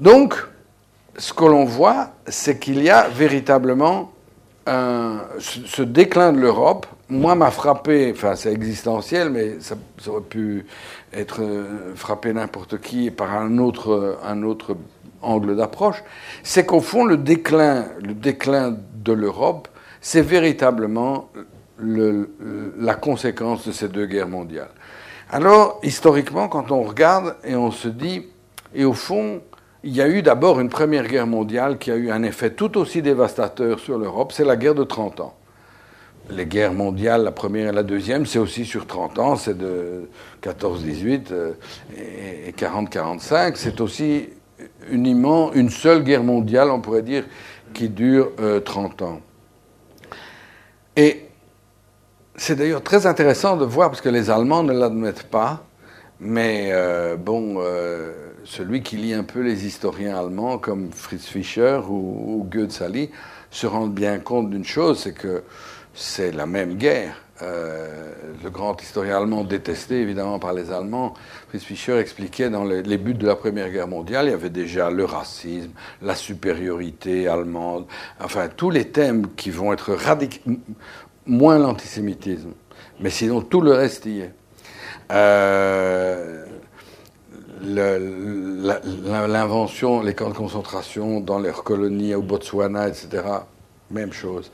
Donc, 0.00 0.34
ce 1.18 1.32
que 1.32 1.44
l'on 1.44 1.64
voit, 1.64 2.10
c'est 2.26 2.58
qu'il 2.58 2.82
y 2.82 2.90
a 2.90 3.08
véritablement 3.08 4.12
ce 4.66 5.82
déclin 5.82 6.32
de 6.32 6.40
l'Europe, 6.40 6.86
moi, 7.08 7.36
m'a 7.36 7.50
frappé, 7.50 8.12
enfin 8.12 8.34
c'est 8.34 8.52
existentiel, 8.52 9.30
mais 9.30 9.60
ça, 9.60 9.76
aurait 10.08 10.22
pu 10.22 10.66
être 11.12 11.40
euh, 11.40 11.94
frappé 11.94 12.32
n'importe 12.32 12.80
qui 12.80 13.10
par 13.10 13.32
un 13.32 13.58
autre, 13.58 14.20
angle 15.22 15.56
d'approche, 15.56 16.04
c'est 16.42 16.66
qu'au 16.66 16.80
fond, 16.80 17.04
le 17.04 17.16
déclin, 17.16 17.86
de 18.00 19.12
l'Europe, 19.12 19.68
c'est 20.00 20.22
véritablement 20.22 21.30
le, 21.78 22.30
la 22.78 22.94
conséquence 22.94 23.66
de 23.66 23.72
ces 23.72 23.88
deux 23.88 24.06
guerres 24.06 24.28
mondiales. 24.28 24.70
Alors, 25.30 25.80
historiquement, 25.82 26.48
quand 26.48 26.70
on 26.70 26.82
regarde 26.82 27.36
et 27.44 27.54
on 27.54 27.70
se 27.70 27.88
dit, 27.88 28.26
et 28.74 28.84
au 28.84 28.92
fond, 28.92 29.40
il 29.86 29.94
y 29.94 30.02
a 30.02 30.08
eu 30.08 30.20
d'abord 30.20 30.58
une 30.58 30.68
première 30.68 31.06
guerre 31.06 31.28
mondiale 31.28 31.78
qui 31.78 31.92
a 31.92 31.94
eu 31.94 32.10
un 32.10 32.24
effet 32.24 32.50
tout 32.50 32.76
aussi 32.76 33.02
dévastateur 33.02 33.78
sur 33.78 33.96
l'Europe, 33.96 34.32
c'est 34.32 34.44
la 34.44 34.56
guerre 34.56 34.74
de 34.74 34.82
30 34.82 35.20
ans. 35.20 35.34
Les 36.28 36.44
guerres 36.44 36.72
mondiales, 36.72 37.22
la 37.22 37.30
première 37.30 37.68
et 37.68 37.72
la 37.72 37.84
deuxième, 37.84 38.26
c'est 38.26 38.40
aussi 38.40 38.64
sur 38.64 38.88
30 38.88 39.18
ans, 39.20 39.36
c'est 39.36 39.56
de 39.56 40.10
14-18 40.42 41.26
euh, 41.30 41.52
et 41.96 42.50
40-45. 42.50 43.52
C'est 43.54 43.80
aussi 43.80 44.28
uniment 44.90 45.52
une 45.52 45.70
seule 45.70 46.02
guerre 46.02 46.24
mondiale, 46.24 46.72
on 46.72 46.80
pourrait 46.80 47.02
dire, 47.02 47.24
qui 47.72 47.88
dure 47.88 48.32
30 48.64 49.02
euh, 49.02 49.04
ans. 49.04 49.20
Et 50.96 51.28
c'est 52.34 52.56
d'ailleurs 52.56 52.82
très 52.82 53.06
intéressant 53.06 53.56
de 53.56 53.64
voir, 53.64 53.90
parce 53.90 54.00
que 54.00 54.08
les 54.08 54.30
Allemands 54.30 54.64
ne 54.64 54.72
l'admettent 54.72 55.30
pas, 55.30 55.64
mais 56.18 56.70
euh, 56.72 57.14
bon, 57.14 57.62
celui 58.46 58.82
qui 58.82 58.96
lit 58.96 59.12
un 59.12 59.24
peu 59.24 59.40
les 59.40 59.66
historiens 59.66 60.16
allemands 60.16 60.58
comme 60.58 60.92
Fritz 60.92 61.26
Fischer 61.26 61.80
ou, 61.88 62.38
ou 62.38 62.48
Goethe 62.50 62.72
Sally 62.72 63.10
se 63.50 63.66
rend 63.66 63.86
bien 63.86 64.18
compte 64.18 64.50
d'une 64.50 64.64
chose, 64.64 65.00
c'est 65.00 65.12
que 65.12 65.42
c'est 65.94 66.32
la 66.32 66.46
même 66.46 66.74
guerre. 66.74 67.22
Euh, 67.42 68.12
le 68.42 68.48
grand 68.48 68.80
historien 68.80 69.18
allemand 69.18 69.44
détesté 69.44 70.00
évidemment 70.00 70.38
par 70.38 70.54
les 70.54 70.70
Allemands, 70.70 71.12
Fritz 71.48 71.64
Fischer 71.64 71.98
expliquait 71.98 72.48
dans 72.48 72.64
les, 72.64 72.96
buts 72.96 73.12
de 73.12 73.26
la 73.26 73.36
Première 73.36 73.70
Guerre 73.70 73.88
mondiale, 73.88 74.26
il 74.26 74.30
y 74.30 74.34
avait 74.34 74.48
déjà 74.48 74.88
le 74.90 75.04
racisme, 75.04 75.70
la 76.00 76.14
supériorité 76.14 77.28
allemande, 77.28 77.84
enfin 78.20 78.48
tous 78.48 78.70
les 78.70 78.88
thèmes 78.88 79.26
qui 79.36 79.50
vont 79.50 79.74
être 79.74 79.92
radicaux, 79.92 80.50
moins 81.26 81.58
l'antisémitisme, 81.58 82.52
mais 83.00 83.10
sinon 83.10 83.42
tout 83.42 83.60
le 83.60 83.72
reste 83.72 84.06
y 84.06 84.20
est. 84.20 84.32
Euh, 85.12 86.46
l'invention, 87.62 90.02
les 90.02 90.14
camps 90.14 90.30
de 90.30 90.34
concentration 90.34 91.20
dans 91.20 91.38
leurs 91.38 91.62
colonies 91.64 92.14
au 92.14 92.22
Botswana, 92.22 92.88
etc., 92.88 93.22
même 93.90 94.12
chose. 94.12 94.50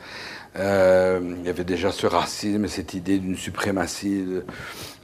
Euh, 0.59 1.37
il 1.39 1.47
y 1.47 1.49
avait 1.49 1.65
déjà 1.65 1.91
ce 1.91 2.07
racisme 2.07 2.67
et 2.67 2.69
cette 2.69 2.93
idée 2.93 3.19
d'une 3.19 3.37
suprématie 3.37 4.27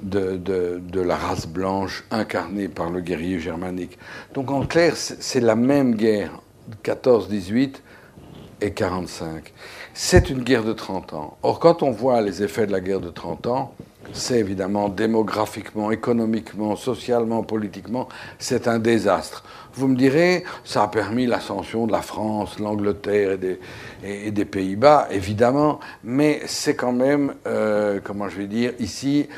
de, 0.03 1.01
la 1.01 1.17
race 1.17 1.47
blanche 1.47 2.05
incarnée 2.11 2.69
par 2.69 2.91
le 2.91 3.01
guerrier 3.01 3.39
germanique. 3.39 3.99
Donc 4.35 4.51
en 4.51 4.67
clair, 4.67 4.95
c'est 4.97 5.41
la 5.41 5.57
même 5.57 5.95
guerre, 5.95 6.43
14-18 6.85 7.77
et 8.61 8.73
45. 8.73 9.55
C'est 9.95 10.29
une 10.29 10.43
guerre 10.43 10.65
de 10.65 10.75
30 10.75 11.15
ans. 11.15 11.39
Or, 11.43 11.61
quand 11.61 11.83
on 11.83 11.91
voit 11.91 12.21
les 12.21 12.43
effets 12.43 12.67
de 12.67 12.73
la 12.73 12.81
guerre 12.81 13.01
de 13.01 13.09
30 13.09 13.47
ans, 13.47 13.75
c'est 14.13 14.39
évidemment 14.39 14.89
démographiquement, 14.89 15.91
économiquement, 15.91 16.77
socialement, 16.77 17.43
politiquement, 17.43 18.09
c'est 18.39 18.69
un 18.69 18.79
désastre. 18.79 19.45
Vous 19.75 19.89
me 19.89 19.97
direz, 19.97 20.45
ça 20.65 20.85
a 20.85 20.89
permis 20.89 21.27
l'ascension 21.27 21.87
de 21.87 21.93
la 21.93 22.03
France, 22.03 22.59
l'Angleterre 22.59 23.39
et 24.03 24.31
des, 24.31 24.45
Pays-Bas, 24.45 25.09
évidemment, 25.11 25.79
mais 26.03 26.41
c'est 26.47 26.75
quand 26.75 26.93
même, 26.93 27.35
euh, 27.47 28.01
comment 28.03 28.29
je 28.29 28.39
vais 28.39 28.47
dire, 28.47 28.73
ici, 28.79 29.29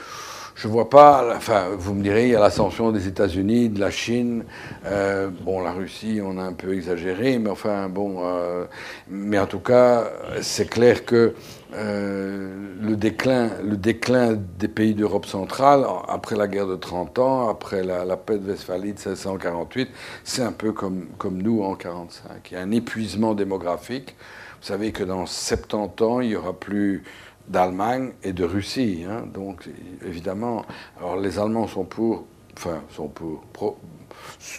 je 0.54 0.68
vois 0.68 0.90
pas, 0.90 1.26
enfin, 1.37 1.68
vous 1.76 1.94
me 1.94 2.02
direz, 2.02 2.26
il 2.26 2.33
y 2.33 2.37
a 2.37 2.40
l'ascension 2.40 2.92
des 2.92 3.09
États-Unis, 3.09 3.70
de 3.70 3.80
la 3.80 3.90
Chine, 3.90 4.44
euh, 4.87 5.28
bon, 5.28 5.61
la 5.61 5.72
Russie, 5.72 6.20
on 6.22 6.38
a 6.38 6.42
un 6.42 6.52
peu 6.52 6.74
exagéré, 6.74 7.38
mais 7.38 7.50
enfin, 7.50 7.88
bon, 7.88 8.18
euh, 8.24 8.64
mais 9.09 9.38
en 9.38 9.46
tout 9.46 9.61
cas, 9.61 10.04
c'est 10.42 10.68
clair 10.68 11.04
que 11.04 11.35
euh, 11.74 12.74
le, 12.80 12.96
déclin, 12.96 13.50
le 13.62 13.76
déclin 13.76 14.37
des 14.59 14.68
pays 14.68 14.94
d'Europe 14.94 15.26
centrale, 15.26 15.85
après 16.09 16.37
la 16.37 16.48
guerre 16.48 16.66
de 16.66 16.76
30 16.76 17.18
ans, 17.18 17.48
après 17.48 17.85
la, 17.85 18.16
paix 18.16 18.38
de 18.38 18.50
Westphalie 18.50 18.92
de 18.92 18.98
1648, 18.98 19.88
c'est 20.24 20.42
un 20.42 20.52
peu 20.52 20.72
comme, 20.72 21.06
comme 21.18 21.40
nous 21.40 21.62
en 21.62 21.74
45. 21.74 22.50
Il 22.50 22.54
y 22.54 22.56
a 22.56 22.61
un 22.61 22.70
épuisement 22.72 23.35
démographique. 23.35 24.16
Vous 24.61 24.66
savez 24.66 24.92
que 24.92 25.04
dans 25.04 25.26
70 25.26 26.04
ans, 26.04 26.20
il 26.20 26.30
n'y 26.30 26.37
aura 26.37 26.52
plus 26.52 27.04
d'Allemagne 27.48 28.12
et 28.22 28.33
de 28.33 28.44
Russie. 28.44 29.04
Hein. 29.09 29.24
Donc, 29.33 29.68
évidemment, 30.04 30.64
alors 30.98 31.16
les 31.16 31.38
Allemands 31.38 31.68
sont 31.68 31.85
pour, 31.85 32.26
enfin, 32.56 32.83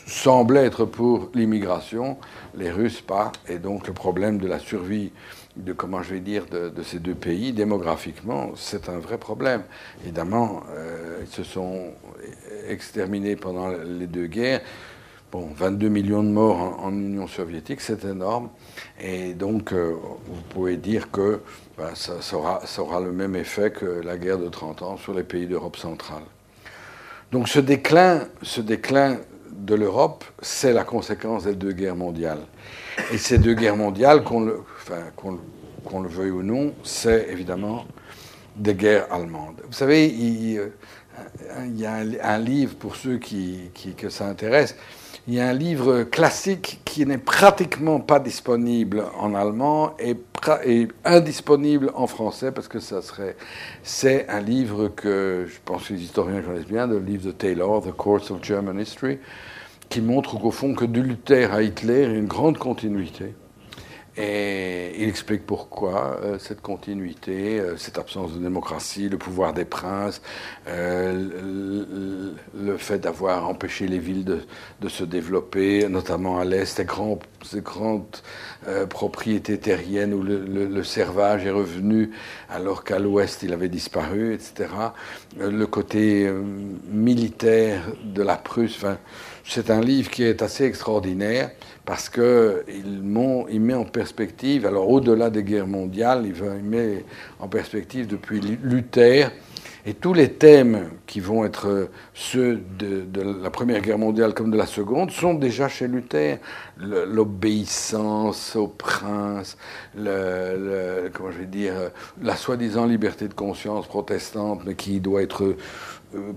semblent 0.07 0.57
être 0.57 0.85
pour 0.85 1.29
l'immigration, 1.33 2.17
les 2.55 2.71
Russes 2.71 3.01
pas, 3.01 3.31
et 3.47 3.59
donc 3.59 3.87
le 3.87 3.93
problème 3.93 4.37
de 4.37 4.47
la 4.47 4.59
survie 4.59 5.11
de 5.55 5.73
comment 5.73 6.01
je 6.01 6.13
vais 6.13 6.19
dire 6.19 6.45
de, 6.45 6.71
ces 6.83 6.99
deux 6.99 7.15
pays 7.15 7.53
démographiquement, 7.53 8.51
c'est 8.55 8.89
un 8.89 8.99
vrai 8.99 9.17
problème. 9.17 9.63
Évidemment, 10.03 10.63
euh, 10.71 11.19
ils 11.21 11.27
se 11.27 11.43
sont 11.43 11.91
exterminés 12.67 13.35
pendant 13.35 13.69
les 13.69 14.07
deux 14.07 14.27
guerres. 14.27 14.61
Bon, 15.31 15.47
22 15.55 15.87
millions 15.87 16.23
de 16.23 16.29
morts 16.29 16.77
en, 16.83 16.91
Union 16.91 17.25
soviétique, 17.25 17.79
c'est 17.79 18.03
énorme. 18.03 18.49
Et 18.99 19.33
donc, 19.33 19.71
euh, 19.71 19.95
vous 20.25 20.41
pouvez 20.49 20.75
dire 20.75 21.09
que 21.09 21.39
bah, 21.77 21.91
ça, 21.95 22.15
aura, 22.35 22.99
le 22.99 23.13
même 23.13 23.37
effet 23.37 23.71
que 23.71 23.85
la 23.85 24.17
guerre 24.17 24.39
de 24.39 24.49
30 24.49 24.81
ans 24.81 24.97
sur 24.97 25.13
les 25.13 25.23
pays 25.23 25.47
d'Europe 25.47 25.77
centrale. 25.77 26.23
Donc, 27.31 27.47
ce 27.47 27.59
déclin, 27.59 28.27
ce 28.41 28.59
déclin 28.59 29.19
de 29.51 29.75
l'Europe, 29.75 30.25
c'est 30.41 30.73
la 30.73 30.83
conséquence 30.83 31.45
des 31.45 31.55
deux 31.55 31.71
guerres 31.71 31.95
mondiales. 31.95 32.41
Et 33.11 33.17
ces 33.17 33.37
deux 33.37 33.53
guerres 33.53 33.77
mondiales, 33.77 34.23
qu'on 34.23 34.39
le 34.41 36.07
veuille 36.07 36.31
ou 36.31 36.43
non, 36.43 36.73
c'est 36.83 37.27
évidemment 37.29 37.85
des 38.55 38.75
guerres 38.75 39.11
allemandes. 39.11 39.61
Vous 39.65 39.73
savez, 39.73 40.07
il, 40.07 40.57
euh, 40.59 40.69
y 41.75 41.85
a 41.85 41.93
un, 41.93 42.39
livre, 42.39 42.75
pour 42.75 42.95
ceux 42.95 43.17
qui, 43.17 43.71
que 43.97 44.09
ça 44.09 44.27
intéresse, 44.27 44.75
il 45.27 45.35
y 45.35 45.39
a 45.39 45.47
un 45.47 45.53
livre 45.53 46.03
classique 46.03 46.81
qui 46.83 47.05
n'est 47.05 47.19
pratiquement 47.19 47.99
pas 47.99 48.19
disponible 48.19 49.03
en 49.19 49.35
allemand 49.35 49.95
et, 49.99 50.15
et, 50.65 50.87
indisponible 51.05 51.91
en 51.93 52.07
français 52.07 52.51
parce 52.51 52.67
que 52.67 52.79
ça 52.79 53.03
serait. 53.03 53.35
C'est 53.83 54.27
un 54.29 54.41
livre 54.41 54.87
que 54.87 55.45
je 55.47 55.57
pense 55.63 55.87
que 55.87 55.93
les 55.93 56.01
historiens 56.01 56.41
connaissent 56.41 56.65
bien, 56.65 56.87
le 56.87 56.99
livre 56.99 57.25
de 57.25 57.31
Taylor, 57.31 57.83
The 57.83 57.91
Course 57.91 58.31
of 58.31 58.43
German 58.43 58.79
History, 58.79 59.19
qui 59.91 60.01
montre 60.01 60.39
qu'au 60.39 60.51
fond, 60.51 60.73
que 60.73 60.85
de 60.85 61.01
à 61.51 61.61
Hitler, 61.61 62.03
il 62.03 62.11
y 62.11 62.15
a 62.15 62.17
une 62.17 62.25
grande 62.25 62.57
continuité. 62.57 63.33
Et 64.17 64.91
il 64.97 65.07
explique 65.07 65.45
pourquoi 65.45 66.19
euh, 66.21 66.37
cette 66.37 66.61
continuité, 66.61 67.59
euh, 67.59 67.77
cette 67.77 67.97
absence 67.97 68.33
de 68.33 68.39
démocratie, 68.39 69.07
le 69.07 69.17
pouvoir 69.17 69.53
des 69.53 69.63
princes, 69.63 70.21
euh, 70.67 72.33
le, 72.53 72.77
fait 72.77 72.99
d'avoir 72.99 73.47
empêché 73.47 73.87
les 73.87 73.99
villes 73.99 74.25
de, 74.25 74.89
se 74.89 75.05
développer, 75.05 75.87
notamment 75.87 76.39
à 76.39 76.45
l'Est, 76.45 76.75
ces 77.43 77.61
grandes 77.61 78.17
propriétés 78.89 79.57
terriennes 79.59 80.13
où 80.13 80.23
le, 80.23 80.45
le, 80.45 80.83
servage 80.83 81.45
est 81.45 81.51
revenu 81.51 82.11
alors 82.49 82.83
qu'à 82.83 82.99
l'Ouest 82.99 83.43
il 83.43 83.53
avait 83.53 83.69
disparu, 83.69 84.33
etc. 84.33 84.69
le 85.39 85.65
côté 85.65 86.29
militaire 86.89 87.83
de 88.03 88.23
la 88.23 88.35
Prusse, 88.35 88.75
enfin, 88.77 88.97
c'est 89.45 89.69
un 89.69 89.81
livre 89.81 90.09
qui 90.09 90.23
est 90.23 90.41
assez 90.41 90.65
extraordinaire 90.65 91.51
parce 91.85 92.09
qu'il 92.09 92.63
il 92.67 93.61
met 93.61 93.73
en 93.73 93.85
perspective, 93.85 94.65
alors 94.65 94.89
au-delà 94.89 95.29
des 95.29 95.43
guerres 95.43 95.67
mondiales, 95.67 96.25
il, 96.25 96.63
met 96.63 97.05
en 97.39 97.47
perspective 97.47 98.07
depuis 98.07 98.39
Luther, 98.39 99.31
et 99.83 99.95
tous 99.95 100.13
les 100.13 100.33
thèmes 100.33 100.91
qui 101.07 101.19
vont 101.19 101.43
être 101.43 101.89
ceux 102.13 102.61
de, 102.77 103.03
la 103.41 103.49
Première 103.49 103.81
Guerre 103.81 103.97
mondiale 103.97 104.35
comme 104.35 104.51
de 104.51 104.57
la 104.57 104.67
Seconde 104.67 105.09
sont 105.09 105.33
déjà 105.33 105.67
chez 105.67 105.87
Luther. 105.87 106.37
L'obéissance 106.77 108.55
au 108.55 108.67
prince, 108.67 109.57
comment 109.95 111.31
je 111.31 111.39
vais 111.39 111.45
dire, 111.47 111.73
la 112.21 112.35
soi-disant 112.35 112.85
liberté 112.85 113.27
de 113.27 113.33
conscience 113.33 113.87
protestante, 113.87 114.61
mais 114.65 114.75
qui 114.75 114.99
doit 114.99 115.23
être 115.23 115.45
euh, 115.45 115.57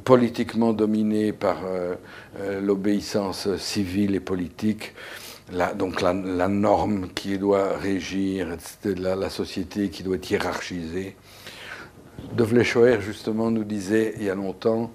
politiquement 0.04 0.72
dominée 0.72 1.32
par 1.32 1.64
euh, 1.64 1.94
euh, 2.38 2.60
l'obéissance 2.60 3.54
civile 3.56 4.14
et 4.14 4.20
politique 4.20 4.94
donc 5.76 6.00
la, 6.00 6.14
norme 6.48 7.08
qui 7.14 7.38
doit 7.38 7.76
régir, 7.76 8.56
la, 8.84 9.14
la, 9.14 9.30
société 9.30 9.90
qui 9.90 10.02
doit 10.02 10.16
être 10.16 10.30
hiérarchisée. 10.30 11.16
De 12.32 12.42
Vlechoer, 12.42 13.00
justement, 13.00 13.50
nous 13.50 13.64
disait 13.64 14.14
il 14.16 14.24
y 14.24 14.30
a 14.30 14.34
longtemps 14.34 14.90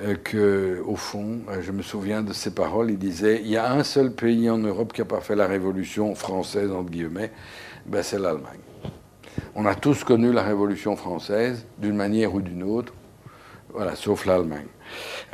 euh, 0.00 0.14
que, 0.14 0.82
au 0.86 0.96
fond, 0.96 1.40
euh, 1.50 1.60
je 1.60 1.72
me 1.72 1.82
souviens 1.82 2.22
de 2.22 2.32
ses 2.32 2.54
paroles, 2.54 2.90
il 2.90 2.98
disait 2.98 3.40
il 3.42 3.50
y 3.50 3.56
a 3.56 3.72
un 3.72 3.84
seul 3.84 4.12
pays 4.12 4.48
en 4.48 4.58
Europe 4.58 4.92
qui 4.92 5.02
n'a 5.02 5.04
pas 5.04 5.20
fait 5.20 5.36
la 5.36 5.46
révolution 5.46 6.14
française, 6.14 6.70
entre 6.70 6.90
guillemets, 6.90 7.32
ben 7.86 8.02
c'est 8.02 8.18
l'Allemagne. 8.18 8.60
On 9.54 9.66
a 9.66 9.74
tous 9.74 10.04
connu 10.04 10.32
la 10.32 10.42
révolution 10.42 10.96
française, 10.96 11.66
d'une 11.78 11.96
manière 11.96 12.34
ou 12.34 12.40
d'une 12.40 12.62
autre, 12.62 12.94
voilà, 13.72 13.96
sauf 13.96 14.26
l'Allemagne. 14.26 14.66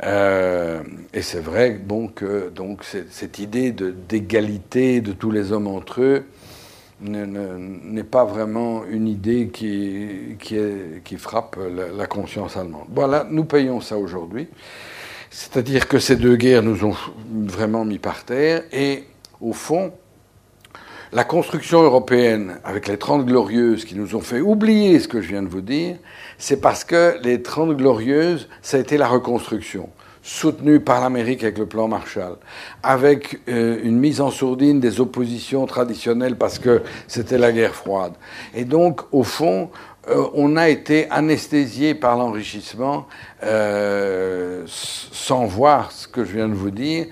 Euh, 0.03 0.83
et 1.13 1.21
c'est 1.21 1.39
vrai 1.39 1.71
bon, 1.71 2.07
que 2.07 2.49
donc, 2.49 2.83
cette 2.83 3.39
idée 3.39 3.71
d'égalité 3.71 5.01
de, 5.01 5.11
tous 5.11 5.31
les 5.31 5.51
hommes 5.51 5.67
entre 5.67 6.01
eux 6.01 6.25
n'est 6.99 8.03
pas 8.03 8.25
vraiment 8.25 8.83
une 8.85 9.07
idée 9.07 9.49
qui, 9.49 10.37
frappe 11.17 11.57
la, 11.95 12.07
conscience 12.07 12.57
allemande. 12.57 12.87
Voilà, 12.89 13.27
nous 13.29 13.45
payons 13.45 13.81
ça 13.81 13.97
aujourd'hui. 13.97 14.47
C'est-à-dire 15.29 15.87
que 15.87 15.99
ces 15.99 16.15
deux 16.15 16.35
guerres 16.35 16.63
nous 16.63 16.85
ont 16.85 16.95
vraiment 17.29 17.85
mis 17.85 17.99
par 17.99 18.23
terre 18.23 18.63
et 18.71 19.03
au 19.41 19.53
fond, 19.53 19.91
la 21.17 21.23
construction 21.23 21.81
européenne, 21.81 22.59
avec 22.63 22.87
les 22.87 22.97
Trente 22.97 23.25
Glorieuses 23.25 23.85
qui 23.85 23.95
nous 23.95 24.15
ont 24.15 24.21
fait 24.21 24.39
oublier 24.39 24.99
ce 24.99 25.07
que 25.07 25.19
je 25.19 25.29
viens 25.29 25.41
de 25.41 25.47
vous 25.47 25.61
dire, 25.61 25.95
c'est 26.37 26.61
parce 26.61 26.83
que 26.83 27.17
les 27.23 27.41
Trente 27.41 27.75
Glorieuses, 27.75 28.47
ça 28.61 28.77
a 28.77 28.79
été 28.79 28.99
la 28.99 29.07
reconstruction, 29.07 29.89
soutenue 30.21 30.79
par 30.79 31.01
l'Amérique 31.01 31.41
avec 31.41 31.57
le 31.57 31.65
plan 31.65 31.87
Marshall, 31.87 32.35
avec 32.83 33.39
euh, 33.49 33.79
une 33.81 33.97
mise 33.97 34.21
en 34.21 34.29
sourdine 34.29 34.79
des 34.79 35.01
oppositions 35.01 35.65
traditionnelles 35.65 36.35
parce 36.35 36.59
que 36.59 36.83
c'était 37.07 37.39
la 37.39 37.51
guerre 37.51 37.73
froide. 37.73 38.13
Et 38.53 38.63
donc, 38.63 39.01
au 39.11 39.23
fond, 39.23 39.71
euh, 40.09 40.23
on 40.35 40.55
a 40.55 40.69
été 40.69 41.09
anesthésié 41.09 41.95
par 41.95 42.15
l'enrichissement 42.15 43.07
euh, 43.41 44.65
sans 44.67 45.45
voir 45.45 45.91
ce 45.91 46.07
que 46.07 46.23
je 46.23 46.33
viens 46.33 46.47
de 46.47 46.53
vous 46.53 46.69
dire. 46.69 47.07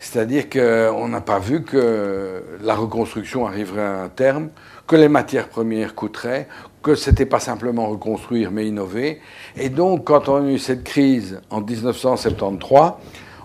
C'est-à-dire 0.00 0.48
qu'on 0.48 1.08
n'a 1.08 1.20
pas 1.20 1.38
vu 1.38 1.62
que 1.62 2.44
la 2.62 2.74
reconstruction 2.74 3.46
arriverait 3.46 3.82
à 3.82 4.02
un 4.02 4.08
terme, 4.08 4.50
que 4.86 4.96
les 4.96 5.08
matières 5.08 5.48
premières 5.48 5.94
coûteraient, 5.94 6.48
que 6.82 6.94
ce 6.94 7.10
n'était 7.10 7.26
pas 7.26 7.40
simplement 7.40 7.88
reconstruire 7.88 8.50
mais 8.52 8.66
innover. 8.66 9.20
Et 9.56 9.68
donc, 9.68 10.04
quand 10.04 10.28
on 10.28 10.46
a 10.46 10.50
eu 10.50 10.58
cette 10.58 10.84
crise 10.84 11.40
en 11.50 11.60
1973, 11.60 12.92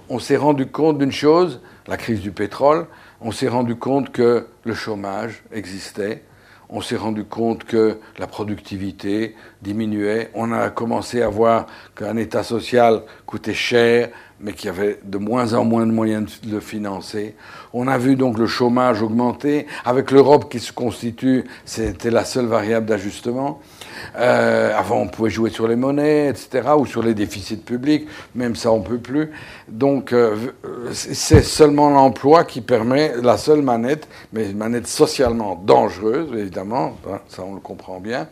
on 0.10 0.20
s'est 0.20 0.38
rendu 0.38 0.68
compte 0.68 1.00
d'une 1.00 1.12
chose, 1.12 1.60
la 1.88 1.98
crise 1.98 2.22
du 2.22 2.32
pétrole, 2.32 2.86
on 3.20 3.32
s'est 3.32 3.48
rendu 3.48 3.76
compte 3.76 4.12
que 4.12 4.48
le 4.63 4.74
chômage 4.74 5.44
existait, 5.52 6.24
on 6.70 6.82
s'est 6.82 6.98
rendu 6.98 7.24
compte 7.24 7.66
que 7.66 8.00
la 8.18 8.28
productivité 8.28 9.36
diminuait, 9.62 10.30
on 10.34 10.52
a 10.52 10.70
commencé 10.70 11.22
à 11.22 11.30
voir 11.30 11.68
qu'un 11.96 12.18
État 12.18 12.44
social 12.44 13.04
coûtait 13.26 13.54
cher, 13.54 14.10
mais 14.43 14.53
qui 14.53 14.67
avait 14.67 14.99
de 15.03 15.17
moins 15.17 15.53
en 15.53 15.63
moins 15.63 15.88
de 15.88 15.91
moyens 15.91 16.41
de 16.43 16.51
le 16.51 16.60
financer. 16.60 17.34
On 17.71 17.88
a 17.88 17.97
vu 17.97 18.15
donc 18.15 18.38
le 18.38 18.45
chômage 18.45 19.01
augmenter. 19.01 19.65
Avec 19.86 20.12
l'Europe 20.12 20.51
qui 20.51 20.60
se 20.60 20.73
constitue, 20.73 21.45
c'était 21.65 22.12
la 22.12 22.25
seule 22.25 22.45
variable 22.45 22.86
d'ajustement. 22.86 23.62
Euh, 24.17 24.77
avant, 24.77 24.97
on 24.97 25.08
pouvait 25.08 25.29
jouer 25.29 25.49
sur 25.49 25.67
les 25.67 25.77
monnaies, 25.77 26.27
etc., 26.27 26.69
ou 26.77 26.86
sur 26.86 27.01
les 27.01 27.13
déficits 27.13 27.58
publics. 27.58 28.08
Même 28.36 28.56
ça, 28.56 28.71
on 28.71 28.82
peut 28.82 28.97
plus. 28.97 29.32
Donc, 29.69 30.12
euh, 30.12 30.36
c'est 30.91 31.41
seulement 31.41 31.89
l'emploi 31.89 32.43
qui 32.43 32.60
permet 32.60 33.13
la 33.21 33.38
seule 33.38 33.62
manette, 33.62 34.10
mais 34.34 34.49
une 34.49 34.58
manette 34.58 34.88
socialement 34.88 35.56
dangereuse, 35.56 36.29
évidemment, 36.38 36.97
hein, 37.10 37.19
ça 37.29 37.43
on 37.43 37.53
le 37.53 37.62
comprend 37.62 38.01
bien, 38.01 38.27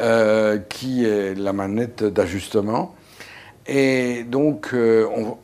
euh, 0.00 0.58
qui 0.68 1.04
est 1.04 1.34
la 1.38 1.52
manette 1.52 2.02
d'ajustement. 2.02 2.94
Et 3.66 4.24
donc, 4.24 4.70
euh, 4.74 5.06
on, 5.16 5.38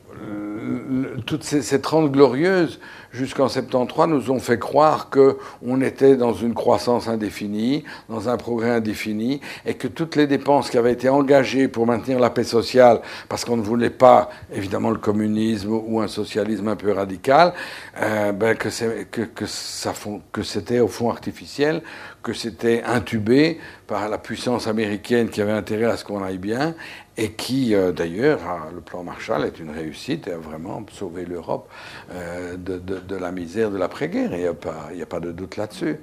toutes 1.26 1.44
ces, 1.44 1.62
ces 1.62 1.80
30 1.80 2.10
glorieuses 2.10 2.80
jusqu'en 3.12 3.48
73 3.48 4.08
nous 4.08 4.30
ont 4.30 4.38
fait 4.38 4.58
croire 4.58 5.10
que 5.10 5.38
on 5.66 5.80
était 5.80 6.16
dans 6.16 6.32
une 6.32 6.54
croissance 6.54 7.08
indéfinie, 7.08 7.84
dans 8.08 8.28
un 8.28 8.36
progrès 8.36 8.70
indéfini, 8.70 9.40
et 9.66 9.74
que 9.74 9.88
toutes 9.88 10.16
les 10.16 10.26
dépenses 10.26 10.70
qui 10.70 10.78
avaient 10.78 10.92
été 10.92 11.08
engagées 11.08 11.68
pour 11.68 11.86
maintenir 11.86 12.18
la 12.20 12.30
paix 12.30 12.44
sociale, 12.44 13.00
parce 13.28 13.44
qu'on 13.44 13.56
ne 13.56 13.62
voulait 13.62 13.90
pas 13.90 14.30
évidemment 14.52 14.90
le 14.90 14.98
communisme 14.98 15.70
ou 15.70 16.00
un 16.00 16.08
socialisme 16.08 16.68
un 16.68 16.76
peu 16.76 16.92
radical, 16.92 17.52
euh, 18.00 18.32
ben 18.32 18.56
que, 18.56 18.68
que, 19.04 19.22
que, 19.22 19.46
ça, 19.46 19.92
que 20.32 20.42
c'était 20.42 20.80
au 20.80 20.88
fond 20.88 21.10
artificiel, 21.10 21.82
que 22.22 22.32
c'était 22.32 22.82
intubé 22.84 23.58
par 23.86 24.08
la 24.08 24.18
puissance 24.18 24.66
américaine 24.66 25.30
qui 25.30 25.40
avait 25.40 25.52
intérêt 25.52 25.86
à 25.86 25.96
ce 25.96 26.04
qu'on 26.04 26.22
aille 26.22 26.38
bien, 26.38 26.74
et 27.16 27.32
qui, 27.32 27.74
euh, 27.74 27.92
d'ailleurs, 27.92 28.40
le 28.74 28.80
plan 28.80 29.02
Marshall 29.02 29.44
est 29.44 29.58
une 29.58 29.70
réussite 29.70 30.26
et 30.26 30.32
a 30.32 30.38
vraiment 30.38 30.84
sauvé 30.92 31.26
l'Europe 31.26 31.68
euh, 32.12 32.56
de, 32.56 32.99
la 33.16 33.32
misère 33.32 33.70
de 33.70 33.78
l'après-guerre. 33.78 34.30
Il 34.32 34.40
n'y 34.40 34.46
a, 34.46 34.54
pas, 34.54 34.88
a 35.00 35.06
pas 35.06 35.20
de 35.20 35.32
doute 35.32 35.56
là-dessus. 35.56 35.96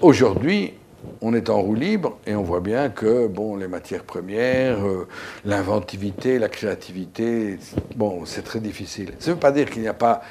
Aujourd'hui, 0.00 0.74
on 1.20 1.34
est 1.34 1.50
en 1.50 1.60
roue 1.60 1.74
libre 1.74 2.18
et 2.26 2.34
on 2.34 2.42
voit 2.42 2.60
bien 2.60 2.88
que 2.88 3.26
bon, 3.26 3.56
les 3.56 3.68
matières 3.68 4.04
premières, 4.04 4.84
euh, 4.86 5.08
l'inventivité, 5.44 6.38
la 6.38 6.48
créativité, 6.48 7.58
bon, 7.96 8.24
c'est 8.24 8.42
très 8.42 8.60
difficile. 8.60 9.12
Ça 9.18 9.30
ne 9.30 9.34
veut 9.34 9.40
pas 9.40 9.52
dire 9.52 9.70
qu'il 9.70 9.82
n'y 9.82 9.88
a 9.88 9.94
pas 9.94 10.22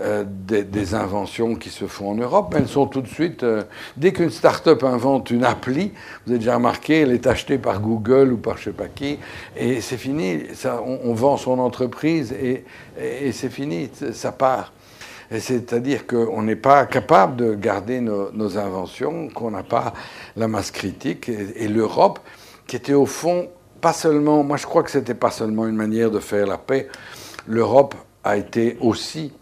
euh, 0.00 0.24
des, 0.26 0.94
inventions 0.94 1.54
qui 1.54 1.68
se 1.68 1.86
font 1.86 2.10
en 2.10 2.14
Europe, 2.14 2.50
mais 2.52 2.60
elles 2.60 2.68
sont 2.68 2.86
tout 2.86 3.02
de 3.02 3.08
suite. 3.08 3.42
Euh, 3.42 3.62
dès 3.96 4.12
qu'une 4.12 4.30
start-up 4.30 4.84
invente 4.84 5.30
une 5.30 5.44
appli, 5.44 5.92
vous 6.24 6.32
avez 6.32 6.38
déjà 6.38 6.54
remarqué, 6.54 7.00
elle 7.00 7.12
est 7.12 7.26
achetée 7.26 7.58
par 7.58 7.80
Google 7.80 8.32
ou 8.32 8.36
par 8.36 8.56
je 8.56 8.64
sais 8.64 8.72
pas 8.72 8.88
qui, 8.88 9.18
et 9.56 9.80
c'est 9.80 9.98
fini. 9.98 10.44
Ça, 10.54 10.82
on, 10.82 11.12
vend 11.12 11.36
son 11.36 11.58
entreprise 11.58 12.32
et, 12.32 12.64
et, 12.98 13.32
c'est 13.32 13.50
fini, 13.50 13.90
ça 14.12 14.32
part. 14.32 14.72
C'est-à-dire 15.38 16.06
qu'on 16.06 16.42
n'est 16.42 16.56
pas 16.56 16.86
capable 16.86 17.36
de 17.36 17.54
garder 17.54 18.00
nos, 18.00 18.58
inventions, 18.58 19.28
qu'on 19.28 19.50
n'a 19.50 19.62
pas 19.62 19.94
la 20.36 20.48
masse 20.48 20.70
critique. 20.70 21.28
Et, 21.28 21.68
l'Europe, 21.68 22.18
qui 22.66 22.76
était 22.76 22.94
au 22.94 23.06
fond 23.06 23.48
pas 23.80 23.92
seulement, 23.92 24.44
moi 24.44 24.56
je 24.56 24.66
crois 24.66 24.84
que 24.84 24.90
c'était 24.90 25.14
pas 25.14 25.30
seulement 25.32 25.66
une 25.66 25.74
manière 25.74 26.10
de 26.10 26.20
faire 26.20 26.46
la 26.46 26.58
paix. 26.58 26.88
L'Europe 27.48 27.96
a 28.22 28.36
été 28.36 28.76
aussi 28.80 29.32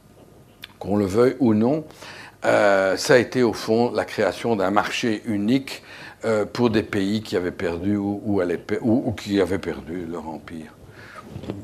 qu'on 0.79 0.97
le 0.97 1.05
veuille 1.05 1.37
ou 1.41 1.53
non, 1.53 1.85
euh, 2.47 2.97
ça 2.97 3.15
a 3.15 3.19
été 3.19 3.43
au 3.43 3.53
fond 3.53 3.93
la 3.93 4.07
création 4.07 4.57
d'un 4.57 4.71
marché 4.71 5.23
unique 5.27 5.83
euh, 6.25 6.47
pour 6.47 6.71
des 6.71 6.83
pays 6.83 7.23
qui 7.23 7.37
avaient 7.37 7.51
perdu 7.51 7.97
ou, 7.97 8.43
qui 9.17 9.41
avaient 9.41 9.59
perdu 9.59 10.07
leur 10.11 10.27
empire. 10.27 10.73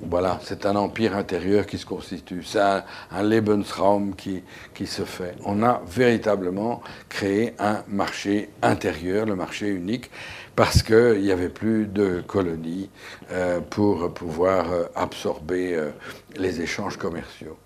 Voilà, 0.09 0.39
c'est 0.43 0.67
un 0.67 0.77
empire 0.77 1.17
intérieur 1.17 1.67
qui 1.67 1.79
se 1.79 1.87
constitue. 1.87 2.43
C'est 2.45 2.61
un, 2.61 2.85
Lebensraum 3.23 4.15
qui, 4.15 4.43
qui 4.73 4.87
se 4.87 5.03
fait. 5.03 5.35
On 5.45 5.63
a 5.63 5.83
véritablement 5.87 6.81
créé 7.09 7.55
un 7.59 7.83
marché 7.89 8.51
intérieur, 8.63 9.27
le 9.27 9.35
marché 9.35 9.69
unique, 9.69 10.11
parce 10.55 10.83
qu'il 10.83 11.21
n'y 11.21 11.33
avait 11.33 11.49
plus 11.49 11.87
de 11.87 12.23
colonies 12.27 12.89
euh, 13.33 13.61
pour 13.61 14.13
pouvoir 14.15 14.73
euh, 14.73 14.85
absorber 14.95 15.75
euh, 15.75 15.91
les 16.37 16.61
échanges 16.61 16.97
commerciaux. 16.97 17.59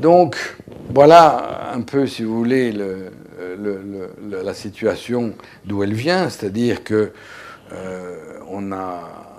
Donc, 0.00 0.36
voilà 0.92 1.72
un 1.72 1.80
peu, 1.80 2.06
si 2.06 2.24
vous 2.24 2.36
voulez, 2.36 2.72
le, 2.72 3.12
la 4.28 4.52
situation 4.52 5.32
d'où 5.64 5.82
elle 5.82 5.94
vient, 5.94 6.28
c'est-à-dire 6.28 6.84
que 6.84 7.12
on 8.48 8.72
a 8.72 9.35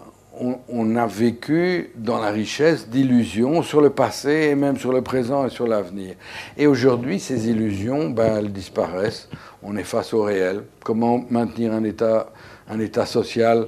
on, 0.70 0.96
a 0.96 1.08
vécu 1.08 1.92
dans 1.96 2.20
la 2.20 2.30
richesse 2.30 2.90
d'illusions 2.90 3.62
sur 3.62 3.82
le 3.82 3.90
passé 3.90 4.50
et 4.52 4.56
même 4.56 4.78
sur 4.78 4.92
le 4.92 5.02
présent 5.02 5.46
et 5.46 5.50
sur 5.50 5.68
l'avenir. 5.68 6.16
Et 6.58 6.68
aujourd'hui, 6.68 7.20
ces 7.20 7.50
illusions, 7.50 8.10
ben, 8.10 8.38
elles 8.38 8.52
disparaissent. 8.52 9.30
On 9.64 9.76
est 9.78 9.84
face 9.84 10.14
au 10.14 10.24
réel. 10.24 10.64
Comment 10.84 11.26
maintenir 11.30 11.74
un 11.74 11.84
état, 11.84 12.32
un 12.70 12.80
état 12.80 13.06
social? 13.06 13.68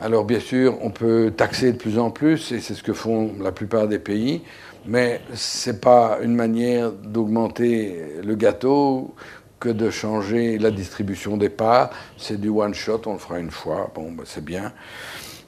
Alors 0.00 0.24
bien 0.24 0.40
sûr, 0.40 0.78
on 0.82 0.90
peut 0.90 1.32
taxer 1.36 1.72
de 1.72 1.78
plus 1.78 1.98
en 1.98 2.10
plus, 2.10 2.50
et 2.50 2.60
c'est 2.60 2.74
ce 2.74 2.82
que 2.82 2.92
font 2.92 3.34
la 3.40 3.52
plupart 3.52 3.86
des 3.86 4.00
pays, 4.00 4.42
mais 4.84 5.20
ce 5.32 5.70
n'est 5.70 5.76
pas 5.76 6.18
une 6.22 6.34
manière 6.34 6.90
d'augmenter 6.90 8.02
le 8.24 8.34
gâteau 8.34 9.14
que 9.60 9.68
de 9.68 9.90
changer 9.90 10.58
la 10.58 10.72
distribution 10.72 11.36
des 11.36 11.48
parts. 11.48 11.90
C'est 12.18 12.40
du 12.40 12.48
one 12.48 12.74
shot, 12.74 13.02
on 13.06 13.12
le 13.12 13.18
fera 13.20 13.38
une 13.38 13.52
fois, 13.52 13.92
bon, 13.94 14.10
ben, 14.10 14.24
c'est 14.26 14.44
bien. 14.44 14.72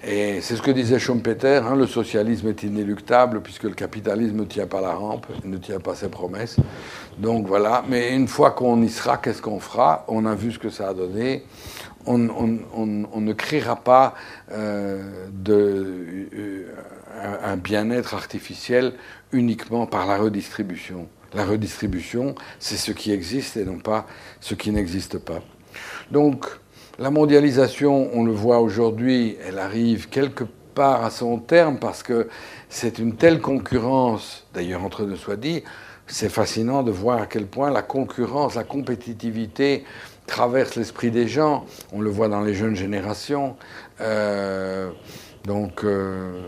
Et 0.07 0.41
c'est 0.43 0.57
ce 0.57 0.63
que 0.63 0.71
disait 0.71 0.99
Schumpeter, 0.99 1.63
hein, 1.65 1.77
le 1.77 1.87
socialisme 1.87 2.49
est 2.49 2.63
inéluctable 2.63 3.41
puisque 3.41 3.63
le 3.63 3.75
capitalisme 3.75 4.37
ne 4.37 4.45
tient 4.45 4.67
pas 4.67 4.83
la 4.83 4.93
rampe, 4.93 5.27
ne 5.45 5.57
tient 5.57 5.81
pas 5.81 5.95
ses 5.95 6.09
promesses. 6.09 6.57
Donc 7.19 7.47
voilà, 7.47 7.83
mais 7.89 8.15
une 8.15 8.29
fois 8.29 8.51
qu'on 8.51 8.83
y 8.83 8.91
sera, 8.91 9.17
qu'est-ce 9.17 9.41
qu'on 9.41 9.61
fera? 9.61 10.05
On 10.09 10.27
a 10.27 10.35
vu 10.35 10.53
ce 10.53 10.59
que 10.59 10.69
ça 10.69 10.89
a 10.89 10.95
donné. 10.95 11.45
On, 12.07 12.19
ne 12.19 13.33
créera 13.33 13.77
pas 13.77 14.15
euh, 14.53 15.27
de, 15.33 16.29
euh, 16.35 16.67
un 17.43 17.57
bien-être 17.57 18.13
artificiel 18.13 18.93
uniquement 19.33 19.87
par 19.87 20.07
la 20.07 20.19
redistribution. 20.19 21.09
La 21.33 21.47
redistribution, 21.47 22.35
c'est 22.59 22.77
ce 22.77 22.93
qui 22.93 23.11
existe 23.11 23.57
et 23.57 23.65
non 23.65 23.79
pas 23.79 24.07
ce 24.41 24.55
qui 24.55 24.71
n'existe 24.71 25.19
pas. 25.19 25.41
Donc, 26.11 26.47
la 26.99 27.11
mondialisation, 27.11 28.11
on 28.13 28.25
le 28.25 28.33
voit 28.33 28.61
aujourd'hui, 28.61 29.37
elle 29.47 29.59
arrive 29.59 30.09
quelque 30.09 30.45
part 30.75 31.05
à 31.05 31.11
son 31.11 31.39
terme 31.39 31.79
parce 31.79 32.03
que 32.03 32.29
c'est 32.69 32.99
une 32.99 33.17
telle 33.17 33.41
concurrence, 33.41 34.47
d'ailleurs 34.55 34.85
entre 34.85 35.05
nous 35.05 35.17
soit 35.17 35.37
dit, 35.37 35.63
c'est 36.07 36.29
fascinant 36.29 36.83
de 36.83 36.91
voir 36.91 37.23
à 37.23 37.27
quel 37.27 37.47
point 37.47 37.71
la 37.71 37.83
concurrence, 37.83 38.55
la 38.55 38.65
compétitivité 38.65 39.85
traverse 40.27 40.77
l'esprit 40.77 41.11
des 41.11 41.29
gens. 41.29 41.65
On 41.93 42.01
le 42.01 42.11
voit 42.11 42.29
dans 42.29 42.43
les 42.43 42.55
jeunes 42.55 42.77
générations. 42.77 43.57
Euh, 44.01 44.91
donc, 45.45 45.85
euh, 45.85 46.47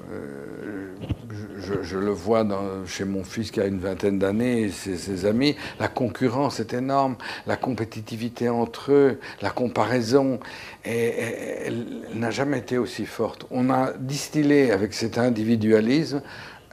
je, 1.83 1.99
le 1.99 2.11
vois 2.11 2.47
chez 2.87 3.05
mon 3.05 3.25
fils 3.25 3.51
qui 3.51 3.61
a 3.61 3.67
une 3.67 3.79
vingtaine 3.79 4.19
d'années 4.19 4.63
et 4.63 4.71
ses, 4.71 5.27
amis. 5.27 5.55
La 5.79 5.89
concurrence 5.89 6.61
est 6.61 6.73
énorme, 6.73 7.17
la 7.47 7.57
compétitivité 7.57 8.49
entre 8.49 8.93
eux, 8.93 9.21
la 9.43 9.51
comparaison, 9.51 10.41
elle 10.85 11.87
n'a 12.15 12.31
jamais 12.31 12.59
été 12.59 12.79
aussi 12.79 13.05
forte. 13.05 13.47
On 13.51 13.69
a 13.69 13.93
distillé 13.99 14.73
avec 14.73 14.95
cet 14.95 15.19
individualisme 15.19 16.23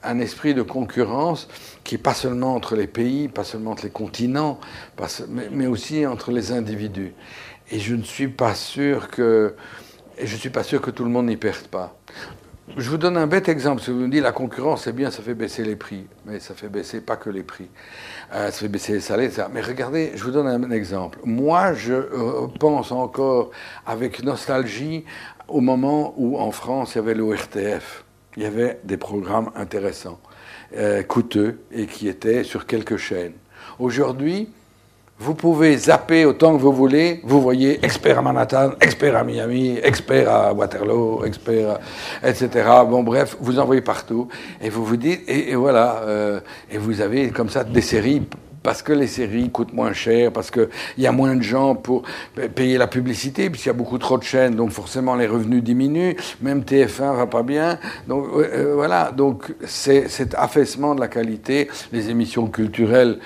un 0.02 0.20
esprit 0.20 0.54
de 0.54 0.62
concurrence 0.62 1.50
qui 1.84 1.96
n'est 1.96 2.02
pas 2.02 2.14
seulement 2.14 2.56
entre 2.56 2.78
les 2.78 2.88
pays, 2.88 3.28
pas 3.28 3.44
seulement 3.44 3.72
entre 3.72 3.84
les 3.84 3.90
continents, 3.90 4.62
mais 5.52 5.68
aussi 5.68 6.06
entre 6.06 6.32
les 6.32 6.54
individus. 6.54 7.14
Et 7.70 7.80
je 7.80 7.96
ne 7.96 8.04
suis 8.04 8.30
pas 8.30 8.56
sûr 8.56 9.10
que 9.10 9.56
tout 10.18 11.04
le 11.04 11.10
monde 11.10 11.26
n'y 11.26 11.38
perde 11.38 11.68
pas. 11.68 11.98
Je 12.78 12.90
vous 12.90 12.98
donne 12.98 13.18
un 13.18 13.28
bête 13.28 13.50
exemple. 13.50 13.82
Si 13.82 13.92
vous 13.92 13.98
me 13.98 14.08
dites 14.08 14.24
la 14.24 14.32
concurrence, 14.32 14.86
c'est 14.86 14.94
bien, 14.94 15.12
ça 15.12 15.22
fait 15.22 15.34
baisser 15.34 15.64
les 15.64 15.76
prix. 15.76 16.08
Mais 16.26 16.40
ça 16.40 16.54
fait 16.54 16.70
baisser 16.70 17.02
pas 17.02 17.18
que 17.18 17.30
les 17.30 17.44
prix. 17.44 17.70
Euh, 18.34 18.52
ça 18.52 18.60
fait 18.60 18.68
baisser 18.70 18.94
les 18.94 19.00
salaires, 19.02 19.28
etc. 19.28 19.48
Mais 19.52 19.62
regardez, 19.62 20.12
je 20.16 20.24
vous 20.24 20.32
donne 20.32 20.48
un 20.48 20.72
exemple. 20.72 21.20
Moi, 21.26 21.74
je 21.74 21.94
euh, 21.94 22.48
pense 22.60 22.92
encore 22.92 23.52
avec 23.86 24.24
nostalgie 24.24 25.04
au 25.48 25.60
moment 25.60 26.14
où 26.18 26.40
en 26.40 26.52
France, 26.52 26.96
il 26.96 27.00
y 27.00 27.00
avait 27.00 27.14
l'ORTF. 27.14 28.06
Il 28.38 28.44
y 28.44 28.46
avait 28.46 28.80
des 28.84 28.98
programmes 28.98 29.52
intéressants, 29.56 30.20
euh, 30.76 31.04
coûteux, 31.04 31.60
et 31.72 31.86
qui 31.86 32.08
étaient 32.08 32.44
sur 32.44 32.66
quelques 32.66 32.98
chaînes. 32.98 33.34
Aujourd'hui, 33.78 34.50
vous 35.20 35.36
pouvez 35.36 35.78
zapper 35.78 36.26
autant 36.26 36.56
que 36.56 36.62
vous 36.62 36.74
voulez. 36.74 37.22
Vous 37.24 37.42
voyez 37.42 37.84
expert 37.86 38.18
à 38.20 38.22
Manhattan, 38.22 38.72
expert 38.82 39.16
à 39.16 39.24
Miami, 39.24 39.78
expert 39.82 40.30
à 40.30 40.54
Waterloo, 40.54 41.24
expert, 41.26 41.80
etc. 42.24 42.50
Bon, 42.90 43.04
bref, 43.04 43.38
vous 43.40 43.60
en 43.60 43.66
voyez 43.66 43.82
partout. 43.82 44.28
Et 44.62 44.70
vous 44.70 44.84
vous 44.84 44.98
dites, 44.98 45.22
et, 45.28 45.56
voilà, 45.56 46.02
euh, 46.04 46.40
et 46.70 46.78
vous 46.78 47.00
avez 47.00 47.30
comme 47.30 47.50
ça 47.50 47.64
des 47.64 47.82
séries 47.82 48.24
parce 48.64 48.82
que 48.82 48.94
les 48.94 49.08
séries 49.08 49.50
coûtent 49.52 49.74
moins 49.74 49.94
cher, 49.94 50.32
parce 50.32 50.50
qu'il 50.50 50.70
y 50.98 51.06
a 51.06 51.12
moins 51.12 51.36
de 51.36 51.44
gens 51.44 51.76
pour 51.76 52.04
payer 52.56 52.78
la 52.78 52.88
publicité, 52.88 53.50
puisqu'il 53.50 53.68
y 53.68 53.72
a 53.72 53.74
beaucoup 53.74 53.98
trop 53.98 54.18
de 54.18 54.24
chaînes, 54.24 54.56
donc 54.56 54.72
forcément 54.72 55.16
les 55.16 55.28
revenus 55.28 55.62
diminuent, 55.62 56.16
même 56.42 56.62
TF1 56.62 57.18
va 57.18 57.28
pas 57.28 57.44
bien. 57.44 57.78
Donc 58.08 58.28
euh, 58.34 58.72
voilà, 58.74 59.12
donc 59.12 59.54
c'est 59.66 60.08
cet 60.08 60.34
affaissement 60.36 60.96
de 60.96 61.02
la 61.02 61.10
qualité, 61.10 61.70
les 61.92 62.10
émissions 62.10 62.48
culturelles 62.48 63.20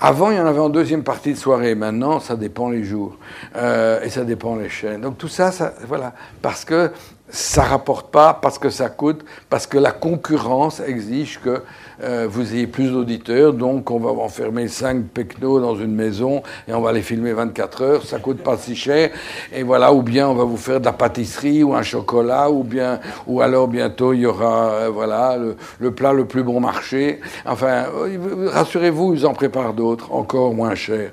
avant, 0.00 0.30
il 0.30 0.36
y 0.36 0.40
en 0.40 0.46
avait 0.46 0.60
en 0.60 0.68
deuxième 0.68 1.02
partie 1.02 1.32
de 1.32 1.38
soirée. 1.38 1.74
Maintenant, 1.74 2.20
ça 2.20 2.36
dépend 2.36 2.68
les 2.68 2.84
jours. 2.84 3.16
Euh, 3.56 4.02
et 4.02 4.10
ça 4.10 4.24
dépend 4.24 4.56
les 4.56 4.68
chaînes. 4.68 5.00
Donc 5.00 5.16
tout 5.16 5.28
ça, 5.28 5.50
ça 5.52 5.72
voilà. 5.86 6.12
Parce 6.42 6.64
que 6.64 6.90
ça 7.28 7.62
rapporte 7.62 8.10
pas, 8.10 8.34
parce 8.34 8.58
que 8.58 8.70
ça 8.70 8.88
coûte, 8.88 9.24
parce 9.48 9.66
que 9.66 9.78
la 9.78 9.92
concurrence 9.92 10.80
exige 10.80 11.40
que 11.40 11.62
euh, 12.02 12.26
vous 12.28 12.54
ayez 12.54 12.66
plus 12.66 12.90
d'auditeurs, 12.90 13.52
donc 13.54 13.90
on 13.90 13.98
va 13.98 14.10
enfermer 14.10 14.68
cinq 14.68 15.06
pecnos 15.06 15.60
dans 15.60 15.76
une 15.76 15.94
maison 15.94 16.42
et 16.68 16.74
on 16.74 16.80
va 16.80 16.92
les 16.92 17.02
filmer 17.02 17.32
24 17.32 17.82
heures, 17.82 18.04
ça 18.04 18.18
coûte 18.18 18.42
pas 18.42 18.56
si 18.58 18.76
cher, 18.76 19.10
et 19.52 19.62
voilà, 19.62 19.92
ou 19.92 20.02
bien 20.02 20.28
on 20.28 20.34
va 20.34 20.44
vous 20.44 20.58
faire 20.58 20.80
de 20.80 20.84
la 20.84 20.92
pâtisserie 20.92 21.62
ou 21.62 21.74
un 21.74 21.82
chocolat, 21.82 22.50
ou 22.50 22.64
bien, 22.64 23.00
ou 23.26 23.40
alors 23.40 23.68
bientôt 23.68 24.12
il 24.12 24.20
y 24.20 24.26
aura, 24.26 24.70
euh, 24.72 24.90
voilà, 24.92 25.38
le, 25.78 25.90
plat 25.90 26.12
le 26.12 26.26
plus 26.26 26.42
bon 26.42 26.60
marché. 26.60 27.20
Enfin, 27.46 27.86
euh, 27.94 28.50
rassurez-vous, 28.52 29.14
ils 29.14 29.26
en 29.26 29.32
préparent 29.32 29.72
d'autres, 29.72 30.12
encore 30.12 30.52
moins 30.54 30.74
chers, 30.74 31.12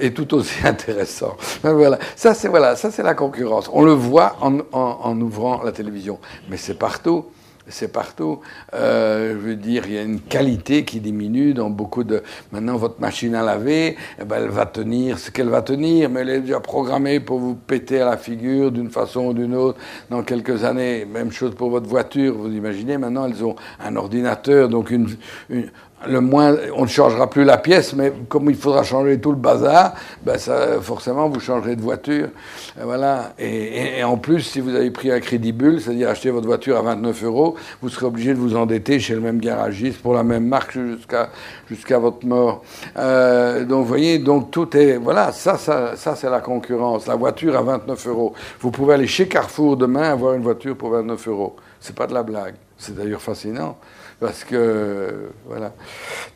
et 0.00 0.12
tout 0.12 0.34
aussi 0.34 0.56
intéressants. 0.66 1.36
voilà, 1.62 1.98
ça 2.14 2.32
c'est 2.32 2.48
voilà, 2.48 2.76
ça 2.76 2.90
c'est 2.90 3.02
la 3.02 3.14
concurrence. 3.14 3.70
On 3.72 3.84
le 3.84 3.92
voit 3.92 4.36
en 4.40 5.20
ouvrant 5.20 5.62
la 5.62 5.72
télévision, 5.72 6.18
mais 6.48 6.56
c'est 6.56 6.78
partout 6.78 7.26
c'est 7.68 7.92
partout. 7.92 8.40
Euh, 8.74 9.32
je 9.32 9.38
veux 9.38 9.56
dire, 9.56 9.84
il 9.86 9.94
y 9.94 9.98
a 9.98 10.02
une 10.02 10.20
qualité 10.20 10.84
qui 10.84 11.00
diminue 11.00 11.54
dans 11.54 11.70
beaucoup 11.70 12.04
de. 12.04 12.22
Maintenant, 12.52 12.76
votre 12.76 13.00
machine 13.00 13.34
à 13.34 13.42
laver, 13.42 13.96
eh 14.20 14.24
ben, 14.24 14.36
elle 14.42 14.50
va 14.50 14.66
tenir 14.66 15.18
ce 15.18 15.30
qu'elle 15.30 15.48
va 15.48 15.62
tenir, 15.62 16.10
mais 16.10 16.20
elle 16.20 16.30
est 16.30 16.40
déjà 16.40 16.60
programmée 16.60 17.20
pour 17.20 17.38
vous 17.38 17.54
péter 17.54 18.00
à 18.00 18.06
la 18.06 18.16
figure 18.16 18.70
d'une 18.72 18.90
façon 18.90 19.26
ou 19.26 19.32
d'une 19.34 19.54
autre 19.54 19.78
dans 20.10 20.22
quelques 20.22 20.64
années. 20.64 21.04
Même 21.04 21.32
chose 21.32 21.54
pour 21.54 21.70
votre 21.70 21.88
voiture. 21.88 22.34
Vous 22.36 22.52
imaginez, 22.52 22.98
maintenant, 22.98 23.26
elles 23.26 23.44
ont 23.44 23.56
un 23.80 23.96
ordinateur, 23.96 24.68
donc 24.68 24.90
une, 24.90 25.08
le 26.08 26.20
moins, 26.20 26.56
on 26.74 26.82
ne 26.82 26.88
changera 26.88 27.28
plus 27.28 27.44
la 27.44 27.58
pièce, 27.58 27.94
mais 27.94 28.12
comme 28.28 28.50
il 28.50 28.56
faudra 28.56 28.82
changer 28.82 29.20
tout 29.20 29.30
le 29.30 29.36
bazar, 29.36 29.94
ben 30.24 30.38
ça, 30.38 30.80
forcément, 30.80 31.28
vous 31.28 31.40
changerez 31.40 31.76
de 31.76 31.82
voiture. 31.82 32.28
Voilà. 32.80 33.32
Et, 33.38 34.02
en 34.04 34.16
plus, 34.16 34.40
si 34.40 34.60
vous 34.60 34.74
avez 34.74 34.90
pris 34.90 35.10
un 35.10 35.20
crédit 35.20 35.52
bulle, 35.52 35.80
c'est-à-dire 35.80 36.08
acheter 36.08 36.30
votre 36.30 36.46
voiture 36.46 36.76
à 36.76 36.82
29 36.82 37.24
euros, 37.24 37.56
vous 37.82 37.88
serez 37.88 38.06
obligé 38.06 38.34
de 38.34 38.38
vous 38.38 38.56
endetter 38.56 38.98
chez 39.00 39.14
le 39.14 39.20
même 39.20 39.38
garagiste 39.38 40.00
pour 40.02 40.14
la 40.14 40.22
même 40.22 40.46
marque 40.46 40.72
jusqu'à 40.72 41.30
jusqu'à 41.68 41.98
votre 41.98 42.24
mort. 42.26 42.62
Euh, 42.96 43.64
donc, 43.64 43.82
vous 43.82 43.88
voyez, 43.88 44.18
donc 44.18 44.50
tout 44.50 44.76
est, 44.76 44.96
voilà, 44.96 45.32
ça, 45.32 45.58
ça, 45.58 45.96
ça 45.96 46.14
c'est 46.16 46.30
la 46.30 46.40
concurrence. 46.40 47.06
La 47.06 47.16
voiture 47.16 47.56
à 47.56 47.62
29 47.62 48.06
euros. 48.08 48.34
Vous 48.60 48.70
pouvez 48.70 48.94
aller 48.94 49.06
chez 49.06 49.28
Carrefour 49.28 49.76
demain 49.76 50.10
avoir 50.10 50.34
une 50.34 50.42
voiture 50.42 50.76
pour 50.76 50.90
29 50.90 51.28
euros. 51.28 51.56
C'est 51.80 51.94
pas 51.94 52.06
de 52.06 52.14
la 52.14 52.22
blague. 52.22 52.54
C'est 52.78 52.94
d'ailleurs 52.94 53.22
fascinant. 53.22 53.76
Parce 54.20 54.44
que, 54.44 55.30
voilà. 55.46 55.72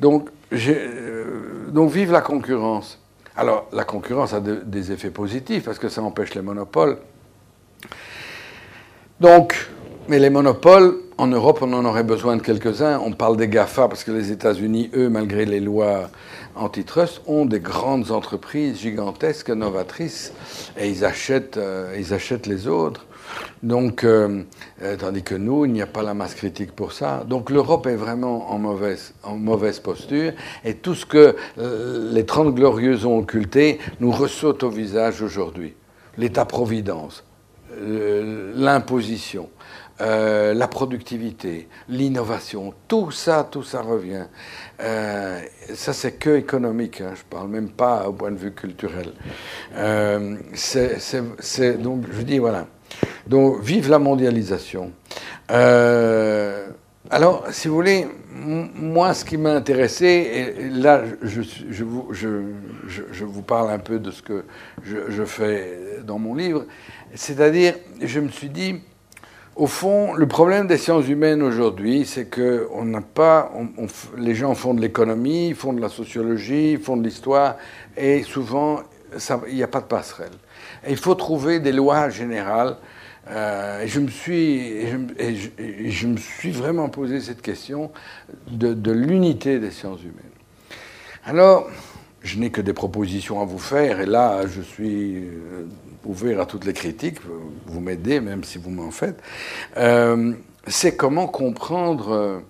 Donc, 0.01 0.29
euh, 0.53 1.69
donc 1.69 1.91
vive 1.91 2.13
la 2.13 2.21
concurrence. 2.21 2.99
Alors, 3.37 3.69
la 3.73 3.85
concurrence 3.85 4.35
a 4.35 4.41
des 4.41 4.93
effets 4.93 5.11
positifs 5.11 5.65
parce 5.65 5.79
que 5.79 5.89
ça 5.89 6.03
empêche 6.03 6.35
les 6.35 6.43
monopoles. 6.43 6.99
Donc, 9.21 9.71
mais 10.09 10.19
les 10.19 10.31
monopoles, 10.31 10.97
en 11.19 11.27
Europe, 11.27 11.59
on 11.63 11.73
en 11.73 11.85
aurait 11.85 12.03
besoin 12.03 12.37
de 12.37 12.43
quelques-uns. 12.43 12.99
On 12.99 13.13
parle 13.13 13.37
des 13.37 13.49
GAFA 13.49 13.87
parce 13.87 14.03
que 14.03 14.11
les 14.11 14.33
États-Unis, 14.33 14.91
eux, 14.95 15.09
malgré 15.09 15.45
les 15.45 15.61
lois 15.61 16.11
antitrust, 16.57 17.23
ont 17.27 17.45
des 17.45 17.61
grandes 17.61 18.11
entreprises 18.11 18.81
gigantesques, 18.81 19.51
novatrices, 19.51 20.33
et 20.79 20.89
ils 20.89 21.05
achètent, 21.05 21.59
euh, 21.59 21.95
ils 21.99 22.13
achètent 22.13 22.47
les 22.47 22.67
autres. 22.67 23.07
Donc, 23.63 24.05
euh, 24.05 24.43
euh, 24.83 24.97
tandis 24.97 25.23
que 25.23 25.35
nous, 25.35 25.65
il 25.65 25.73
n'y 25.73 25.83
a 25.83 25.87
pas 25.87 26.03
la 26.03 26.15
masse 26.15 26.35
critique 26.35 26.73
pour 26.73 26.93
ça. 26.93 27.25
Donc 27.27 27.51
l'Europe 27.51 27.87
est 27.87 27.97
vraiment 27.97 28.51
en 28.51 28.59
mauvaise, 28.59 29.81
posture, 29.81 30.33
et 30.65 30.75
tout 30.75 30.95
ce 30.95 31.07
que 31.07 31.37
les 32.13 32.25
Trente 32.27 32.55
Glorieuses 32.55 33.05
ont 33.05 33.19
occulté 33.19 33.79
nous 34.01 34.11
ressaute 34.11 34.63
au 34.63 34.71
visage 34.71 35.23
aujourd'hui. 35.23 35.75
L'État-providence, 36.17 37.25
l'imposition, 37.79 39.49
euh, 40.01 40.55
la 40.55 40.67
productivité, 40.67 41.69
l'innovation, 41.91 42.73
tout 42.89 43.11
ça, 43.11 43.47
tout 43.51 43.63
ça 43.63 43.83
revient. 43.83 44.25
Euh, 44.81 45.41
ça, 45.75 45.93
c'est 45.93 46.13
que 46.13 46.37
économique, 46.37 47.03
hein, 47.03 47.13
je 47.15 47.21
ne 47.21 47.29
parle 47.29 47.49
même 47.49 47.69
pas 47.69 48.09
au 48.09 48.15
point 48.15 48.31
de 48.31 48.39
vue 48.39 48.53
culturel. 48.53 49.13
Euh, 49.75 50.37
donc, 51.79 52.05
je 52.11 52.23
dis, 52.23 52.39
voilà. 52.39 52.67
Donc, 53.27 53.61
vive 53.63 53.89
la 53.89 53.99
mondialisation. 53.99 54.93
alors, 57.11 57.45
si 57.51 57.69
vous 57.69 57.75
voulez, 57.75 58.07
moi, 58.33 59.15
ce 59.15 59.25
qui 59.25 59.37
m'a 59.37 59.53
intéressé, 59.53 60.07
et 60.07 60.69
là, 60.69 61.03
je, 61.23 61.43
je, 61.43 61.85
vous, 61.85 62.09
je, 62.13 62.29
je, 62.87 63.25
vous, 63.25 63.43
parle 63.43 63.71
un 63.71 63.79
peu 63.79 63.99
de 63.99 64.11
ce 64.11 64.23
que 64.23 64.45
je, 64.83 65.25
fais 65.25 65.99
dans 66.05 66.19
mon 66.19 66.35
livre, 66.35 66.65
c'est-à-dire, 67.15 67.75
je 68.01 68.21
me 68.21 68.29
suis 68.29 68.49
dit, 68.49 68.77
au 69.57 69.67
fond, 69.67 70.15
le 70.15 70.27
problème 70.27 70.67
des 70.67 70.79
sciences 70.79 71.09
humaines 71.09 71.43
aujourd'hui, 71.43 72.07
c'est 72.07 72.27
que 72.27 72.69
on 72.73 72.85
n'a 72.85 73.01
pas, 73.01 73.53
les 74.17 74.35
gens 74.35 74.55
font 74.55 74.75
de 74.75 74.81
l'économie, 74.81 75.53
font 75.55 75.73
de 75.73 75.81
la 75.81 75.89
sociologie, 75.89 76.77
font 76.77 76.97
de 76.97 77.05
l'histoire, 77.05 77.57
et 77.97 78.23
souvent, 78.23 78.81
il 79.49 79.55
n'y 79.55 79.63
a 79.63 79.69
pas 79.69 79.81
de 79.81 79.87
passerelle. 79.87 80.33
il 80.89 80.97
faut 80.97 81.15
trouver 81.15 81.61
des 81.61 81.73
lois 81.73 82.09
générales. 82.11 82.77
Euh, 83.29 83.85
je 83.87 84.01
me 84.01 84.09
suis, 84.09 84.87
je, 84.89 86.07
me 86.07 86.17
suis 86.17 86.51
vraiment 86.51 86.89
posé 86.89 87.21
cette 87.21 87.43
question 87.43 87.93
de, 88.51 88.91
l'unité 88.91 89.59
des 89.59 89.71
sciences 89.71 90.01
humaines. 90.01 90.17
Alors, 91.25 91.69
je 92.23 92.39
n'ai 92.39 92.51
que 92.51 92.61
des 92.61 92.73
propositions 92.73 93.41
à 93.41 93.45
vous 93.45 93.59
faire, 93.59 94.01
et 94.01 94.07
là, 94.07 94.47
je 94.47 94.63
suis 94.63 95.17
euh, 95.17 95.67
ouvert 96.05 96.41
à 96.41 96.47
toutes 96.47 96.65
les 96.65 96.73
critiques, 96.73 97.19
vous 97.67 97.81
m'aidez 97.81 98.21
même 98.21 98.43
si 98.43 98.59
vous 98.59 98.71
m'en 98.71 98.91
faites, 98.91 99.23
euh, 99.77 100.33
c'est 100.67 100.97
comment 100.97 101.29
comprendre, 101.29 102.43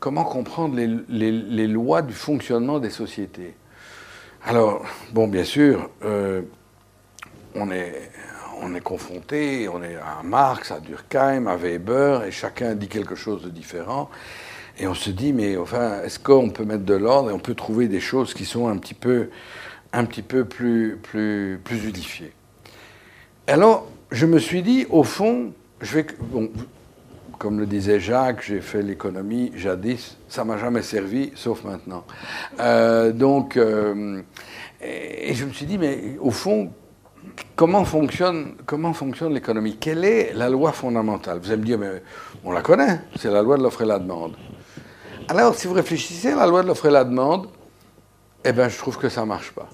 comment 0.00 0.24
comprendre 0.24 0.76
les, 1.08 1.66
lois 1.66 2.02
du 2.02 2.14
fonctionnement 2.14 2.78
des 2.78 2.90
sociétés. 2.90 3.54
Alors, 4.44 4.84
bon, 5.12 5.28
bien 5.28 5.44
sûr, 5.44 5.88
euh, 6.04 6.42
on 7.54 7.70
est, 7.70 8.10
on 8.60 8.74
est 8.74 8.80
confronté, 8.80 9.68
on 9.68 9.82
est 9.82 9.96
à 9.96 10.22
Marx, 10.24 10.70
à 10.70 10.80
Durkheim, 10.80 11.46
à 11.46 11.56
Weber, 11.56 12.24
et 12.24 12.30
chacun 12.30 12.74
dit 12.74 12.88
quelque 12.88 13.14
chose 13.14 13.42
de 13.42 13.50
différent. 13.50 14.10
Et 14.78 14.86
on 14.86 14.94
se 14.94 15.10
dit, 15.10 15.32
mais 15.32 15.56
enfin, 15.56 16.02
est-ce 16.02 16.18
qu'on 16.18 16.50
peut 16.50 16.64
mettre 16.64 16.84
de 16.84 16.94
l'ordre 16.94 17.30
et 17.30 17.32
on 17.32 17.38
peut 17.38 17.54
trouver 17.54 17.88
des 17.88 18.00
choses 18.00 18.34
qui 18.34 18.44
sont 18.44 18.68
un 18.68 18.76
petit 18.78 18.94
peu, 18.94 19.30
un 19.92 20.04
petit 20.04 20.22
peu 20.22 20.44
plus, 20.44 20.98
plus, 21.02 21.60
plus 21.62 21.84
unifiées 21.84 22.32
alors, 23.48 23.88
je 24.12 24.24
me 24.24 24.38
suis 24.38 24.62
dit, 24.62 24.86
au 24.88 25.02
fond, 25.02 25.52
je 25.80 25.94
vais. 25.96 26.06
Comme 27.42 27.58
le 27.58 27.66
disait 27.66 27.98
Jacques, 27.98 28.44
j'ai 28.46 28.60
fait 28.60 28.82
l'économie 28.82 29.50
jadis, 29.56 30.16
ça 30.28 30.44
m'a 30.44 30.58
jamais 30.58 30.82
servi, 30.82 31.32
sauf 31.34 31.64
maintenant. 31.64 32.04
Euh, 32.60 33.10
donc, 33.10 33.56
euh, 33.56 34.22
et 34.80 35.34
je 35.34 35.44
me 35.44 35.52
suis 35.52 35.66
dit, 35.66 35.76
mais 35.76 36.16
au 36.20 36.30
fond, 36.30 36.72
comment 37.56 37.84
fonctionne, 37.84 38.54
comment 38.64 38.92
fonctionne 38.92 39.34
l'économie? 39.34 39.76
Quelle 39.76 40.04
est 40.04 40.32
la 40.34 40.48
loi 40.48 40.70
fondamentale? 40.70 41.40
Vous 41.42 41.50
allez 41.50 41.60
me 41.60 41.66
dire, 41.66 41.78
mais 41.80 42.00
on 42.44 42.52
la 42.52 42.62
connaît, 42.62 43.00
c'est 43.16 43.32
la 43.32 43.42
loi 43.42 43.58
de 43.58 43.64
l'offre 43.64 43.82
et 43.82 43.86
la 43.86 43.98
demande. 43.98 44.36
Alors, 45.26 45.56
si 45.56 45.66
vous 45.66 45.74
réfléchissez 45.74 46.30
à 46.30 46.36
la 46.36 46.46
loi 46.46 46.62
de 46.62 46.68
l'offre 46.68 46.86
et 46.86 46.92
la 46.92 47.02
demande, 47.02 47.48
eh 48.44 48.52
bien, 48.52 48.68
je 48.68 48.78
trouve 48.78 48.98
que 48.98 49.08
ça 49.08 49.22
ne 49.22 49.26
marche 49.26 49.50
pas. 49.50 49.68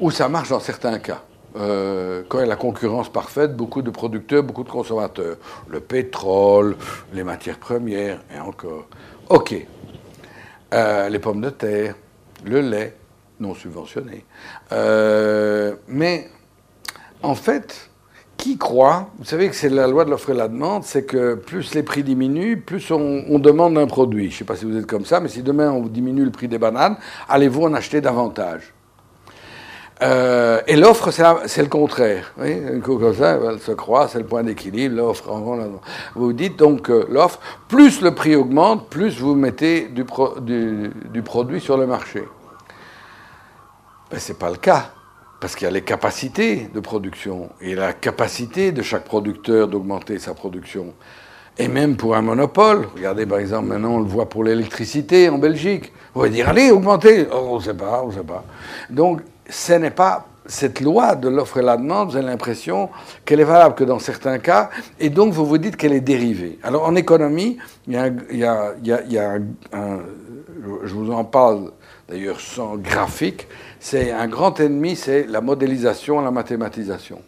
Ou 0.00 0.10
ça 0.10 0.28
marche 0.28 0.50
dans 0.50 0.60
certains 0.60 0.98
cas. 0.98 1.22
Euh, 1.56 2.22
quand 2.28 2.38
il 2.38 2.42
y 2.42 2.44
a 2.44 2.48
la 2.48 2.56
concurrence 2.56 3.10
parfaite, 3.10 3.56
beaucoup 3.56 3.82
de 3.82 3.90
producteurs, 3.90 4.42
beaucoup 4.42 4.64
de 4.64 4.70
consommateurs. 4.70 5.36
Le 5.68 5.80
pétrole, 5.80 6.76
les 7.12 7.24
matières 7.24 7.58
premières, 7.58 8.20
et 8.34 8.40
encore. 8.40 8.86
OK. 9.28 9.54
Euh, 10.72 11.08
les 11.08 11.18
pommes 11.18 11.40
de 11.42 11.50
terre, 11.50 11.94
le 12.44 12.60
lait, 12.60 12.96
non 13.40 13.54
subventionné. 13.54 14.24
Euh, 14.72 15.74
mais, 15.88 16.30
en 17.22 17.34
fait, 17.34 17.90
qui 18.38 18.56
croit, 18.56 19.10
vous 19.18 19.24
savez 19.24 19.48
que 19.48 19.54
c'est 19.54 19.68
la 19.68 19.86
loi 19.86 20.04
de 20.04 20.10
l'offre 20.10 20.30
et 20.30 20.34
la 20.34 20.48
demande, 20.48 20.82
c'est 20.84 21.04
que 21.04 21.34
plus 21.34 21.74
les 21.74 21.82
prix 21.82 22.02
diminuent, 22.02 22.56
plus 22.56 22.90
on, 22.90 23.24
on 23.28 23.38
demande 23.38 23.76
un 23.76 23.86
produit. 23.86 24.30
Je 24.30 24.34
ne 24.34 24.38
sais 24.38 24.44
pas 24.44 24.56
si 24.56 24.64
vous 24.64 24.76
êtes 24.76 24.86
comme 24.86 25.04
ça, 25.04 25.20
mais 25.20 25.28
si 25.28 25.42
demain 25.42 25.70
on 25.70 25.82
diminue 25.82 26.24
le 26.24 26.30
prix 26.30 26.48
des 26.48 26.58
bananes, 26.58 26.96
allez-vous 27.28 27.64
en 27.64 27.74
acheter 27.74 28.00
davantage? 28.00 28.72
Euh, 30.02 30.60
et 30.66 30.76
l'offre, 30.76 31.10
c'est 31.10 31.62
le 31.62 31.68
contraire. 31.68 32.32
Oui 32.38 32.80
comme 32.82 33.14
ça, 33.14 33.38
elle 33.50 33.60
se 33.60 33.72
croit, 33.72 34.08
c'est 34.08 34.18
le 34.18 34.24
point 34.24 34.42
d'équilibre, 34.42 34.96
l'offre. 34.96 35.30
Vous 36.14 36.32
dites 36.32 36.58
donc 36.58 36.82
que 36.82 37.06
l'offre, 37.10 37.38
plus 37.68 38.00
le 38.00 38.14
prix 38.14 38.34
augmente, 38.34 38.88
plus 38.88 39.20
vous 39.20 39.34
mettez 39.34 39.88
du, 39.88 40.04
du, 41.10 41.22
produit 41.22 41.60
sur 41.60 41.76
le 41.76 41.86
marché. 41.86 42.24
Ben, 44.10 44.18
ce 44.18 44.32
n'est 44.32 44.38
pas 44.38 44.50
le 44.50 44.56
cas, 44.56 44.90
parce 45.40 45.54
qu'il 45.54 45.66
y 45.66 45.68
a 45.68 45.72
les 45.72 45.82
capacités 45.82 46.68
de 46.72 46.80
production 46.80 47.50
et 47.60 47.74
la 47.74 47.92
capacité 47.92 48.72
de 48.72 48.82
chaque 48.82 49.04
producteur 49.04 49.68
d'augmenter 49.68 50.18
sa 50.18 50.34
production. 50.34 50.94
Et 51.58 51.68
même 51.68 51.96
pour 51.96 52.16
un 52.16 52.22
monopole, 52.22 52.88
regardez 52.94 53.26
par 53.26 53.38
exemple, 53.38 53.68
maintenant 53.68 53.96
on 53.96 54.00
le 54.00 54.06
voit 54.06 54.28
pour 54.28 54.42
l'électricité 54.42 55.28
en 55.28 55.38
Belgique. 55.38 55.92
Vous 56.14 56.22
allez 56.22 56.30
dire, 56.30 56.48
allez, 56.48 56.70
augmentez. 56.70 57.26
Oh, 57.30 57.48
on 57.50 57.56
ne 57.56 57.62
sait 57.62 57.74
pas, 57.74 58.02
on 58.02 58.08
ne 58.08 58.12
sait 58.12 58.24
pas. 58.24 58.44
Donc, 58.90 59.20
ce 59.48 59.72
n'est 59.74 59.90
pas 59.90 60.26
cette 60.46 60.80
loi 60.80 61.14
de 61.14 61.28
l'offre 61.28 61.58
et 61.58 61.62
la 61.62 61.76
demande, 61.76 62.10
vous 62.10 62.16
avez 62.16 62.26
l'impression 62.26 62.90
qu'elle 63.24 63.40
est 63.40 63.44
valable 63.44 63.74
que 63.74 63.84
dans 63.84 63.98
certains 63.98 64.38
cas, 64.38 64.70
et 64.98 65.08
donc 65.08 65.32
vous 65.32 65.46
vous 65.46 65.58
dites 65.58 65.76
qu'elle 65.76 65.92
est 65.92 66.00
dérivée. 66.00 66.58
Alors 66.62 66.84
en 66.84 66.96
économie, 66.96 67.58
il 67.86 67.94
y 67.94 68.44
a, 68.44 68.74
un, 69.72 69.98
je 70.84 70.94
vous 70.94 71.12
en 71.12 71.24
parle 71.24 71.70
d'ailleurs 72.08 72.40
sans 72.40 72.76
graphique, 72.76 73.46
c'est 73.78 74.10
un 74.10 74.26
grand 74.26 74.58
ennemi, 74.58 74.96
c'est 74.96 75.26
la 75.28 75.40
modélisation, 75.40 76.20
la 76.20 76.30
mathématisation. 76.30 77.20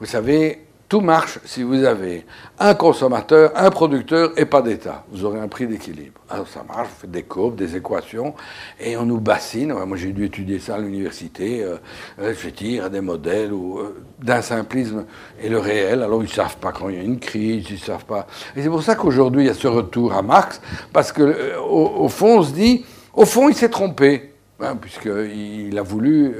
Vous 0.00 0.06
savez, 0.06 0.67
tout 0.88 1.00
marche 1.02 1.38
si 1.44 1.62
vous 1.62 1.84
avez 1.84 2.24
un 2.58 2.74
consommateur, 2.74 3.52
un 3.54 3.70
producteur 3.70 4.32
et 4.38 4.46
pas 4.46 4.62
d'État. 4.62 5.04
Vous 5.10 5.24
aurez 5.24 5.38
un 5.38 5.48
prix 5.48 5.66
d'équilibre. 5.66 6.18
Alors 6.30 6.48
ça 6.48 6.64
marche, 6.66 6.88
vous 6.88 7.00
faites 7.02 7.10
des 7.10 7.24
courbes, 7.24 7.56
des 7.56 7.76
équations, 7.76 8.34
et 8.80 8.96
on 8.96 9.04
nous 9.04 9.20
bassine. 9.20 9.74
Moi 9.74 9.96
j'ai 9.98 10.12
dû 10.12 10.24
étudier 10.24 10.58
ça 10.58 10.76
à 10.76 10.78
l'université, 10.78 11.62
euh, 11.62 11.76
réfléchir 12.16 12.86
à 12.86 12.88
des 12.88 13.02
modèles 13.02 13.52
euh, 13.52 14.02
d'un 14.18 14.40
simplisme 14.40 15.04
et 15.42 15.50
le 15.50 15.58
réel. 15.58 16.02
Alors 16.02 16.22
ils 16.22 16.28
ne 16.28 16.32
savent 16.32 16.56
pas 16.56 16.72
quand 16.72 16.88
il 16.88 16.96
y 16.96 17.00
a 17.00 17.02
une 17.02 17.20
crise, 17.20 17.66
ils 17.68 17.74
ne 17.74 17.78
savent 17.78 18.06
pas. 18.06 18.26
Et 18.56 18.62
c'est 18.62 18.70
pour 18.70 18.82
ça 18.82 18.94
qu'aujourd'hui 18.94 19.44
il 19.44 19.46
y 19.48 19.50
a 19.50 19.54
ce 19.54 19.68
retour 19.68 20.14
à 20.14 20.22
Marx, 20.22 20.60
parce 20.92 21.12
que 21.12 21.22
euh, 21.22 21.60
au, 21.60 22.08
fond 22.08 22.38
on 22.38 22.42
se 22.42 22.52
dit, 22.52 22.86
au 23.12 23.26
fond 23.26 23.50
il 23.50 23.54
s'est 23.54 23.70
trompé. 23.70 24.32
Hein, 24.60 24.74
puisqu'il 24.74 25.78
a 25.78 25.82
voulu 25.82 26.34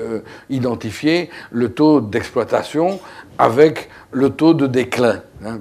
identifier 0.50 1.30
le 1.52 1.68
taux 1.68 2.00
d'exploitation 2.00 2.98
avec 3.38 3.88
le 4.10 4.30
taux 4.30 4.54
de 4.54 4.66
déclin. 4.66 5.22
Hein, 5.44 5.60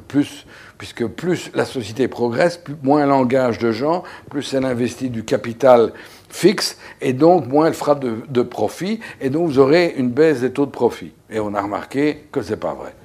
puisque 0.79 1.05
plus 1.05 1.51
la 1.53 1.65
société 1.65 2.07
progresse, 2.07 2.57
plus, 2.57 2.75
moins 2.81 3.03
elle 3.03 3.11
engage 3.11 3.59
de 3.59 3.71
gens, 3.71 4.03
plus 4.31 4.55
elle 4.55 4.65
investit 4.65 5.11
du 5.11 5.23
capital 5.23 5.93
fixe, 6.29 6.79
et 6.99 7.13
donc 7.13 7.45
moins 7.45 7.67
elle 7.67 7.75
fera 7.75 7.93
de, 7.93 8.15
de 8.27 8.41
profit, 8.41 9.01
et 9.21 9.29
donc 9.29 9.47
vous 9.49 9.59
aurez 9.59 9.93
une 9.95 10.09
baisse 10.09 10.41
des 10.41 10.51
taux 10.51 10.65
de 10.65 10.71
profit. 10.71 11.13
Et 11.29 11.39
on 11.39 11.53
a 11.53 11.61
remarqué 11.61 12.27
que 12.31 12.41
ce 12.41 12.51
n'est 12.51 12.57
pas 12.57 12.73
vrai. 12.73 12.95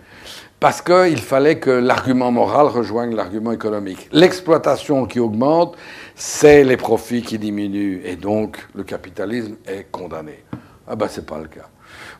Parce 0.60 0.80
qu'il 0.80 1.18
fallait 1.18 1.58
que 1.58 1.70
l'argument 1.70 2.30
moral 2.30 2.66
rejoigne 2.68 3.16
l'argument 3.16 3.50
économique. 3.50 4.08
L'exploitation 4.12 5.06
qui 5.06 5.18
augmente, 5.18 5.76
c'est 6.24 6.62
les 6.62 6.76
profits 6.76 7.22
qui 7.22 7.36
diminuent, 7.36 8.00
et 8.04 8.14
donc 8.14 8.56
le 8.76 8.84
capitalisme 8.84 9.56
est 9.66 9.90
condamné. 9.90 10.44
Ah 10.86 10.94
ben 10.94 11.08
c'est 11.08 11.26
pas 11.26 11.38
le 11.38 11.48
cas. 11.48 11.68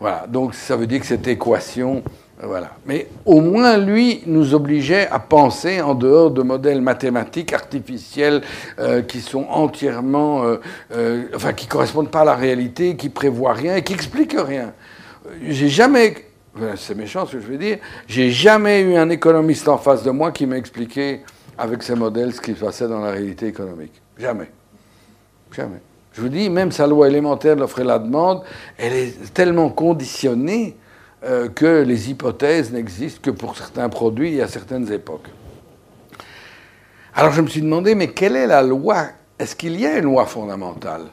Voilà, 0.00 0.26
donc 0.26 0.54
ça 0.54 0.74
veut 0.76 0.88
dire 0.88 0.98
que 0.98 1.06
cette 1.06 1.28
équation 1.28 2.02
voilà. 2.42 2.72
Mais 2.84 3.06
au 3.24 3.40
moins, 3.40 3.78
lui 3.78 4.24
nous 4.26 4.54
obligeait 4.54 5.06
à 5.06 5.20
penser 5.20 5.80
en 5.80 5.94
dehors 5.94 6.32
de 6.32 6.42
modèles 6.42 6.80
mathématiques 6.80 7.52
artificiels 7.52 8.42
euh, 8.80 9.02
qui 9.02 9.20
sont 9.20 9.46
entièrement, 9.48 10.42
euh, 10.42 10.56
euh, 10.96 11.26
enfin, 11.36 11.52
qui 11.52 11.68
correspondent 11.68 12.10
pas 12.10 12.22
à 12.22 12.24
la 12.24 12.34
réalité, 12.34 12.96
qui 12.96 13.08
prévoient 13.08 13.52
rien 13.52 13.76
et 13.76 13.84
qui 13.84 13.92
expliquent 13.92 14.36
rien. 14.36 14.72
J'ai 15.46 15.68
jamais 15.68 16.16
c'est 16.76 16.96
méchant 16.96 17.24
ce 17.24 17.36
que 17.36 17.40
je 17.40 17.46
veux 17.46 17.56
dire, 17.56 17.78
j'ai 18.08 18.30
jamais 18.30 18.80
eu 18.80 18.96
un 18.96 19.08
économiste 19.08 19.68
en 19.68 19.78
face 19.78 20.02
de 20.02 20.10
moi 20.10 20.32
qui 20.32 20.44
m'a 20.44 20.58
expliqué 20.58 21.20
avec 21.58 21.82
ses 21.82 21.94
modèles 21.94 22.32
ce 22.32 22.40
qui 22.40 22.54
se 22.54 22.60
passait 22.60 22.88
dans 22.88 23.00
la 23.00 23.10
réalité 23.10 23.46
économique. 23.46 24.00
Jamais. 24.18 24.50
Jamais. 25.52 25.80
Je 26.12 26.20
vous 26.20 26.28
dis, 26.28 26.50
même 26.50 26.72
sa 26.72 26.86
loi 26.86 27.08
élémentaire 27.08 27.56
de 27.56 27.60
l'offre 27.60 27.80
et 27.80 27.84
la 27.84 27.98
demande, 27.98 28.42
elle 28.76 28.92
est 28.92 29.32
tellement 29.32 29.70
conditionnée 29.70 30.76
euh, 31.24 31.48
que 31.48 31.82
les 31.82 32.10
hypothèses 32.10 32.72
n'existent 32.72 33.20
que 33.22 33.30
pour 33.30 33.56
certains 33.56 33.88
produits 33.88 34.34
et 34.34 34.42
à 34.42 34.48
certaines 34.48 34.92
époques. 34.92 35.28
Alors 37.14 37.32
je 37.32 37.40
me 37.40 37.46
suis 37.46 37.62
demandé, 37.62 37.94
mais 37.94 38.08
quelle 38.08 38.36
est 38.36 38.46
la 38.46 38.62
loi? 38.62 39.08
Est-ce 39.38 39.56
qu'il 39.56 39.78
y 39.78 39.86
a 39.86 39.98
une 39.98 40.04
loi 40.04 40.26
fondamentale? 40.26 41.06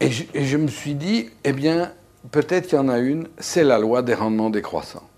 Et 0.00 0.10
je, 0.10 0.56
me 0.56 0.66
suis 0.68 0.94
dit, 0.94 1.30
eh 1.44 1.52
bien, 1.52 1.92
peut-être 2.30 2.66
qu'il 2.66 2.76
y 2.76 2.80
en 2.80 2.88
a 2.88 2.98
une, 2.98 3.28
c'est 3.38 3.62
la 3.62 3.78
loi 3.78 4.02
des 4.02 4.14
rendements 4.14 4.50
décroissants. 4.50 5.08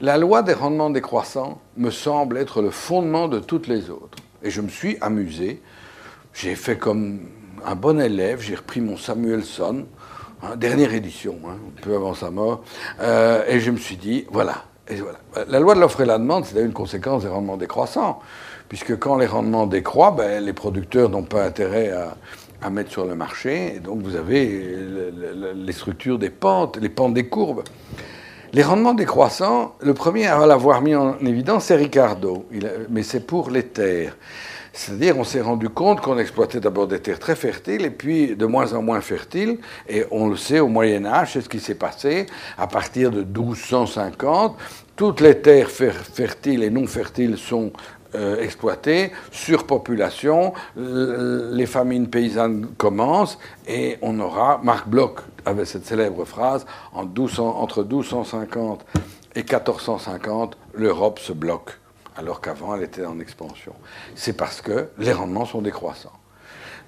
La 0.00 0.18
loi 0.18 0.42
des 0.42 0.52
rendements 0.52 0.90
décroissants 0.90 1.58
me 1.78 1.90
semble 1.90 2.36
être 2.36 2.60
le 2.60 2.70
fondement 2.70 3.28
de 3.28 3.38
toutes 3.38 3.66
les 3.66 3.88
autres. 3.88 4.18
Et 4.42 4.50
je 4.50 4.60
me 4.60 4.68
suis 4.68 4.98
amusé. 5.00 5.62
J'ai 6.34 6.54
fait 6.54 6.76
comme 6.76 7.20
un 7.64 7.74
bon 7.74 7.98
élève, 7.98 8.40
j'ai 8.42 8.56
repris 8.56 8.82
mon 8.82 8.98
Samuelson, 8.98 9.86
hein, 10.42 10.56
dernière 10.56 10.92
édition, 10.92 11.38
hein, 11.48 11.54
un 11.54 11.80
peu 11.80 11.94
avant 11.94 12.12
sa 12.12 12.30
mort, 12.30 12.62
euh, 13.00 13.42
et 13.48 13.58
je 13.58 13.70
me 13.70 13.78
suis 13.78 13.96
dit, 13.96 14.26
voilà. 14.30 14.64
La 15.48 15.58
loi 15.58 15.74
de 15.74 15.80
l'offre 15.80 16.02
et 16.02 16.04
la 16.04 16.18
demande, 16.18 16.44
c'est 16.44 16.60
une 16.60 16.74
conséquence 16.74 17.22
des 17.22 17.28
rendements 17.28 17.56
décroissants, 17.56 18.20
puisque 18.68 18.98
quand 18.98 19.16
les 19.16 19.26
rendements 19.26 19.66
décroissent, 19.66 20.14
ben, 20.14 20.44
les 20.44 20.52
producteurs 20.52 21.08
n'ont 21.08 21.24
pas 21.24 21.42
intérêt 21.42 21.90
à, 21.90 22.16
à 22.62 22.70
mettre 22.70 22.90
sur 22.90 23.04
le 23.04 23.14
marché. 23.14 23.76
Et 23.76 23.80
donc 23.80 24.02
vous 24.02 24.16
avez 24.16 24.62
les 25.54 25.72
structures 25.72 26.18
des 26.18 26.30
pentes, 26.30 26.76
les 26.76 26.88
pentes 26.88 27.14
des 27.14 27.28
courbes. 27.28 27.62
Les 28.56 28.62
rendements 28.62 28.94
décroissants, 28.94 29.74
le 29.82 29.92
premier 29.92 30.28
à 30.28 30.46
l'avoir 30.46 30.80
mis 30.80 30.94
en 30.94 31.18
évidence, 31.18 31.66
c'est 31.66 31.76
Ricardo, 31.76 32.46
mais 32.88 33.02
c'est 33.02 33.20
pour 33.20 33.50
les 33.50 33.64
terres. 33.64 34.16
C'est-à-dire, 34.72 35.18
on 35.18 35.24
s'est 35.24 35.42
rendu 35.42 35.68
compte 35.68 36.00
qu'on 36.00 36.16
exploitait 36.16 36.58
d'abord 36.58 36.86
des 36.86 37.00
terres 37.00 37.18
très 37.18 37.36
fertiles 37.36 37.84
et 37.84 37.90
puis 37.90 38.34
de 38.34 38.46
moins 38.46 38.72
en 38.72 38.80
moins 38.80 39.02
fertiles. 39.02 39.58
Et 39.90 40.04
on 40.10 40.28
le 40.28 40.36
sait, 40.36 40.60
au 40.60 40.68
Moyen 40.68 41.04
Âge, 41.04 41.34
c'est 41.34 41.42
ce 41.42 41.50
qui 41.50 41.60
s'est 41.60 41.74
passé. 41.74 42.24
À 42.56 42.66
partir 42.66 43.10
de 43.10 43.24
1250, 43.24 44.56
toutes 44.96 45.20
les 45.20 45.38
terres 45.38 45.70
fertiles 45.70 46.62
et 46.62 46.70
non 46.70 46.86
fertiles 46.86 47.36
sont 47.36 47.72
euh, 48.16 48.42
exploitées, 48.42 49.12
surpopulation, 49.30 50.54
les 50.76 51.66
famines 51.66 52.08
paysannes 52.08 52.68
commencent 52.76 53.38
et 53.68 53.98
on 54.02 54.18
aura, 54.20 54.60
Marc 54.62 54.88
Bloch 54.88 55.20
avait 55.44 55.64
cette 55.64 55.86
célèbre 55.86 56.24
phrase, 56.24 56.66
en 56.92 57.06
entre 57.06 57.82
1250 57.82 58.84
et 59.34 59.40
1450, 59.40 60.56
l'Europe 60.74 61.18
se 61.18 61.32
bloque, 61.32 61.78
alors 62.16 62.40
qu'avant 62.40 62.74
elle 62.74 62.82
était 62.82 63.04
en 63.04 63.20
expansion. 63.20 63.74
C'est 64.14 64.36
parce 64.36 64.60
que 64.60 64.88
les 64.98 65.12
rendements 65.12 65.44
sont 65.44 65.60
décroissants. 65.60 66.18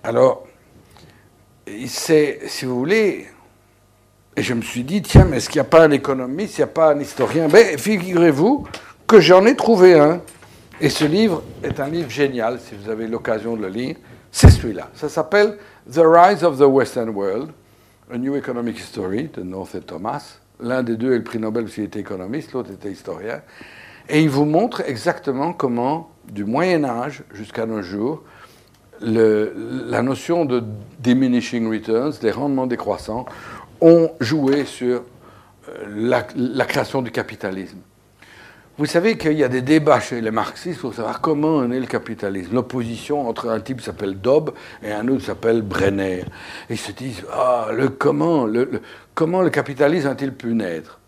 Alors, 0.02 0.44
c'est, 1.86 2.40
si 2.46 2.64
vous 2.64 2.78
voulez, 2.78 3.26
et 4.36 4.42
je 4.42 4.54
me 4.54 4.62
suis 4.62 4.84
dit, 4.84 5.02
tiens, 5.02 5.24
mais 5.24 5.38
est-ce 5.38 5.48
qu'il 5.48 5.60
n'y 5.60 5.66
a 5.66 5.70
pas 5.70 5.82
un 5.82 5.90
économiste, 5.90 6.58
il 6.58 6.60
n'y 6.60 6.64
a 6.64 6.68
pas 6.68 6.92
un 6.92 7.00
historien? 7.00 7.48
Ben, 7.48 7.76
figurez-vous 7.76 8.66
que 9.06 9.20
j'en 9.20 9.44
ai 9.46 9.56
trouvé 9.56 9.98
un. 9.98 10.20
Et 10.80 10.90
ce 10.90 11.04
livre 11.04 11.42
est 11.64 11.80
un 11.80 11.88
livre 11.88 12.08
génial, 12.08 12.60
si 12.60 12.76
vous 12.76 12.88
avez 12.88 13.08
l'occasion 13.08 13.56
de 13.56 13.62
le 13.62 13.68
lire. 13.68 13.96
C'est 14.30 14.50
celui-là. 14.50 14.90
Ça 14.94 15.08
s'appelle 15.08 15.58
The 15.92 16.02
Rise 16.04 16.44
of 16.44 16.58
the 16.58 16.66
Western 16.66 17.08
World, 17.08 17.50
A 18.12 18.16
New 18.16 18.36
Economic 18.36 18.78
History 18.78 19.28
de 19.34 19.42
North 19.42 19.74
et 19.74 19.80
Thomas. 19.80 20.38
L'un 20.60 20.84
des 20.84 20.96
deux 20.96 21.12
est 21.14 21.18
le 21.18 21.24
prix 21.24 21.40
Nobel 21.40 21.64
parce 21.64 21.74
qu'il 21.74 21.84
était 21.84 21.98
économiste, 21.98 22.52
l'autre 22.52 22.70
était 22.70 22.92
historien. 22.92 23.40
Et 24.08 24.22
il 24.22 24.30
vous 24.30 24.44
montre 24.44 24.82
exactement 24.86 25.52
comment, 25.52 26.10
du 26.30 26.44
Moyen 26.44 26.84
Âge 26.84 27.24
jusqu'à 27.32 27.66
nos 27.66 27.82
jours, 27.82 28.22
la 29.00 30.02
notion 30.02 30.44
de 30.44 30.62
diminishing 31.00 31.68
returns, 31.68 32.12
des 32.20 32.30
rendements 32.30 32.68
décroissants, 32.68 33.26
ont 33.80 34.12
joué 34.20 34.64
sur 34.64 35.02
euh, 35.68 36.20
la 36.26 36.64
création 36.64 37.02
du 37.02 37.10
capitalisme. 37.10 37.78
Vous 38.78 38.86
savez 38.86 39.18
qu'il 39.18 39.32
y 39.32 39.42
a 39.42 39.48
des 39.48 39.60
débats 39.60 39.98
chez 39.98 40.20
les 40.20 40.30
marxistes 40.30 40.80
pour 40.80 40.94
savoir 40.94 41.20
comment 41.20 41.64
est 41.64 41.80
le 41.80 41.86
capitalisme. 41.86 42.54
L'opposition 42.54 43.28
entre 43.28 43.48
un 43.48 43.58
type 43.58 43.80
s'appelle 43.80 44.20
Dobb 44.20 44.52
et 44.84 44.92
un 44.92 45.08
autre 45.08 45.24
s'appelle 45.24 45.62
Brenner. 45.62 46.24
ils 46.70 46.78
se 46.78 46.92
disent 46.92 47.24
ah, 47.32 47.70
le 47.72 47.88
comment, 47.88 48.46
le, 48.46 48.80
comment 49.16 49.42
le 49.42 49.50
capitalisme 49.50 50.06
a-t-il 50.06 50.32
pu 50.32 50.54
naître? 50.54 51.00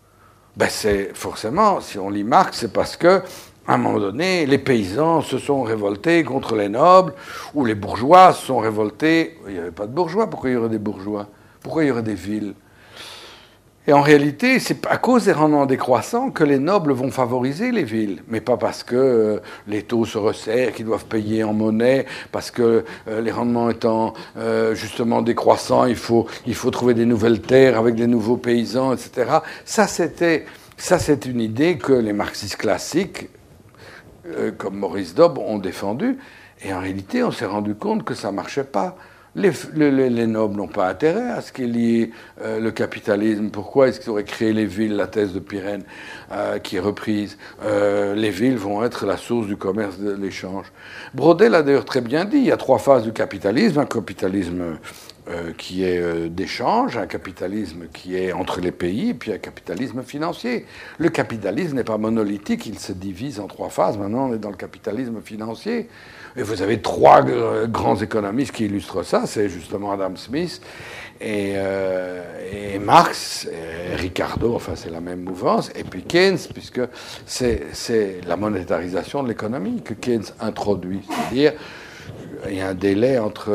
Ben 0.57 0.67
c'est 0.69 1.11
forcément, 1.13 1.79
si 1.79 1.97
on 1.97 2.09
lit 2.09 2.25
Marx, 2.25 2.57
c'est 2.59 2.73
parce 2.73 2.97
que 2.97 3.21
à 3.65 3.75
un 3.75 3.77
moment 3.77 4.01
donné, 4.01 4.45
les 4.45 4.57
paysans 4.57 5.21
se 5.21 5.37
sont 5.37 5.61
révoltés 5.61 6.25
contre 6.25 6.57
les 6.57 6.67
nobles, 6.67 7.13
ou 7.53 7.63
les 7.63 7.75
bourgeois 7.75 8.33
se 8.33 8.47
sont 8.47 8.57
révoltés. 8.57 9.37
Il 9.47 9.53
n'y 9.53 9.59
avait 9.59 9.71
pas 9.71 9.87
de 9.87 9.93
bourgeois, 9.93 10.29
pourquoi 10.29 10.49
il 10.49 10.53
y 10.53 10.55
aurait 10.57 10.67
des 10.67 10.77
bourgeois? 10.77 11.27
Pourquoi 11.61 11.85
il 11.85 11.87
y 11.87 11.91
aurait 11.91 12.03
des 12.03 12.15
villes? 12.15 12.53
Et 13.87 13.93
en 13.93 14.01
réalité, 14.01 14.59
c'est 14.59 14.85
à 14.85 14.97
cause 14.97 15.25
des 15.25 15.31
rendements 15.31 15.65
décroissants 15.65 16.29
que 16.29 16.43
les 16.43 16.59
nobles 16.59 16.91
vont 16.91 17.09
favoriser 17.09 17.71
les 17.71 17.83
villes, 17.83 18.21
mais 18.27 18.39
pas 18.39 18.55
parce 18.55 18.83
que 18.83 18.95
euh, 18.95 19.39
les 19.67 19.81
taux 19.81 20.05
se 20.05 20.19
resserrent, 20.19 20.71
qu'ils 20.73 20.85
doivent 20.85 21.05
payer 21.05 21.43
en 21.43 21.53
monnaie, 21.53 22.05
parce 22.31 22.51
que 22.51 22.85
euh, 23.07 23.21
les 23.21 23.31
rendements 23.31 23.71
étant 23.71 24.13
euh, 24.37 24.75
justement 24.75 25.23
décroissants, 25.23 25.85
il 25.85 25.95
faut, 25.95 26.27
il 26.45 26.53
faut 26.53 26.69
trouver 26.69 26.93
des 26.93 27.07
nouvelles 27.07 27.41
terres 27.41 27.79
avec 27.79 27.95
des 27.95 28.05
nouveaux 28.05 28.37
paysans, 28.37 28.93
etc. 28.93 29.39
Ça, 29.65 29.87
c'était, 29.87 30.45
ça, 30.77 30.99
c'est 30.99 31.25
une 31.25 31.41
idée 31.41 31.79
que 31.79 31.93
les 31.93 32.13
marxistes 32.13 32.57
classiques, 32.57 33.29
comme 34.59 34.77
Maurice 34.77 35.15
Dobb, 35.15 35.39
ont 35.39 35.57
défendue. 35.57 36.17
Et 36.63 36.71
en 36.71 36.79
réalité, 36.79 37.23
on 37.23 37.31
s'est 37.31 37.47
rendu 37.47 37.73
compte 37.73 38.03
que 38.03 38.13
ça 38.13 38.31
marchait 38.31 38.63
pas. 38.63 38.95
Les, 39.33 40.27
nobles 40.27 40.57
n'ont 40.57 40.67
pas 40.67 40.89
intérêt 40.89 41.29
à 41.29 41.39
ce 41.39 41.53
qu'il 41.53 41.77
y 41.77 42.01
ait 42.01 42.11
euh, 42.41 42.59
le 42.59 42.69
capitalisme. 42.71 43.49
Pourquoi 43.49 43.87
est-ce 43.87 44.01
qu'ils 44.01 44.09
auraient 44.09 44.25
créé 44.25 44.51
les 44.51 44.65
villes 44.65 44.97
La 44.97 45.07
thèse 45.07 45.31
de 45.31 45.39
Pyrène 45.39 45.83
euh, 46.33 46.59
qui 46.59 46.75
est 46.75 46.81
reprise? 46.81 47.37
Euh, 47.63 48.13
les 48.13 48.29
villes 48.29 48.57
vont 48.57 48.83
être 48.83 49.05
la 49.05 49.15
source 49.15 49.47
du 49.47 49.55
commerce, 49.55 49.99
de 49.99 50.11
l'échange. 50.11 50.65
Brodel 51.13 51.55
a 51.55 51.63
d'ailleurs 51.63 51.85
très 51.85 52.01
bien 52.01 52.25
dit, 52.25 52.37
il 52.37 52.45
y 52.45 52.51
a 52.51 52.57
trois 52.57 52.77
phases 52.77 53.03
du 53.03 53.13
capitalisme. 53.13 53.79
Un 53.79 53.85
capitalisme 53.85 54.77
qui 55.57 55.85
est 55.85 56.29
d'échange, 56.29 56.97
un 56.97 57.05
capitalisme 57.05 57.85
qui 57.93 58.17
est 58.17 58.33
entre 58.33 58.59
les 58.59 58.71
pays, 58.71 59.13
puis 59.13 59.31
un 59.31 59.37
capitalisme 59.37 60.01
financier. 60.03 60.65
Le 60.97 61.07
capitalisme 61.07 61.77
n'est 61.77 61.85
pas 61.85 61.97
monolithique, 61.97 62.65
il 62.65 62.77
se 62.79 62.91
divise 62.91 63.39
en 63.39 63.47
trois 63.47 63.69
phases. 63.69 63.97
Maintenant, 63.97 64.29
on 64.29 64.33
est 64.33 64.39
dans 64.39 64.49
le 64.49 64.57
capitalisme 64.57 65.21
financier. 65.21 65.87
Et 66.35 66.43
vous 66.43 66.61
avez 66.61 66.81
trois 66.81 67.23
grands 67.67 67.97
économistes 67.97 68.53
qui 68.53 68.65
illustrent 68.65 69.03
ça, 69.03 69.25
c'est 69.25 69.49
justement 69.49 69.91
Adam 69.91 70.15
Smith 70.15 70.61
et, 71.21 71.53
euh, 71.55 72.79
Marx, 72.79 73.47
Ricardo, 73.95 74.55
enfin 74.55 74.73
c'est 74.75 74.89
la 74.89 75.01
même 75.01 75.21
mouvance, 75.21 75.69
et 75.75 75.83
puis 75.83 76.03
Keynes, 76.03 76.39
puisque 76.51 76.81
c'est 77.25 78.21
la 78.27 78.35
monétarisation 78.35 79.21
de 79.21 79.27
l'économie 79.29 79.81
que 79.83 79.93
Keynes 79.93 80.25
introduit. 80.39 81.01
C'est-à-dire, 81.07 81.53
il 82.49 82.55
y 82.55 82.61
a 82.61 82.69
un 82.69 82.73
délai 82.73 83.19
entre, 83.19 83.51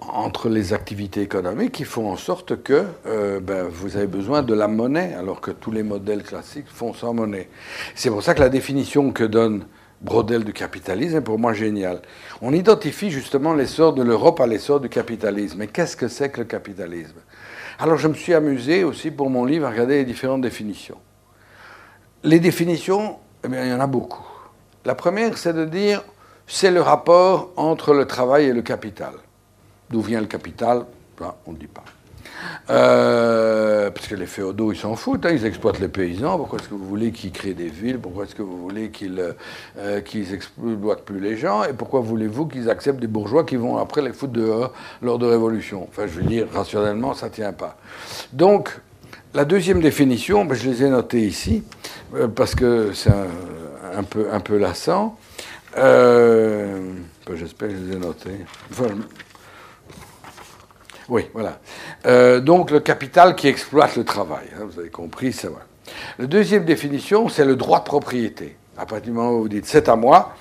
entre 0.00 0.48
les 0.48 0.72
activités 0.72 1.22
économiques 1.22 1.72
qui 1.72 1.84
font 1.84 2.10
en 2.10 2.16
sorte 2.16 2.62
que 2.62 2.84
euh, 3.06 3.40
ben, 3.40 3.64
vous 3.70 3.96
avez 3.96 4.06
besoin 4.06 4.42
de 4.42 4.54
la 4.54 4.68
monnaie, 4.68 5.14
alors 5.14 5.40
que 5.40 5.50
tous 5.50 5.70
les 5.70 5.82
modèles 5.82 6.22
classiques 6.22 6.68
font 6.68 6.92
sans 6.92 7.14
monnaie. 7.14 7.48
C'est 7.94 8.10
pour 8.10 8.22
ça 8.22 8.34
que 8.34 8.40
la 8.40 8.50
définition 8.50 9.12
que 9.12 9.24
donne 9.24 9.64
Brodel 10.00 10.44
du 10.44 10.52
capitalisme 10.52 11.16
est 11.16 11.20
pour 11.20 11.38
moi 11.38 11.52
génial. 11.52 12.00
On 12.40 12.54
identifie 12.54 13.10
justement 13.10 13.52
l'essor 13.52 13.92
de 13.92 14.02
l'Europe 14.02 14.40
à 14.40 14.46
l'essor 14.46 14.80
du 14.80 14.88
capitalisme. 14.88 15.58
Mais 15.58 15.66
qu'est-ce 15.66 15.96
que 15.96 16.08
c'est 16.08 16.30
que 16.30 16.40
le 16.40 16.46
capitalisme? 16.46 17.18
Alors 17.78 17.98
je 17.98 18.08
me 18.08 18.14
suis 18.14 18.34
amusé 18.34 18.82
aussi 18.84 19.10
pour 19.10 19.28
mon 19.28 19.44
livre 19.44 19.66
à 19.66 19.70
regarder 19.70 19.96
les 19.96 20.04
différentes 20.04 20.40
définitions. 20.40 20.98
Les 22.22 22.40
définitions, 22.40 23.18
eh 23.44 23.48
il 23.48 23.68
y 23.68 23.72
en 23.72 23.80
a 23.80 23.86
beaucoup. 23.86 24.26
La 24.84 24.94
première, 24.94 25.36
c'est 25.36 25.52
de 25.52 25.64
dire 25.66 26.02
c'est 26.46 26.70
le 26.70 26.80
rapport 26.80 27.50
entre 27.56 27.92
le 27.92 28.06
travail 28.06 28.46
et 28.46 28.52
le 28.52 28.62
capital. 28.62 29.12
D'où 29.90 30.00
vient 30.00 30.20
le 30.20 30.26
capital? 30.26 30.84
On 31.46 31.52
ne 31.52 31.56
dit 31.58 31.66
pas. 31.66 31.84
Euh, 32.68 33.90
parce 33.90 34.06
que 34.06 34.14
les 34.14 34.26
féodaux, 34.26 34.72
ils 34.72 34.78
s'en 34.78 34.94
foutent, 34.94 35.26
hein, 35.26 35.32
ils 35.32 35.44
exploitent 35.44 35.80
les 35.80 35.88
paysans. 35.88 36.36
Pourquoi 36.36 36.58
est-ce 36.58 36.68
que 36.68 36.74
vous 36.74 36.86
voulez 36.86 37.10
qu'ils 37.10 37.32
créent 37.32 37.54
des 37.54 37.68
villes? 37.68 37.98
Pourquoi 37.98 38.24
est-ce 38.24 38.34
que 38.34 38.42
vous 38.42 38.58
voulez 38.58 38.90
qu'ils 38.90 39.20
euh, 39.78 40.00
exploitent 40.32 41.04
plus 41.04 41.20
les 41.20 41.36
gens? 41.36 41.64
Et 41.64 41.72
pourquoi 41.72 42.00
voulez-vous 42.00 42.46
qu'ils 42.46 42.70
acceptent 42.70 43.00
des 43.00 43.08
bourgeois 43.08 43.44
qui 43.44 43.56
vont 43.56 43.78
après 43.78 44.02
les 44.02 44.12
foutre 44.12 44.32
dehors 44.32 44.72
lors 45.02 45.18
de 45.18 45.26
révolution 45.26 45.86
Enfin, 45.88 46.06
je 46.06 46.20
veux 46.20 46.26
dire, 46.26 46.46
rationnellement, 46.52 47.14
ça 47.14 47.26
ne 47.26 47.32
tient 47.32 47.52
pas. 47.52 47.76
Donc, 48.32 48.70
la 49.34 49.44
deuxième 49.44 49.80
définition, 49.80 50.44
ben, 50.44 50.54
je 50.54 50.70
les 50.70 50.84
ai 50.84 50.90
notées 50.90 51.26
ici, 51.26 51.64
euh, 52.14 52.28
parce 52.28 52.54
que 52.54 52.92
c'est 52.94 53.10
un, 53.94 54.02
peu, 54.04 54.26
un 54.32 54.40
peu 54.40 54.58
lassant. 54.58 55.16
Ben, 55.74 57.36
j'espère 57.36 57.68
que 57.68 57.74
je 57.74 57.80
les 57.80 57.96
ai 57.96 57.98
notées. 57.98 58.44
Oui, 61.10 61.26
voilà. 61.34 61.58
Euh, 62.06 62.40
donc 62.40 62.70
le 62.70 62.78
capital 62.78 63.34
qui 63.34 63.48
exploite 63.48 63.96
le 63.96 64.04
travail. 64.04 64.46
Hein, 64.56 64.62
vous 64.70 64.78
avez 64.78 64.90
compris, 64.90 65.32
c'est 65.32 65.48
vrai. 65.48 65.62
La 66.20 66.26
deuxième 66.26 66.64
définition, 66.64 67.28
c'est 67.28 67.44
le 67.44 67.56
droit 67.56 67.80
de 67.80 67.84
propriété. 67.84 68.56
À 68.78 68.86
partir 68.86 69.06
du 69.06 69.10
moment 69.10 69.32
où 69.32 69.42
vous 69.42 69.48
dites 69.48 69.66
c'est 69.66 69.88
à 69.88 69.96
moi, 69.96 70.34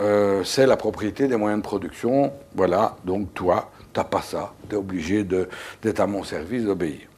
euh, 0.00 0.44
c'est 0.44 0.66
la 0.66 0.76
propriété 0.76 1.26
des 1.26 1.36
moyens 1.36 1.60
de 1.60 1.66
production. 1.66 2.32
Voilà, 2.54 2.96
donc 3.04 3.34
toi, 3.34 3.70
tu 3.92 3.98
n'as 3.98 4.04
pas 4.04 4.22
ça. 4.22 4.54
Tu 4.68 4.76
es 4.76 4.78
obligé 4.78 5.24
d'être 5.24 6.00
à 6.00 6.06
mon 6.06 6.22
service, 6.22 6.64
d'obéir. 6.64 7.08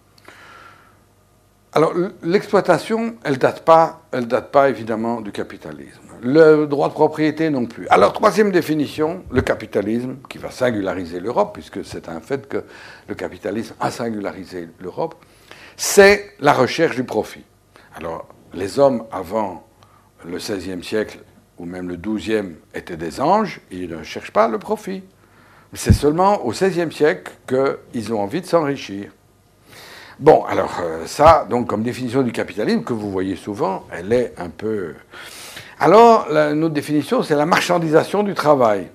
Alors, 1.77 1.93
l'exploitation, 2.22 3.16
elle 3.22 3.37
date, 3.37 3.62
pas, 3.62 4.01
elle 4.11 4.27
date 4.27 4.51
pas 4.51 4.70
évidemment 4.70 5.20
du 5.20 5.31
capitalisme. 5.31 6.01
Le 6.22 6.64
droit 6.64 6.89
de 6.89 6.95
propriété 6.95 7.51
non 7.51 7.66
plus. 7.66 7.87
Alors, 7.89 8.14
troisième 8.14 8.51
définition, 8.51 9.24
le 9.31 9.43
capitalisme, 9.43 10.16
qui 10.31 10.39
va 10.39 10.51
singulariser 10.51 11.20
l'Europe, 11.20 11.51
puisque 11.53 11.85
c'est 11.85 12.09
un 12.09 12.20
fait 12.20 12.49
que 12.49 12.64
le 13.09 13.14
capitalisme 13.14 13.74
a 13.79 13.91
singularisé 13.91 14.70
l'Europe, 14.81 15.16
c'est 15.77 16.33
la 16.41 16.55
recherche 16.55 16.97
du 16.97 17.05
profit. 17.05 17.45
Alors, 17.95 18.27
les 18.55 18.79
hommes 18.79 19.05
avant 19.12 19.68
le 20.24 20.39
XVIe 20.39 20.83
siècle, 20.83 21.18
ou 21.59 21.66
même 21.66 21.91
le 21.91 21.97
XIIe, 21.97 22.55
étaient 22.74 22.97
des 22.97 23.20
anges, 23.20 23.61
ils 23.70 23.91
ne 23.91 24.03
cherchent 24.03 24.33
pas 24.33 24.49
le 24.49 24.59
profit. 24.59 25.03
C'est 25.74 25.93
seulement 25.93 26.43
au 26.47 26.53
XVIe 26.53 26.91
siècle 26.91 27.33
qu'ils 27.47 28.14
ont 28.14 28.20
envie 28.22 28.41
de 28.41 28.47
s'enrichir. 28.47 29.11
Bon, 30.19 30.45
alors 30.45 30.81
euh, 30.83 31.05
ça, 31.07 31.47
donc 31.49 31.67
comme 31.67 31.83
définition 31.83 32.23
du 32.23 32.33
capitalisme 32.33 32.83
que 32.83 32.95
vous 32.95 33.11
voyez 33.11 33.37
souvent, 33.37 33.85
elle 33.93 34.12
est 34.14 34.33
un 34.39 34.49
peu. 34.49 34.95
Alors, 35.79 36.27
autre 36.31 36.69
définition, 36.71 37.23
c'est 37.23 37.35
la 37.35 37.45
marchandisation 37.45 38.23
du 38.23 38.33
travail. 38.33 38.89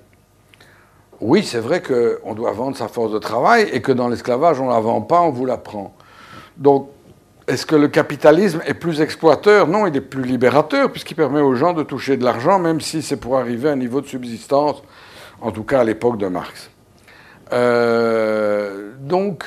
Oui, 1.20 1.44
c'est 1.44 1.60
vrai 1.60 1.80
qu'on 1.80 2.34
doit 2.34 2.50
vendre 2.50 2.76
sa 2.76 2.88
force 2.88 3.12
de 3.12 3.18
travail 3.18 3.68
et 3.72 3.80
que 3.80 3.92
dans 3.92 4.08
l'esclavage, 4.08 4.60
on 4.60 4.66
ne 4.66 4.72
la 4.72 4.80
vend 4.80 5.00
pas, 5.00 5.20
on 5.20 5.30
vous 5.30 5.46
la 5.46 5.58
prend. 5.58 5.94
Donc, 6.56 6.88
est-ce 7.46 7.66
que 7.66 7.76
le 7.76 7.86
capitalisme 7.86 8.60
est 8.66 8.74
plus 8.74 9.00
exploiteur? 9.00 9.68
Non, 9.68 9.86
il 9.86 9.94
est 9.96 10.00
plus 10.00 10.24
libérateur, 10.24 10.90
puisqu'il 10.90 11.14
permet 11.14 11.40
aux 11.40 11.54
gens 11.54 11.72
de 11.72 11.84
toucher 11.84 12.16
de 12.16 12.24
l'argent, 12.24 12.58
même 12.58 12.80
si 12.80 13.02
c'est 13.02 13.16
pour 13.16 13.38
arriver 13.38 13.68
à 13.68 13.72
un 13.72 13.76
niveau 13.76 14.00
de 14.00 14.06
subsistance, 14.06 14.82
en 15.40 15.52
tout 15.52 15.62
cas 15.62 15.80
à 15.80 15.84
l'époque 15.84 16.18
de 16.18 16.26
Marx. 16.26 16.70
Euh, 17.52 18.90
donc, 18.98 19.44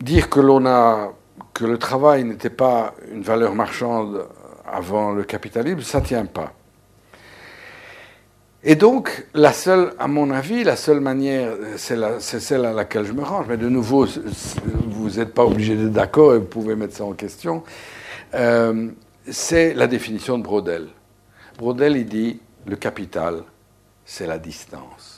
dire 0.00 0.28
que 0.30 0.40
l'on 0.40 0.66
a 0.66 1.12
que 1.54 1.64
le 1.64 1.78
travail 1.78 2.24
n'était 2.24 2.50
pas 2.50 2.94
une 3.12 3.22
valeur 3.22 3.54
marchande 3.54 4.26
avant 4.66 5.12
le 5.12 5.24
capitalisme, 5.24 5.80
ça 5.80 6.00
ne 6.00 6.06
tient 6.06 6.26
pas. 6.26 6.52
Et 8.62 8.76
donc, 8.76 9.26
la 9.34 9.52
seule, 9.52 9.94
à 9.98 10.06
mon 10.06 10.30
avis, 10.30 10.64
la 10.64 10.76
seule 10.76 11.00
manière, 11.00 11.52
c'est 11.76 12.40
celle 12.40 12.66
à 12.66 12.72
laquelle 12.72 13.06
je 13.06 13.12
me 13.12 13.22
range, 13.22 13.46
mais 13.48 13.56
de 13.56 13.68
nouveau, 13.68 14.06
vous 14.86 15.10
n'êtes 15.10 15.32
pas 15.32 15.44
obligé 15.44 15.74
d'être 15.76 15.92
d'accord 15.92 16.34
et 16.34 16.38
vous 16.38 16.44
pouvez 16.44 16.76
mettre 16.76 16.94
ça 16.94 17.04
en 17.04 17.14
question, 17.14 17.62
euh, 18.34 18.90
c'est 19.28 19.72
la 19.74 19.86
définition 19.86 20.36
de 20.36 20.42
Brodel. 20.42 20.88
Brodel, 21.56 21.96
il 21.96 22.06
dit, 22.06 22.40
le 22.66 22.76
capital, 22.76 23.42
c'est 24.04 24.26
la 24.26 24.38
distance. 24.38 25.09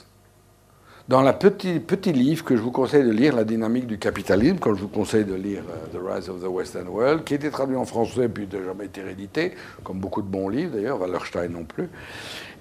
Dans 1.13 1.21
le 1.21 1.31
petit, 1.31 1.79
petit 1.79 2.11
livre 2.11 2.43
que 2.43 2.55
je 2.55 2.61
vous 2.63 2.71
conseille 2.71 3.03
de 3.03 3.11
lire, 3.11 3.35
La 3.35 3.43
dynamique 3.43 3.85
du 3.85 3.99
capitalisme, 3.99 4.57
comme 4.57 4.75
je 4.75 4.81
vous 4.81 4.87
conseille 4.87 5.25
de 5.25 5.35
lire 5.35 5.61
euh, 5.69 5.95
The 5.95 6.01
Rise 6.03 6.27
of 6.27 6.41
the 6.41 6.47
Western 6.47 6.87
World, 6.87 7.23
qui 7.23 7.33
a 7.33 7.35
été 7.35 7.51
traduit 7.51 7.75
en 7.75 7.85
français 7.85 8.27
puis 8.27 8.47
n'a 8.51 8.65
jamais 8.65 8.85
été 8.85 9.03
réédité, 9.03 9.51
comme 9.83 9.99
beaucoup 9.99 10.23
de 10.23 10.27
bons 10.27 10.49
livres 10.49 10.71
d'ailleurs, 10.73 10.99
Wallerstein 10.99 11.49
non 11.49 11.65
plus, 11.65 11.87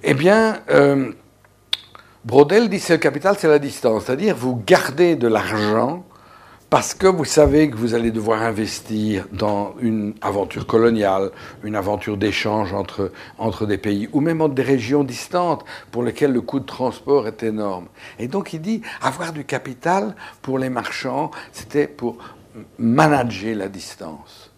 eh 0.03 0.13
bien, 0.13 0.59
euh, 0.69 1.13
Brodel 2.27 2.69
dit 2.69 2.79
que 2.79 2.93
le 2.93 2.99
capital, 2.99 3.37
c'est 3.39 3.49
la 3.49 3.59
distance. 3.59 4.05
C'est-à-dire, 4.05 4.37
vous 4.37 4.63
gardez 4.67 5.17
de 5.17 5.29
l'argent 5.29 6.05
parce 6.73 6.95
que 6.95 7.07
vous 7.07 7.27
savez 7.27 7.69
que 7.69 7.77
vous 7.77 7.93
allez 7.93 8.11
devoir 8.11 8.41
investir 8.41 9.29
dans 9.31 9.75
une 9.79 10.15
aventure 10.23 10.67
coloniale, 10.67 11.31
une 11.65 11.77
aventure 11.77 12.17
d'échange 12.17 12.73
entre, 12.73 13.13
entre 13.37 13.67
des 13.67 13.77
pays, 13.77 14.09
ou 14.15 14.23
même 14.23 14.41
entre 14.41 14.55
des 14.55 14.63
régions 14.63 15.05
distantes 15.05 15.67
pour 15.91 16.03
lesquelles 16.03 16.33
le 16.33 16.41
coût 16.41 16.61
de 16.61 16.65
transport 16.65 17.29
est 17.29 17.43
énorme. 17.43 17.89
Et 18.19 18.27
donc 18.27 18.55
il 18.55 18.63
dit, 18.63 18.81
avoir 19.03 19.35
du 19.35 19.45
capital 19.45 20.17
pour 20.41 20.59
les 20.59 20.71
marchands, 20.71 21.31
c'était 21.53 21.87
pour 21.87 22.17
manager 22.79 23.55
la 23.55 23.69
distance. 23.69 24.51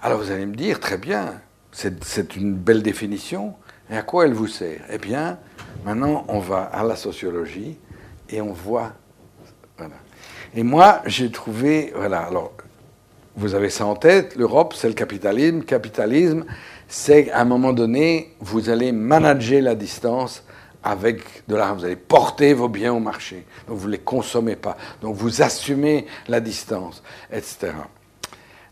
Alors 0.00 0.20
vous 0.20 0.30
allez 0.30 0.46
me 0.46 0.54
dire, 0.54 0.78
très 0.78 0.98
bien, 0.98 1.40
c'est 1.72 2.36
une 2.36 2.54
belle 2.54 2.84
définition, 2.84 3.54
et 3.90 3.96
à 3.96 4.02
quoi 4.02 4.24
elle 4.24 4.34
vous 4.34 4.46
sert? 4.46 4.82
Eh 4.88 4.98
bien, 4.98 5.40
maintenant 5.84 6.24
on 6.28 6.38
va 6.38 6.62
à 6.62 6.84
la 6.84 6.94
sociologie 6.94 7.76
et 8.30 8.40
on 8.40 8.52
voit... 8.52 8.92
Et 10.54 10.62
moi, 10.62 11.02
j'ai 11.06 11.30
trouvé, 11.30 11.92
voilà, 11.94 12.20
alors, 12.20 12.52
vous 13.36 13.54
avez 13.54 13.70
ça 13.70 13.86
en 13.86 13.94
tête, 13.94 14.34
l'Europe, 14.36 14.74
c'est 14.76 14.88
le 14.88 14.94
capitalisme. 14.94 15.62
Capitalisme, 15.62 16.44
c'est 16.88 17.30
à 17.30 17.42
un 17.42 17.44
moment 17.44 17.72
donné, 17.72 18.34
vous 18.40 18.68
allez 18.68 18.90
manager 18.92 19.62
la 19.62 19.74
distance 19.74 20.42
avec 20.82 21.46
de 21.46 21.54
l'argent. 21.54 21.76
Vous 21.76 21.84
allez 21.84 21.96
porter 21.96 22.54
vos 22.54 22.68
biens 22.68 22.94
au 22.94 23.00
marché. 23.00 23.44
Donc 23.68 23.78
vous 23.78 23.86
ne 23.86 23.92
les 23.92 23.98
consommez 23.98 24.56
pas. 24.56 24.76
Donc 25.02 25.14
vous 25.14 25.42
assumez 25.42 26.06
la 26.26 26.40
distance, 26.40 27.02
etc. 27.30 27.72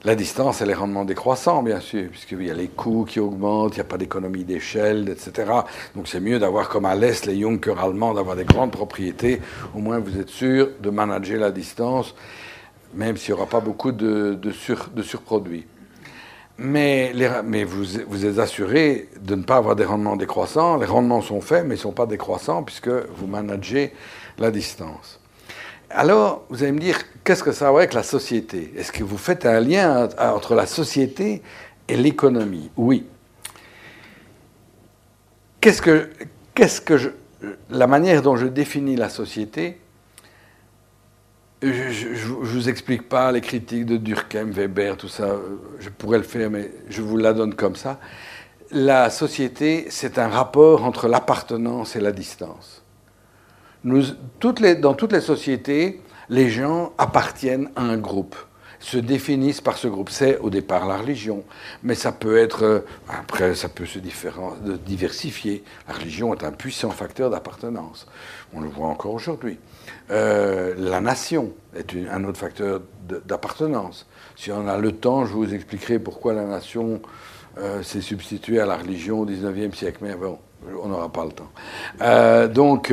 La 0.07 0.15
distance, 0.15 0.61
elle 0.61 0.71
est 0.71 0.75
rendement 0.75 1.05
décroissant, 1.05 1.65
bien 1.65 1.81
sûr, 1.81 2.09
puisqu'il 2.09 2.45
y 2.45 2.51
a 2.53 2.55
les 2.55 2.69
coûts 2.69 3.05
qui 3.05 3.19
augmentent, 3.19 3.73
il 3.73 3.79
n'y 3.79 3.81
a 3.81 3.85
pas 3.89 3.99
d'économie 3.99 4.45
d'échelle, 4.45 5.09
etc. 5.09 5.51
Donc 5.97 6.07
c'est 6.07 6.21
mieux 6.21 6.39
d'avoir 6.39 6.69
comme 6.69 6.85
à 6.85 6.95
l'Est 6.95 7.27
les 7.27 7.41
Juncker 7.41 7.75
allemands, 7.77 8.15
d'avoir 8.15 8.37
des 8.37 8.45
grandes 8.45 8.71
propriétés. 8.71 9.41
Au 9.75 9.81
moins 9.81 9.99
vous 9.99 10.17
êtes 10.17 10.29
sûr 10.29 10.69
de 10.81 10.91
manager 10.91 11.41
la 11.41 11.51
distance, 11.51 12.15
même 12.95 13.17
s'il 13.17 13.35
n'y 13.35 13.41
aura 13.41 13.51
pas 13.51 13.59
beaucoup 13.59 13.91
de, 13.91 14.39
surproduits. 15.03 15.67
Mais, 16.57 17.13
mais 17.45 17.65
vous, 17.65 17.85
vous, 18.07 18.27
êtes 18.27 18.39
assuré 18.39 19.09
de 19.21 19.35
ne 19.35 19.43
pas 19.43 19.57
avoir 19.57 19.75
des 19.75 19.85
rendements 19.85 20.15
décroissants. 20.15 20.77
Les 20.77 20.87
rendements 20.87 21.21
sont 21.21 21.41
faits, 21.41 21.65
mais 21.65 21.75
ils 21.75 21.79
ne 21.79 21.83
sont 21.83 21.91
pas 21.91 22.07
décroissants 22.07 22.63
puisque 22.63 22.87
vous 22.87 23.27
managez 23.27 23.93
la 24.39 24.53
distance. 24.53 25.19
Alors, 25.91 26.45
vous 26.49 26.63
allez 26.63 26.73
me 26.73 26.81
dire, 26.81 26.99
qu'est-ce 27.25 27.43
que 27.43 27.53
ça 27.53 27.69
a 27.69 27.71
avec 27.71 27.95
la 27.95 28.03
société? 28.03 28.73
Est-ce 28.77 28.91
que 28.93 29.05
vous 29.05 29.19
faites 29.19 29.47
un 29.47 29.61
lien 29.61 30.09
entre 30.19 30.55
la 30.55 30.67
société 30.67 31.43
et 31.89 31.97
l'économie? 31.97 32.71
Oui. 32.77 33.07
Qu'est-ce 35.61 35.81
que, 35.83 37.15
la 37.71 37.87
manière 37.87 38.23
dont 38.23 38.37
je 38.37 38.47
définis 38.47 38.97
la 38.97 39.09
société, 39.09 39.81
je 41.63 41.69
ne 41.69 42.45
vous 42.45 42.69
explique 42.69 43.09
pas 43.09 43.33
les 43.33 43.41
critiques 43.41 43.87
de 43.87 43.97
Durkheim, 43.97 44.51
Weber, 44.51 44.97
tout 44.97 45.09
ça, 45.09 45.37
je 45.81 45.89
pourrais 45.89 46.19
le 46.19 46.25
faire, 46.25 46.51
mais 46.51 46.71
je 46.89 47.01
vous 47.01 47.17
la 47.17 47.33
donne 47.33 47.55
comme 47.55 47.77
ça. 47.77 47.99
La 48.71 49.11
société, 49.11 49.87
c'est 49.91 50.19
un 50.19 50.29
rapport 50.29 50.85
entre 50.85 51.09
l'appartenance 51.09 51.97
et 51.97 52.01
la 52.01 52.13
distance 52.13 52.83
dans 53.87 54.95
toutes 54.95 55.13
les 55.13 55.21
sociétés, 55.21 56.01
les 56.29 56.51
gens 56.51 56.93
appartiennent 56.99 57.71
à 57.77 57.83
un 57.83 57.97
groupe, 57.97 58.37
se 58.81 58.99
définissent 58.99 59.61
par 59.61 59.79
ce 59.79 59.89
groupe. 59.89 60.11
C'est 60.11 60.39
au 60.39 60.51
départ 60.51 60.87
la 60.87 60.97
religion, 60.97 61.45
mais 61.83 61.95
ça 61.95 62.13
peut 62.13 62.37
être, 62.37 62.65
euh, 62.65 62.81
après, 63.09 63.55
ça 63.55 63.69
peut 63.69 63.87
se 63.87 63.99
diversifier. 63.99 65.63
La 65.89 65.95
religion 65.95 66.35
est 66.35 66.45
un 66.45 66.53
puissant 66.53 66.91
facteur 66.91 67.31
d'appartenance. 67.31 68.07
On 68.53 68.61
le 68.61 68.69
voit 68.69 68.89
encore 68.89 69.15
aujourd'hui. 69.15 69.59
Euh, 70.11 70.75
la 70.77 71.01
nation 71.01 71.53
est 71.77 71.95
un 72.11 72.25
autre 72.25 72.39
facteur 72.39 72.81
d'appartenance. 73.25 74.07
Si 74.35 74.51
on 74.51 74.67
a 74.67 74.77
le 74.79 74.93
temps, 74.93 75.27
je 75.27 75.33
vous 75.33 75.55
expliquerai 75.55 75.99
pourquoi 75.99 76.35
la 76.35 76.45
nation 76.45 77.01
euh, 77.59 77.83
s'est 77.83 78.01
substituée 78.01 78.61
à 78.61 78.67
la 78.67 78.77
religion 78.77 79.21
au 79.21 79.25
XIXe 79.25 79.77
siècle. 79.77 79.99
Mais 80.03 80.15
bon, 80.15 80.39
on 80.83 80.89
n'aura 80.89 81.11
pas 81.11 81.25
le 81.25 81.33
temps. 81.33 82.53
donc, 82.53 82.93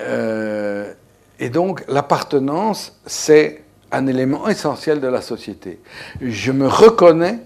euh, 0.00 0.92
et 1.38 1.48
donc, 1.48 1.84
l'appartenance, 1.88 2.98
c'est 3.06 3.64
un 3.92 4.06
élément 4.06 4.48
essentiel 4.48 5.00
de 5.00 5.08
la 5.08 5.22
société. 5.22 5.80
Je 6.20 6.52
me 6.52 6.68
reconnais 6.68 7.38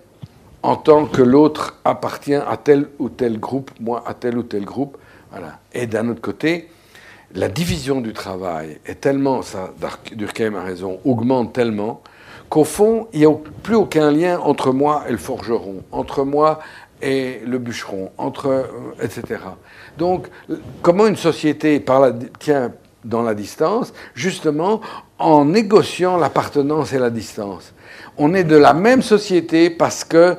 en 0.62 0.76
tant 0.76 1.06
que 1.06 1.22
l'autre 1.22 1.78
appartient 1.84 2.34
à 2.34 2.56
tel 2.56 2.88
ou 2.98 3.08
tel 3.08 3.38
groupe, 3.38 3.70
moi 3.80 4.02
à 4.06 4.14
tel 4.14 4.38
ou 4.38 4.42
tel 4.42 4.64
groupe. 4.64 4.96
Voilà. 5.30 5.58
Et 5.72 5.86
d'un 5.86 6.08
autre 6.08 6.20
côté, 6.20 6.68
la 7.34 7.48
division 7.48 8.00
du 8.00 8.12
travail 8.12 8.78
est 8.86 9.00
tellement, 9.00 9.42
ça, 9.42 9.72
Durkheim 10.12 10.54
a 10.54 10.62
raison, 10.62 11.00
augmente 11.04 11.52
tellement 11.52 12.02
qu'au 12.48 12.64
fond, 12.64 13.08
il 13.12 13.20
n'y 13.20 13.26
a 13.26 13.34
plus 13.62 13.74
aucun 13.74 14.10
lien 14.10 14.38
entre 14.38 14.72
moi 14.72 15.04
et 15.08 15.12
le 15.12 15.18
forgeron, 15.18 15.82
entre 15.90 16.24
moi 16.24 16.60
et 17.04 17.42
le 17.46 17.58
bûcheron, 17.58 18.10
entre, 18.16 18.46
euh, 18.46 18.62
etc. 19.02 19.40
Donc, 19.98 20.28
comment 20.82 21.06
une 21.06 21.16
société 21.16 21.84
tient 22.38 22.72
dans 23.04 23.22
la 23.22 23.34
distance 23.34 23.92
Justement, 24.14 24.80
en 25.18 25.44
négociant 25.44 26.16
l'appartenance 26.16 26.92
et 26.94 26.98
la 26.98 27.10
distance. 27.10 27.74
On 28.16 28.32
est 28.34 28.44
de 28.44 28.56
la 28.56 28.72
même 28.72 29.02
société 29.02 29.70
parce 29.70 30.02
que 30.02 30.36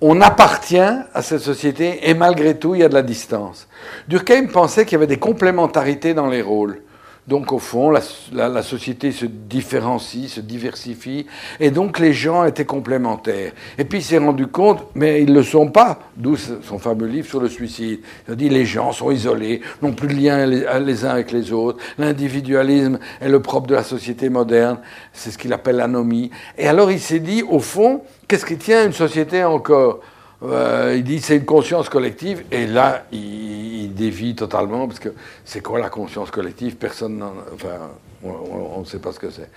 on 0.00 0.20
appartient 0.20 0.78
à 0.78 1.22
cette 1.22 1.42
société 1.42 2.08
et 2.08 2.14
malgré 2.14 2.58
tout, 2.58 2.74
il 2.74 2.80
y 2.80 2.84
a 2.84 2.88
de 2.88 2.94
la 2.94 3.02
distance. 3.02 3.68
Durkheim 4.08 4.48
pensait 4.48 4.84
qu'il 4.84 4.94
y 4.94 4.96
avait 4.96 5.06
des 5.06 5.18
complémentarités 5.18 6.12
dans 6.12 6.26
les 6.26 6.42
rôles. 6.42 6.80
Donc 7.28 7.52
au 7.52 7.60
fond, 7.60 7.90
la, 7.90 8.62
société 8.62 9.12
se 9.12 9.26
différencie, 9.26 10.28
se 10.28 10.40
diversifie, 10.40 11.26
et 11.60 11.70
donc 11.70 12.00
les 12.00 12.12
gens 12.12 12.44
étaient 12.44 12.64
complémentaires. 12.64 13.52
Et 13.78 13.84
puis 13.84 14.00
il 14.00 14.02
s'est 14.02 14.18
rendu 14.18 14.48
compte, 14.48 14.84
mais 14.96 15.22
ils 15.22 15.28
ne 15.28 15.38
le 15.38 15.44
sont 15.44 15.68
pas, 15.68 16.00
d'où 16.16 16.36
son 16.36 16.80
fameux 16.80 17.06
livre 17.06 17.28
sur 17.28 17.40
le 17.40 17.48
suicide. 17.48 18.00
Il 18.28 18.34
dit 18.34 18.48
les 18.48 18.64
gens 18.64 18.90
sont 18.90 19.12
isolés, 19.12 19.60
n'ont 19.82 19.92
plus 19.92 20.08
de 20.08 20.14
lien 20.14 20.46
les, 20.46 21.04
uns 21.04 21.10
avec 21.10 21.30
les 21.30 21.52
autres, 21.52 21.78
l'individualisme 21.96 22.98
est 23.20 23.28
le 23.28 23.40
propre 23.40 23.68
de 23.68 23.76
la 23.76 23.84
société 23.84 24.28
moderne, 24.28 24.78
c'est 25.12 25.30
ce 25.30 25.38
qu'il 25.38 25.52
appelle 25.52 25.76
l'anomie. 25.76 26.32
Et 26.58 26.66
alors 26.66 26.90
il 26.90 27.00
s'est 27.00 27.20
dit, 27.20 27.44
au 27.48 27.60
fond, 27.60 28.02
qu'est-ce 28.26 28.44
qui 28.44 28.56
tient 28.56 28.84
une 28.84 28.92
société 28.92 29.44
encore? 29.44 30.00
Euh, 30.44 30.94
il 30.96 31.04
dit 31.04 31.20
c'est 31.20 31.36
une 31.36 31.44
conscience 31.44 31.88
collective, 31.88 32.44
et 32.50 32.66
là, 32.66 33.04
il, 33.12 33.92
dévie 33.94 34.34
totalement, 34.34 34.88
parce 34.88 34.98
que 34.98 35.10
c'est 35.44 35.60
quoi 35.60 35.78
la 35.78 35.90
conscience 35.90 36.30
collective? 36.30 36.76
Personne 36.76 37.18
n'en. 37.18 37.34
Enfin, 37.54 37.90
on 38.24 38.80
ne 38.80 38.84
sait 38.84 38.98
pas 38.98 39.12
ce 39.12 39.18
que 39.18 39.30
c'est. 39.30 39.48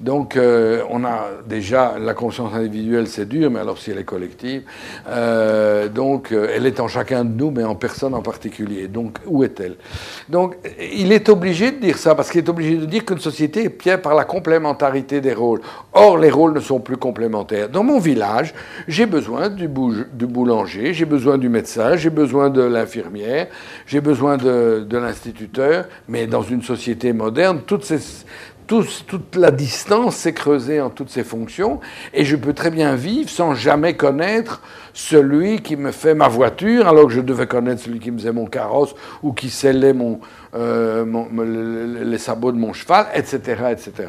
Donc, 0.00 0.36
euh, 0.36 0.82
on 0.90 1.04
a 1.04 1.28
déjà 1.46 1.96
la 1.98 2.14
conscience 2.14 2.54
individuelle, 2.54 3.08
c'est 3.08 3.28
dur, 3.28 3.50
mais 3.50 3.60
alors 3.60 3.78
si 3.78 3.90
elle 3.90 3.98
est 3.98 4.04
collective, 4.04 4.62
euh, 5.08 5.88
donc 5.88 6.32
euh, 6.32 6.48
elle 6.54 6.66
est 6.66 6.80
en 6.80 6.88
chacun 6.88 7.24
de 7.24 7.30
nous, 7.30 7.50
mais 7.50 7.64
en 7.64 7.74
personne 7.74 8.14
en 8.14 8.22
particulier. 8.22 8.88
Donc, 8.88 9.18
où 9.26 9.44
est-elle? 9.44 9.76
Donc, 10.28 10.56
il 10.80 11.12
est 11.12 11.28
obligé 11.28 11.72
de 11.72 11.80
dire 11.80 11.98
ça, 11.98 12.14
parce 12.14 12.30
qu'il 12.30 12.40
est 12.44 12.48
obligé 12.48 12.76
de 12.76 12.86
dire 12.86 13.04
qu'une 13.04 13.18
société 13.18 13.64
est 13.64 13.70
pied 13.70 13.98
par 13.98 14.14
la 14.14 14.24
complémentarité 14.24 15.20
des 15.20 15.34
rôles. 15.34 15.60
Or, 15.92 16.16
les 16.16 16.30
rôles 16.30 16.54
ne 16.54 16.60
sont 16.60 16.80
plus 16.80 16.96
complémentaires. 16.96 17.68
Dans 17.68 17.84
mon 17.84 17.98
village, 17.98 18.54
j'ai 18.88 19.06
besoin 19.06 19.50
du, 19.50 19.68
du 19.68 20.26
boulanger, 20.26 20.94
j'ai 20.94 21.04
besoin 21.04 21.36
du 21.36 21.48
médecin, 21.48 21.96
j'ai 21.96 22.10
besoin 22.10 22.48
de 22.48 22.62
l'infirmière, 22.62 23.48
j'ai 23.86 24.00
besoin 24.00 24.36
de, 24.38 24.86
de 24.88 24.98
l'instituteur, 24.98 25.84
mais 26.08 26.26
dans 26.26 26.42
une 26.42 26.62
société 26.62 27.12
moderne, 27.12 27.60
toutes 27.66 27.84
ces 27.84 28.05
toute 28.66 29.36
la 29.36 29.50
distance 29.50 30.16
s'est 30.16 30.32
creusée 30.32 30.80
en 30.80 30.90
toutes 30.90 31.10
ses 31.10 31.24
fonctions, 31.24 31.80
et 32.12 32.24
je 32.24 32.36
peux 32.36 32.52
très 32.52 32.70
bien 32.70 32.96
vivre 32.96 33.30
sans 33.30 33.54
jamais 33.54 33.94
connaître 33.94 34.60
celui 34.92 35.62
qui 35.62 35.76
me 35.76 35.92
fait 35.92 36.14
ma 36.14 36.28
voiture, 36.28 36.88
alors 36.88 37.06
que 37.06 37.12
je 37.12 37.20
devais 37.20 37.46
connaître 37.46 37.82
celui 37.82 38.00
qui 38.00 38.10
me 38.10 38.18
faisait 38.18 38.32
mon 38.32 38.46
carrosse, 38.46 38.94
ou 39.22 39.32
qui 39.32 39.50
scellait 39.50 39.94
euh, 40.54 42.04
les 42.04 42.18
sabots 42.18 42.52
de 42.52 42.58
mon 42.58 42.72
cheval, 42.72 43.06
etc., 43.14 43.62
etc. 43.70 44.08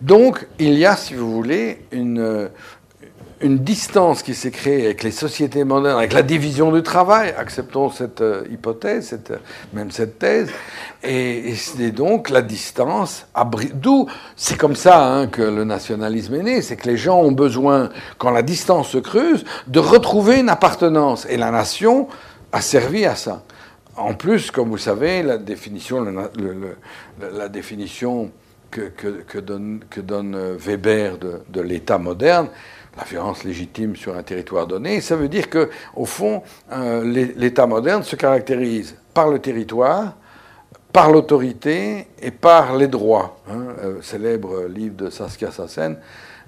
Donc, 0.00 0.46
il 0.58 0.78
y 0.78 0.86
a, 0.86 0.96
si 0.96 1.14
vous 1.14 1.30
voulez, 1.30 1.84
une, 1.92 2.48
une 3.42 3.58
distance 3.58 4.22
qui 4.22 4.34
s'est 4.34 4.50
créée 4.50 4.84
avec 4.84 5.02
les 5.02 5.10
sociétés 5.10 5.64
modernes, 5.64 5.98
avec 5.98 6.12
la 6.12 6.22
division 6.22 6.72
du 6.72 6.82
travail, 6.82 7.34
acceptons 7.36 7.90
cette 7.90 8.20
euh, 8.20 8.44
hypothèse, 8.50 9.08
cette, 9.08 9.32
même 9.72 9.90
cette 9.90 10.18
thèse, 10.18 10.50
et, 11.02 11.54
c'est 11.54 11.90
donc 11.90 12.28
la 12.28 12.42
distance, 12.42 13.26
d'où 13.74 14.06
c'est 14.36 14.58
comme 14.58 14.76
ça 14.76 15.06
hein, 15.06 15.26
que 15.26 15.40
le 15.40 15.64
nationalisme 15.64 16.34
est 16.34 16.42
né, 16.42 16.62
c'est 16.62 16.76
que 16.76 16.88
les 16.88 16.98
gens 16.98 17.20
ont 17.20 17.32
besoin, 17.32 17.88
quand 18.18 18.30
la 18.30 18.42
distance 18.42 18.90
se 18.90 18.98
creuse, 18.98 19.44
de 19.66 19.78
retrouver 19.78 20.40
une 20.40 20.50
appartenance, 20.50 21.26
et 21.30 21.38
la 21.38 21.50
nation 21.50 22.08
a 22.52 22.60
servi 22.60 23.06
à 23.06 23.14
ça. 23.14 23.42
En 23.96 24.14
plus, 24.14 24.50
comme 24.50 24.68
vous 24.68 24.78
savez, 24.78 25.22
la 25.22 25.38
définition, 25.38 26.04
la 27.20 27.48
définition 27.48 28.30
que, 28.70 29.40
donne, 29.40 29.80
donne, 29.96 30.56
Weber 30.56 31.18
de 31.18 31.60
l'État 31.60 31.98
moderne, 31.98 32.48
la 32.96 33.04
violence 33.04 33.44
légitime 33.44 33.96
sur 33.96 34.16
un 34.16 34.22
territoire 34.22 34.66
donné. 34.66 35.00
Ça 35.00 35.16
veut 35.16 35.28
dire 35.28 35.48
que, 35.48 35.70
au 35.94 36.06
fond, 36.06 36.42
euh, 36.72 37.04
l'État 37.36 37.66
moderne 37.66 38.02
se 38.02 38.16
caractérise 38.16 38.96
par 39.14 39.28
le 39.28 39.38
territoire, 39.38 40.14
par 40.92 41.10
l'autorité 41.10 42.08
et 42.20 42.30
par 42.30 42.76
les 42.76 42.88
droits. 42.88 43.38
Hein, 43.48 43.66
euh, 43.82 44.02
célèbre 44.02 44.64
livre 44.64 44.96
de 44.96 45.10
Saskia 45.10 45.50
Sassen. 45.50 45.96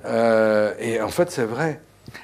Euh, 0.05 0.74
et 0.80 1.01
en 1.01 1.09
fait, 1.09 1.30
c'est 1.30 1.45
vrai. 1.45 1.80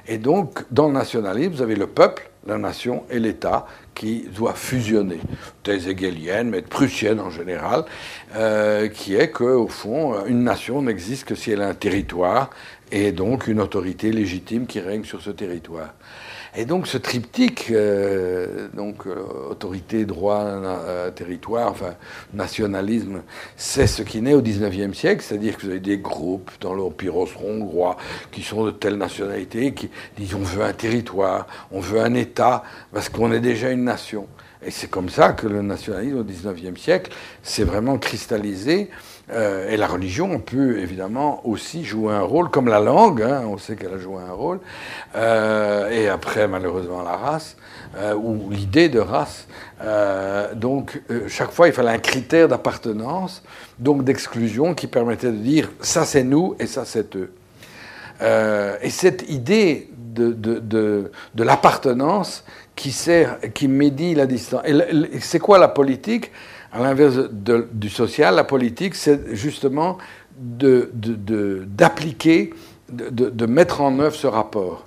Et 0.06 0.18
donc, 0.18 0.64
dans 0.70 0.88
le 0.88 0.92
nationalisme, 0.92 1.52
vous 1.52 1.62
avez 1.62 1.76
le 1.76 1.86
peuple, 1.86 2.28
la 2.46 2.58
nation 2.58 3.04
et 3.10 3.20
l'État 3.20 3.66
qui 3.94 4.28
doivent 4.34 4.58
fusionner. 4.58 5.20
Thèse 5.62 5.86
hegelienne, 5.86 6.50
mais 6.50 6.62
prussienne 6.62 7.20
en 7.20 7.30
général, 7.30 7.84
qui 8.94 9.14
est 9.14 9.30
qu'au 9.30 9.68
fond, 9.68 10.24
une 10.26 10.44
nation 10.44 10.82
n'existe 10.82 11.26
que 11.26 11.34
si 11.34 11.52
elle 11.52 11.62
a 11.62 11.68
un 11.68 11.74
territoire 11.74 12.50
et 12.90 13.12
donc 13.12 13.46
une 13.46 13.60
autorité 13.60 14.10
légitime 14.12 14.66
qui 14.66 14.80
règne 14.80 15.04
sur 15.04 15.20
ce 15.20 15.30
territoire. 15.30 15.94
Et 16.56 16.64
donc 16.64 16.86
ce 16.86 16.96
triptyque, 16.96 17.66
euh, 17.70 18.68
donc 18.72 19.06
euh, 19.06 19.50
autorité, 19.50 20.06
droit, 20.06 20.40
euh, 20.40 21.10
territoire, 21.10 21.70
enfin 21.70 21.94
nationalisme, 22.32 23.22
c'est 23.56 23.86
ce 23.86 24.02
qui 24.02 24.22
naît 24.22 24.34
au 24.34 24.40
XIXe 24.40 24.96
siècle, 24.96 25.22
c'est-à-dire 25.22 25.56
que 25.56 25.62
vous 25.62 25.70
avez 25.70 25.80
des 25.80 25.98
groupes 25.98 26.50
dans 26.60 26.72
l'Empire 26.72 27.16
austro-hongrois 27.16 27.96
qui 28.32 28.42
sont 28.42 28.64
de 28.64 28.70
telle 28.70 28.96
nationalité, 28.96 29.74
qui 29.74 29.90
disent 30.16 30.34
on 30.34 30.38
veut 30.38 30.64
un 30.64 30.72
territoire, 30.72 31.46
on 31.70 31.80
veut 31.80 32.00
un 32.00 32.14
État, 32.14 32.64
parce 32.92 33.08
qu'on 33.08 33.30
est 33.30 33.40
déjà 33.40 33.70
une 33.70 33.84
nation. 33.84 34.26
Et 34.64 34.70
c'est 34.70 34.90
comme 34.90 35.08
ça 35.08 35.32
que 35.32 35.46
le 35.46 35.62
nationalisme 35.62 36.18
au 36.18 36.24
XIXe 36.24 36.80
siècle 36.80 37.12
s'est 37.42 37.64
vraiment 37.64 37.98
cristallisé 37.98 38.90
euh, 39.30 39.70
et 39.70 39.76
la 39.76 39.86
religion 39.86 40.38
peut 40.38 40.78
évidemment 40.78 41.46
aussi 41.46 41.84
jouer 41.84 42.14
un 42.14 42.22
rôle, 42.22 42.50
comme 42.50 42.68
la 42.68 42.80
langue, 42.80 43.22
hein, 43.22 43.42
on 43.46 43.58
sait 43.58 43.76
qu'elle 43.76 43.92
a 43.92 43.98
joué 43.98 44.22
un 44.22 44.32
rôle, 44.32 44.60
euh, 45.16 45.90
et 45.90 46.08
après 46.08 46.48
malheureusement 46.48 47.02
la 47.02 47.16
race, 47.16 47.56
euh, 47.96 48.14
ou 48.14 48.48
l'idée 48.50 48.88
de 48.88 49.00
race. 49.00 49.46
donc 50.54 51.02
chaque 51.28 51.50
fois 51.50 51.68
il 51.68 51.74
fallait 51.74 51.90
un 51.90 51.98
critère 51.98 52.48
d'appartenance, 52.48 53.42
donc 53.78 54.02
d'exclusion, 54.02 54.74
qui 54.74 54.86
permettait 54.86 55.30
de 55.30 55.36
dire 55.36 55.70
ça 55.80 56.04
c'est 56.04 56.24
nous 56.24 56.56
et 56.58 56.66
ça 56.66 56.84
c'est 56.86 57.14
eux. 57.16 57.30
et 58.82 58.90
cette 58.90 59.28
idée 59.28 59.90
de, 59.92 60.32
de, 60.32 61.10
de, 61.34 61.44
l'appartenance 61.44 62.44
qui 62.74 62.90
sert, 62.90 63.38
qui 63.54 63.68
médit 63.68 64.14
la 64.14 64.26
distance. 64.26 64.62
Et 64.66 65.20
c'est 65.20 65.38
quoi 65.38 65.58
la 65.58 65.68
politique? 65.68 66.32
À 66.72 66.80
l'inverse 66.80 67.18
du 67.72 67.88
social, 67.88 68.34
la 68.34 68.44
politique, 68.44 68.94
c'est 68.94 69.34
justement 69.34 69.98
d'appliquer, 71.66 72.54
de, 72.90 73.46
mettre 73.46 73.80
en 73.80 73.98
œuvre 73.98 74.14
ce 74.14 74.26
rapport. 74.26 74.86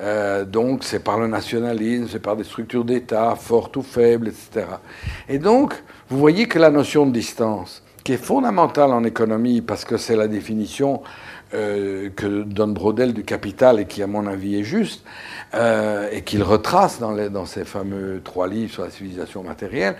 Euh, 0.00 0.46
donc 0.46 0.82
c'est 0.82 1.04
par 1.04 1.18
le 1.20 1.26
nationalisme, 1.26 2.08
c'est 2.10 2.20
par 2.20 2.34
des 2.36 2.44
structures 2.44 2.86
d'État, 2.86 3.36
fortes 3.36 3.76
ou 3.76 3.82
faibles, 3.82 4.28
etc. 4.28 4.64
Et 5.28 5.38
donc, 5.38 5.74
vous 6.08 6.18
voyez 6.18 6.46
que 6.46 6.58
la 6.58 6.70
notion 6.70 7.04
de 7.06 7.12
distance, 7.12 7.82
qui 8.02 8.14
est 8.14 8.24
fondamentale 8.24 8.92
en 8.92 9.04
économie, 9.04 9.60
parce 9.60 9.84
que 9.84 9.98
c'est 9.98 10.16
la 10.16 10.26
définition 10.26 11.02
euh, 11.52 12.10
que 12.10 12.44
donne 12.44 12.74
Brodel 12.74 13.12
du 13.12 13.24
capital 13.24 13.80
et 13.80 13.86
qui, 13.86 14.04
à 14.04 14.06
mon 14.06 14.28
avis, 14.28 14.60
est 14.60 14.62
juste, 14.62 15.04
euh, 15.54 16.08
et 16.12 16.22
qu'il 16.22 16.44
retrace 16.44 17.00
dans, 17.00 17.10
les, 17.10 17.28
dans 17.28 17.44
ses 17.44 17.64
fameux 17.64 18.20
trois 18.22 18.46
livres 18.46 18.72
sur 18.72 18.84
la 18.84 18.90
civilisation 18.90 19.42
matérielle, 19.42 19.96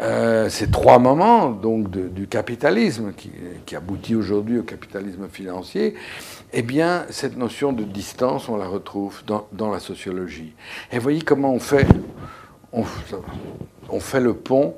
euh, 0.00 0.48
ces 0.48 0.70
trois 0.70 0.98
moments 0.98 1.50
donc 1.50 1.90
du 1.90 2.26
capitalisme 2.26 3.12
qui, 3.12 3.30
aboutit 3.76 4.14
aujourd'hui 4.14 4.60
au 4.60 4.62
capitalisme 4.62 5.28
financier, 5.28 5.94
eh 6.54 6.62
bien, 6.62 7.04
cette 7.10 7.36
notion 7.36 7.74
de 7.74 7.82
distance, 7.82 8.48
on 8.48 8.56
la 8.56 8.66
retrouve 8.66 9.22
dans, 9.26 9.70
la 9.70 9.80
sociologie. 9.80 10.54
Et 10.90 10.98
voyez 10.98 11.20
comment 11.20 11.52
on 11.52 11.60
fait, 11.60 11.86
on 12.72 14.00
fait 14.00 14.20
le 14.20 14.32
pont 14.32 14.74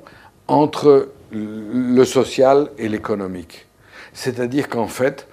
entre 0.47 1.09
le 1.31 2.03
social 2.03 2.69
et 2.77 2.89
l'économique. 2.89 3.67
C'est-à-dire 4.11 4.67
qu'en 4.67 4.87
fait, 4.87 5.27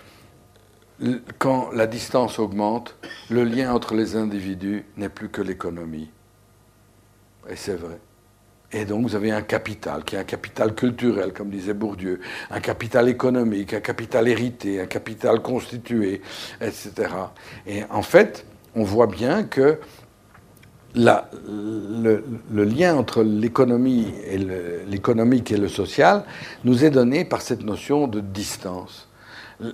quand 1.38 1.70
la 1.72 1.86
distance 1.86 2.38
augmente, 2.38 2.96
le 3.30 3.44
lien 3.44 3.72
entre 3.72 3.94
les 3.94 4.16
individus 4.16 4.84
n'est 4.96 5.08
plus 5.08 5.28
que 5.28 5.42
l'économie. 5.42 6.10
Et 7.48 7.56
c'est 7.56 7.74
vrai. 7.74 7.98
Et 8.72 8.84
donc 8.84 9.06
vous 9.06 9.14
avez 9.14 9.30
un 9.30 9.42
capital, 9.42 10.02
qui 10.02 10.16
est 10.16 10.18
un 10.18 10.24
capital 10.24 10.74
culturel, 10.74 11.32
comme 11.32 11.50
disait 11.50 11.74
Bourdieu, 11.74 12.20
un 12.50 12.60
capital 12.60 13.08
économique, 13.08 13.72
un 13.72 13.80
capital 13.80 14.26
hérité, 14.26 14.80
un 14.80 14.86
capital 14.86 15.42
constitué, 15.42 16.22
etc. 16.60 16.92
Et 17.66 17.84
en 17.90 18.02
fait, 18.02 18.46
on 18.74 18.82
voit 18.82 19.06
bien 19.06 19.44
que 19.44 19.78
le, 20.96 22.64
lien 22.64 22.96
entre 22.96 23.22
l'économie 23.22 24.12
et 24.26 24.38
l'économique 24.86 25.52
et 25.52 25.56
le 25.56 25.68
social 25.68 26.24
nous 26.64 26.84
est 26.84 26.90
donné 26.90 27.24
par 27.24 27.42
cette 27.42 27.62
notion 27.62 28.06
de 28.06 28.20
distance 28.20 29.08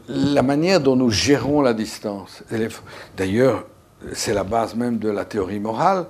la 0.09 0.43
manière 0.43 0.81
dont 0.81 0.97
nous 0.97 1.11
gérons 1.11 1.63
la 1.63 1.75
distance. 1.75 2.43
D'ailleurs, 3.17 3.67
c'est 4.13 4.35
la 4.35 4.45
base 4.45 4.75
même 4.75 4.99
de 4.99 5.11
la 5.11 5.25
théorie 5.25 5.61
morale, 5.61 6.07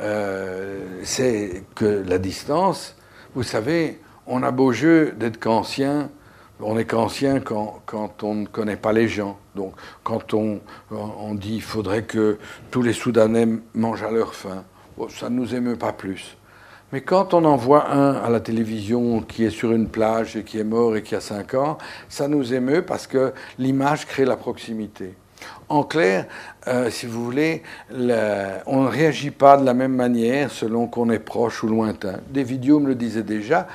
euh, 0.00 0.80
c'est 1.04 1.64
que 1.74 2.04
la 2.06 2.18
distance, 2.18 2.96
vous 3.34 3.42
savez, 3.42 4.00
on 4.26 4.42
a 4.42 4.50
beau 4.50 4.72
jeu 4.72 5.12
d'être 5.12 5.38
kantien, 5.38 6.10
on 6.60 6.78
est 6.78 6.84
kantien 6.84 7.40
quand, 7.40 7.82
quand, 7.86 8.22
on 8.22 8.34
ne 8.34 8.46
connaît 8.46 8.76
pas 8.76 8.92
les 8.92 9.08
gens. 9.08 9.38
Donc, 9.54 9.74
quand 10.02 10.34
on, 10.34 10.60
on 10.90 11.34
dit 11.34 11.52
qu'il 11.52 11.62
faudrait 11.62 12.04
que 12.04 12.38
tous 12.70 12.82
les 12.82 12.92
Soudanais 12.92 13.48
mangent 13.74 14.02
à 14.02 14.10
leur 14.10 14.34
faim, 14.34 14.64
ça 15.08 15.28
ne 15.28 15.36
nous 15.36 15.54
émeut 15.54 15.76
pas 15.76 15.92
plus. 15.92 16.36
Mais 16.92 17.00
quand 17.00 17.34
on 17.34 17.44
en 17.44 17.56
voit 17.56 17.90
un 17.90 18.14
à 18.14 18.30
la 18.30 18.38
télévision 18.38 19.20
qui 19.20 19.44
est 19.44 19.50
sur 19.50 19.72
une 19.72 19.88
plage 19.88 20.36
et 20.36 20.44
qui 20.44 20.58
est 20.58 20.64
mort 20.64 20.96
et 20.96 21.02
qui 21.02 21.16
a 21.16 21.20
5 21.20 21.54
ans, 21.54 21.78
ça 22.08 22.28
nous 22.28 22.54
émeut 22.54 22.82
parce 22.82 23.06
que 23.08 23.32
l'image 23.58 24.06
crée 24.06 24.24
la 24.24 24.36
proximité. 24.36 25.14
En 25.68 25.82
clair, 25.82 26.26
euh, 26.68 26.90
si 26.90 27.06
vous 27.06 27.24
voulez, 27.24 27.62
on 27.90 28.84
ne 28.84 28.88
réagit 28.88 29.32
pas 29.32 29.56
de 29.56 29.64
la 29.64 29.74
même 29.74 29.94
manière 29.94 30.50
selon 30.50 30.86
qu'on 30.86 31.10
est 31.10 31.18
proche 31.18 31.64
ou 31.64 31.68
lointain. 31.68 32.20
Des 32.30 32.44
vidéos 32.44 32.78
me 32.78 32.88
le 32.88 32.94
disaient 32.94 33.24
déjà, 33.24 33.66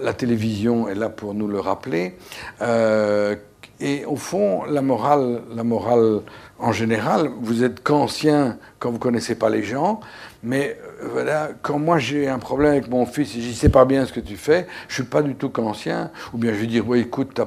la 0.00 0.12
télévision 0.12 0.88
est 0.88 0.96
là 0.96 1.08
pour 1.08 1.34
nous 1.34 1.46
le 1.46 1.60
rappeler. 1.60 2.16
Euh, 2.62 3.36
et 3.78 4.04
au 4.06 4.16
fond, 4.16 4.64
la 4.64 4.82
morale, 4.82 5.42
la 5.54 5.62
morale 5.62 6.22
en 6.58 6.72
général, 6.72 7.30
vous 7.40 7.62
êtes 7.62 7.82
qu'ancien 7.82 8.58
quand 8.78 8.90
vous 8.90 8.98
connaissez 8.98 9.34
pas 9.34 9.50
les 9.50 9.62
gens, 9.62 10.00
mais 10.42 10.78
voilà, 11.02 11.50
quand 11.62 11.78
moi 11.78 11.98
j'ai 11.98 12.28
un 12.28 12.38
problème 12.38 12.72
avec 12.72 12.88
mon 12.88 13.06
fils 13.06 13.36
et 13.36 13.40
je 13.40 13.52
sais 13.52 13.68
pas 13.68 13.84
bien 13.84 14.06
ce 14.06 14.12
que 14.12 14.20
tu 14.20 14.36
fais, 14.36 14.66
je 14.88 14.94
suis 14.94 15.04
pas 15.04 15.22
du 15.22 15.34
tout 15.34 15.50
qu'ancien, 15.50 16.10
ou 16.32 16.38
bien 16.38 16.52
je 16.52 16.58
vais 16.58 16.66
dire, 16.66 16.88
oui, 16.88 17.00
écoute, 17.00 17.38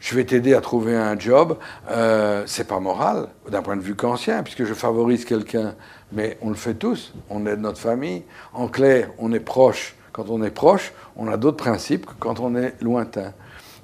je 0.00 0.14
vais 0.14 0.24
t'aider 0.24 0.54
à 0.54 0.60
trouver 0.60 0.96
un 0.96 1.18
job, 1.18 1.58
euh, 1.90 2.42
c'est 2.46 2.66
pas 2.66 2.80
moral 2.80 3.28
d'un 3.50 3.62
point 3.62 3.76
de 3.76 3.82
vue 3.82 3.94
qu'ancien, 3.94 4.42
puisque 4.42 4.64
je 4.64 4.74
favorise 4.74 5.24
quelqu'un, 5.24 5.74
mais 6.12 6.38
on 6.40 6.48
le 6.48 6.56
fait 6.56 6.74
tous, 6.74 7.14
on 7.30 7.46
aide 7.46 7.60
notre 7.60 7.78
famille, 7.78 8.24
en 8.52 8.68
clair, 8.68 9.10
on 9.18 9.32
est 9.32 9.40
proche. 9.40 9.94
Quand 10.12 10.30
on 10.30 10.42
est 10.42 10.50
proche, 10.50 10.92
on 11.16 11.28
a 11.28 11.36
d'autres 11.36 11.58
principes 11.58 12.06
que 12.06 12.14
quand 12.18 12.40
on 12.40 12.56
est 12.56 12.74
lointain. 12.82 13.32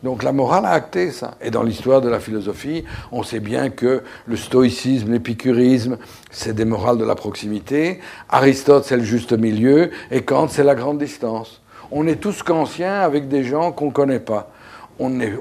Donc 0.04 0.22
la 0.22 0.32
morale 0.32 0.66
a 0.66 0.70
acté 0.72 1.10
ça. 1.10 1.38
Et 1.40 1.50
dans 1.50 1.62
l'histoire 1.62 2.02
de 2.02 2.10
la 2.10 2.20
philosophie, 2.20 2.84
on 3.10 3.22
sait 3.22 3.40
bien 3.40 3.70
que 3.70 4.02
le 4.26 4.36
stoïcisme, 4.36 5.10
l'épicurisme, 5.10 5.96
c'est 6.30 6.52
des 6.52 6.66
morales 6.66 6.98
de 6.98 7.06
la 7.06 7.14
proximité. 7.14 8.00
Aristote, 8.28 8.84
c'est 8.84 8.98
le 8.98 9.02
juste 9.02 9.32
milieu. 9.32 9.90
Et 10.10 10.20
Kant, 10.20 10.48
c'est 10.48 10.62
la 10.62 10.74
grande 10.74 10.98
distance. 10.98 11.62
On 11.90 12.06
est 12.06 12.16
tous 12.16 12.42
kantiens 12.42 13.00
avec 13.00 13.28
des 13.28 13.44
gens 13.44 13.72
qu'on 13.72 13.86
ne 13.86 13.92
connaît 13.92 14.20
pas. 14.20 14.50
On 14.98 15.20
est, 15.20 15.32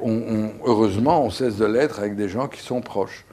heureusement, 0.66 1.26
on 1.26 1.30
cesse 1.30 1.58
de 1.58 1.66
l'être 1.66 2.00
avec 2.00 2.16
des 2.16 2.30
gens 2.30 2.48
qui 2.48 2.62
sont 2.62 2.80
proches. 2.80 3.26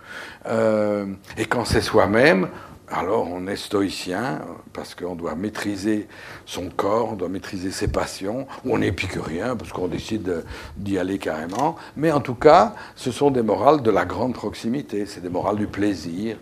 Euh, 0.47 1.07
et 1.39 1.45
quand 1.45 1.65
c'est 1.65 1.81
soi-même, 1.81 2.49
alors 2.91 3.29
on 3.31 3.47
est 3.47 3.57
stoïcien 3.57 4.41
parce 4.73 4.95
qu'on 4.95 5.15
doit 5.15 5.35
maîtriser 5.35 6.09
son 6.45 6.69
corps, 6.69 7.11
on 7.13 7.17
doit 7.17 7.29
maîtriser 7.29 7.71
ses 7.71 7.89
passions, 7.89 8.47
on 8.65 8.83
est 8.83 8.89
épicurien 8.89 9.57
parce 9.57 9.73
qu'on 9.73 9.89
décide 9.89 10.45
d'y 10.77 10.99
aller 10.99 11.19
carrément. 11.19 11.77
Mais 11.97 12.11
en 12.11 12.21
tout 12.21 12.35
cas, 12.35 12.75
ce 12.97 13.11
sont 13.13 13.31
des 13.31 13.43
morales 13.43 13.83
de 13.83 13.91
la 13.91 14.05
grande 14.05 14.35
proximité, 14.35 15.07
c'est 15.07 15.21
des 15.21 15.29
morales 15.29 15.57
du 15.57 15.67
plaisir. 15.67 16.37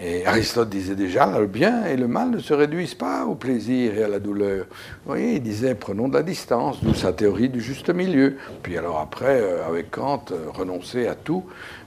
Et 0.00 0.24
Aristote 0.26 0.68
disait 0.68 0.94
déjà, 0.94 1.38
le 1.38 1.46
bien 1.46 1.84
et 1.86 1.96
le 1.96 2.06
mal 2.06 2.30
ne 2.30 2.38
se 2.38 2.54
réduisent 2.54 2.94
pas 2.94 3.24
au 3.26 3.34
plaisir 3.34 3.98
et 3.98 4.04
à 4.04 4.08
la 4.08 4.20
douleur. 4.20 4.66
Vous 5.04 5.12
voyez, 5.12 5.34
il 5.34 5.42
disait, 5.42 5.74
prenons 5.74 6.08
de 6.08 6.14
la 6.14 6.22
distance, 6.22 6.82
d'où 6.82 6.94
sa 6.94 7.12
théorie 7.12 7.48
du 7.48 7.60
juste 7.60 7.90
milieu. 7.90 8.36
Puis 8.62 8.78
alors 8.78 8.98
après, 8.98 9.40
euh, 9.40 9.66
avec 9.66 9.90
Kant, 9.90 10.24
euh, 10.30 10.50
renoncer 10.50 11.06
à 11.06 11.14
tout 11.14 11.44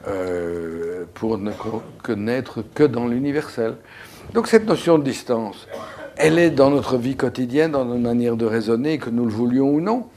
euh, 0.08 1.06
pour 1.14 1.38
ne 1.38 1.52
connaître 2.04 2.64
que 2.74 2.84
dans 2.84 3.08
l'universel. 3.08 3.76
Donc 4.34 4.48
cette 4.48 4.66
notion 4.66 4.98
de 4.98 5.04
distance, 5.04 5.68
elle 6.16 6.40
est 6.40 6.52
dans 6.52 6.70
notre 6.70 6.98
vie 6.98 7.16
quotidienne, 7.16 7.72
dans 7.72 7.86
notre 7.86 8.02
manière 8.02 8.38
de 8.38 8.46
raisonner, 8.46 8.98
que 8.98 9.10
nous 9.10 9.26
le 9.26 9.32
voulions 9.32 9.70
ou 9.70 9.82
non. 9.82 10.08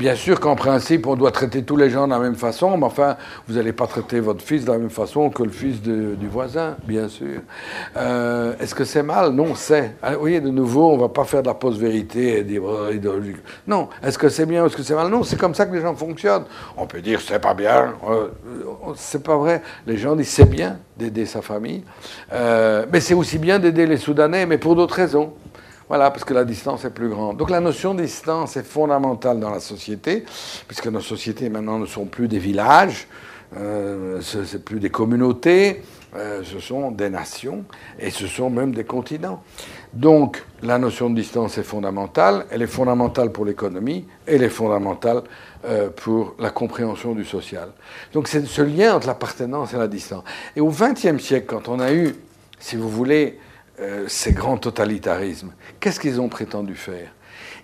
Bien 0.00 0.14
sûr 0.14 0.40
qu'en 0.40 0.56
principe, 0.56 1.06
on 1.06 1.14
doit 1.14 1.30
traiter 1.30 1.62
tous 1.62 1.76
les 1.76 1.90
gens 1.90 2.06
de 2.06 2.12
la 2.14 2.18
même 2.18 2.34
façon, 2.34 2.78
mais 2.78 2.86
enfin, 2.86 3.18
vous 3.46 3.56
n'allez 3.56 3.74
pas 3.74 3.86
traiter 3.86 4.18
votre 4.18 4.42
fils 4.42 4.64
de 4.64 4.72
la 4.72 4.78
même 4.78 4.88
façon 4.88 5.28
que 5.28 5.42
le 5.42 5.50
fils 5.50 5.82
du 5.82 6.26
voisin, 6.26 6.76
bien 6.88 7.06
sûr. 7.10 7.42
Euh, 7.98 8.54
est-ce 8.58 8.74
que 8.74 8.84
c'est 8.84 9.02
mal? 9.02 9.32
Non, 9.32 9.54
c'est. 9.54 9.96
Ah, 10.02 10.14
vous 10.14 10.20
voyez, 10.20 10.40
de 10.40 10.48
nouveau, 10.48 10.92
on 10.92 10.96
ne 10.96 11.02
va 11.02 11.10
pas 11.10 11.24
faire 11.24 11.42
de 11.42 11.48
la 11.48 11.54
post-vérité 11.54 12.40
idéologique. 12.40 13.36
Non. 13.66 13.90
Est-ce 14.02 14.16
que 14.16 14.30
c'est 14.30 14.46
bien 14.46 14.62
ou 14.62 14.68
est-ce 14.68 14.76
que 14.78 14.82
c'est 14.82 14.94
mal? 14.94 15.08
Non, 15.08 15.22
c'est 15.22 15.38
comme 15.38 15.54
ça 15.54 15.66
que 15.66 15.74
les 15.74 15.82
gens 15.82 15.94
fonctionnent. 15.94 16.44
On 16.78 16.86
peut 16.86 17.02
dire 17.02 17.20
c'est 17.20 17.38
pas 17.38 17.52
bien, 17.52 17.92
euh, 18.08 18.28
c'est 18.96 19.22
pas 19.22 19.36
vrai. 19.36 19.60
Les 19.86 19.98
gens 19.98 20.16
disent 20.16 20.30
c'est 20.30 20.48
bien 20.48 20.78
d'aider 20.96 21.26
sa 21.26 21.42
famille, 21.42 21.84
euh, 22.32 22.86
mais 22.90 23.00
c'est 23.00 23.12
aussi 23.12 23.36
bien 23.36 23.58
d'aider 23.58 23.84
les 23.84 23.98
Soudanais, 23.98 24.46
mais 24.46 24.56
pour 24.56 24.76
d'autres 24.76 24.94
raisons. 24.94 25.34
Voilà, 25.90 26.12
parce 26.12 26.22
que 26.22 26.34
la 26.34 26.44
distance 26.44 26.84
est 26.84 26.90
plus 26.90 27.08
grande. 27.08 27.36
Donc 27.36 27.50
la 27.50 27.58
notion 27.58 27.94
de 27.94 28.02
distance 28.02 28.56
est 28.56 28.62
fondamentale 28.62 29.40
dans 29.40 29.50
la 29.50 29.58
société, 29.58 30.24
puisque 30.68 30.86
nos 30.86 31.00
sociétés 31.00 31.48
maintenant 31.48 31.80
ne 31.80 31.86
sont 31.86 32.04
plus 32.04 32.28
des 32.28 32.38
villages, 32.38 33.08
euh, 33.56 34.20
ce 34.20 34.38
n'est 34.38 34.62
plus 34.62 34.78
des 34.78 34.90
communautés, 34.90 35.82
euh, 36.14 36.42
ce 36.44 36.60
sont 36.60 36.92
des 36.92 37.10
nations 37.10 37.64
et 37.98 38.10
ce 38.10 38.28
sont 38.28 38.50
même 38.50 38.72
des 38.72 38.84
continents. 38.84 39.42
Donc 39.92 40.44
la 40.62 40.78
notion 40.78 41.10
de 41.10 41.16
distance 41.16 41.58
est 41.58 41.64
fondamentale, 41.64 42.46
elle 42.52 42.62
est 42.62 42.68
fondamentale 42.68 43.32
pour 43.32 43.44
l'économie, 43.44 44.06
elle 44.26 44.44
est 44.44 44.48
fondamentale 44.48 45.22
euh, 45.64 45.90
pour 45.90 46.36
la 46.38 46.50
compréhension 46.50 47.16
du 47.16 47.24
social. 47.24 47.70
Donc 48.12 48.28
c'est 48.28 48.46
ce 48.46 48.62
lien 48.62 48.94
entre 48.94 49.08
l'appartenance 49.08 49.74
et 49.74 49.76
la 49.76 49.88
distance. 49.88 50.22
Et 50.54 50.60
au 50.60 50.70
XXe 50.70 51.20
siècle, 51.20 51.46
quand 51.48 51.68
on 51.68 51.80
a 51.80 51.92
eu, 51.92 52.14
si 52.60 52.76
vous 52.76 52.88
voulez, 52.88 53.40
euh, 53.80 54.04
ces 54.08 54.32
grands 54.32 54.58
totalitarismes. 54.58 55.52
Qu'est-ce 55.78 56.00
qu'ils 56.00 56.20
ont 56.20 56.28
prétendu 56.28 56.74
faire? 56.74 57.10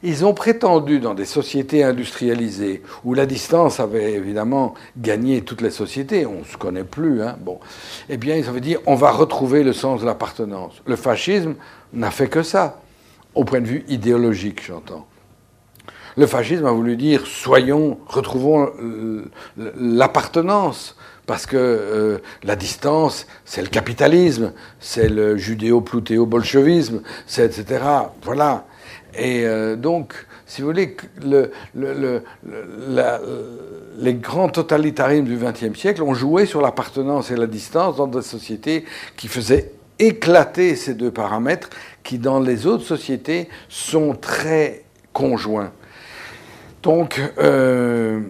Ils 0.03 0.25
ont 0.25 0.35
prétendu, 0.35 1.01
dans 1.01 1.15
des 1.15 1.25
sociétés 1.25 1.85
industrialisées, 1.85 2.83
où 3.05 3.15
la 3.15 3.27
distance 3.27 3.81
avait 3.81 4.13
évidemment 4.13 4.75
gagné 4.97 5.43
toutes 5.43 5.61
les 5.61 5.71
sociétés, 5.71 6.27
on 6.27 6.41
ne 6.41 6.45
se 6.45 6.57
connaît 6.57 6.85
plus, 6.85 7.23
hein, 7.23 7.37
bon, 7.41 7.59
eh 8.09 8.17
bien, 8.17 8.37
ils 8.37 8.49
avaient 8.49 8.61
dit 8.61 8.77
on 8.87 8.95
va 8.95 9.11
retrouver 9.11 9.63
le 9.63 9.73
sens 9.73 10.01
de 10.01 10.07
l'appartenance. 10.07 10.83
Le 10.87 10.97
fascisme 10.97 11.55
n'a 11.93 12.11
fait 12.11 12.29
que 12.29 12.43
ça, 12.43 12.81
au 13.35 13.45
point 13.45 13.61
de 13.61 13.67
vue 13.67 13.85
idéologique, 13.89 14.65
j'entends. 14.65 15.07
Le 16.17 16.27
fascisme 16.27 16.65
a 16.65 16.73
voulu 16.73 16.97
dire 16.97 17.27
soyons, 17.27 17.99
retrouvons 18.07 18.71
l'appartenance 19.57 20.97
parce 21.27 21.47
que 21.47 21.57
euh, 21.57 22.19
la 22.45 22.57
distance, 22.57 23.27
c'est 23.45 23.63
le 23.63 23.69
capitalisme, 23.69 24.53
c'est 24.81 25.09
le 25.09 25.37
judéo-plutéo-bolchevisme, 25.37 27.03
c'est 27.27 27.45
etc. 27.45 27.85
Voilà. 28.23 28.67
Et 29.19 29.45
euh, 29.45 29.77
donc, 29.77 30.15
si 30.47 30.63
vous 30.63 30.69
voulez, 30.69 30.97
le, 31.25 31.51
le, 31.75 32.23
les 33.99 34.15
grands 34.15 34.49
totalitarismes 34.49 35.25
du 35.25 35.37
XXe 35.37 35.79
siècle 35.79 36.03
ont 36.03 36.15
joué 36.15 36.47
sur 36.47 36.61
l'appartenance 36.61 37.31
et 37.31 37.37
la 37.37 37.47
distance 37.47 37.97
dans 37.97 38.07
des 38.07 38.23
sociétés 38.23 38.85
qui 39.17 39.29
faisaient 39.29 39.73
éclater 39.99 40.77
ces 40.77 40.95
deux 40.95 41.11
paramètres 41.11 41.71
qui, 42.03 42.19
dans 42.19 42.39
les 42.39 42.67
autres 42.67 42.85
sociétés, 42.85 43.49
sont 43.69 44.15
très 44.15 44.85
conjoints. 45.13 45.73
Donc, 46.83 47.21
euh, 47.39 48.21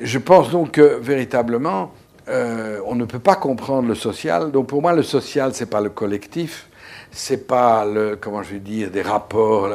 je 0.00 0.18
pense 0.18 0.50
donc 0.50 0.72
que 0.72 0.98
véritablement, 1.00 1.92
euh, 2.30 2.80
on 2.86 2.94
ne 2.94 3.04
peut 3.04 3.18
pas 3.18 3.34
comprendre 3.34 3.88
le 3.88 3.94
social. 3.94 4.52
Donc 4.52 4.68
pour 4.68 4.80
moi, 4.80 4.92
le 4.92 5.02
social, 5.02 5.52
c'est 5.54 5.66
pas 5.66 5.80
le 5.80 5.90
collectif, 5.90 6.68
c'est 7.10 7.46
pas 7.46 7.84
le, 7.84 8.16
comment 8.16 8.42
je 8.42 8.54
vais 8.54 8.60
dire, 8.60 8.90
des 8.90 9.02
rapports, 9.02 9.68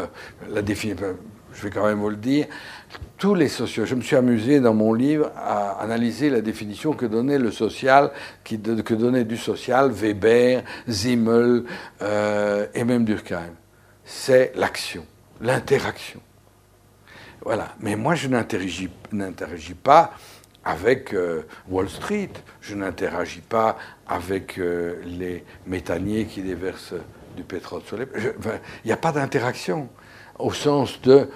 la, 0.50 0.62
définition. 0.62 1.18
Je 1.54 1.64
vais 1.64 1.70
quand 1.70 1.86
même 1.86 2.00
vous 2.00 2.10
le 2.10 2.16
dire. 2.18 2.48
Tous 3.18 3.34
les 3.34 3.48
sociaux. 3.48 3.86
Je 3.86 3.96
me 3.96 4.02
suis 4.02 4.16
amusé 4.16 4.60
dans 4.60 4.74
mon 4.74 4.94
livre 4.94 5.32
à 5.38 5.82
analyser 5.82 6.30
la 6.30 6.42
définition 6.42 6.94
que 6.94 7.06
donnait 7.06 7.40
le 7.40 7.52
social, 7.52 8.12
qui, 8.44 8.60
que 8.60 8.94
donnait 8.94 9.24
du 9.24 9.38
social 9.38 9.92
Weber, 9.92 10.64
Zimmel 10.90 11.64
euh, 12.02 12.68
et 12.74 12.84
même 12.84 13.06
Durkheim. 13.06 13.54
C'est 14.04 14.52
l'action, 14.56 15.06
l'interaction. 15.42 16.22
Voilà. 17.44 17.76
Mais 17.80 17.96
moi, 17.96 18.16
je 18.16 18.28
n'interagis 18.28 19.74
pas 19.76 20.12
avec 20.66 21.14
euh, 21.14 21.44
Wall 21.70 21.88
Street, 21.88 22.32
je 22.60 22.76
n'interagis 22.76 23.42
pas 23.42 23.78
avec 24.08 24.58
euh, 24.58 24.96
les 25.06 25.44
méthaniers 25.68 26.26
qui 26.26 26.42
déversent 26.42 26.96
du 27.38 27.44
pétrole 27.44 27.82
sur 27.86 27.98
les... 27.98 28.08
Il 28.84 28.88
n'y 28.88 28.92
a 28.92 28.98
pas 28.98 29.12
d'interaction 29.12 29.88
au 30.40 30.52
sens 30.52 31.00
de 31.04 31.12
euh, 31.12 31.28